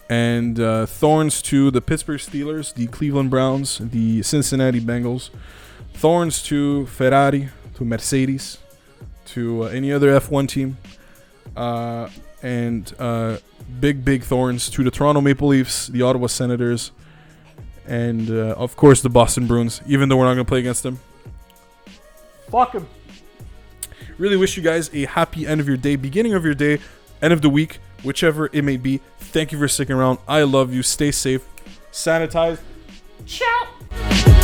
[0.09, 5.29] And uh, thorns to the Pittsburgh Steelers, the Cleveland Browns, the Cincinnati Bengals.
[5.93, 8.57] Thorns to Ferrari, to Mercedes,
[9.25, 10.77] to uh, any other F1 team.
[11.55, 12.09] Uh,
[12.43, 13.37] and uh,
[13.79, 16.91] big, big thorns to the Toronto Maple Leafs, the Ottawa Senators,
[17.87, 20.83] and uh, of course the Boston Bruins, even though we're not going to play against
[20.83, 20.99] them.
[22.49, 22.87] Fuck him.
[24.17, 26.79] Really wish you guys a happy end of your day, beginning of your day,
[27.21, 28.99] end of the week, whichever it may be.
[29.19, 30.19] Thank you for sticking around.
[30.27, 30.83] I love you.
[30.83, 31.47] Stay safe.
[31.91, 32.59] Sanitize.
[33.25, 34.40] Ciao.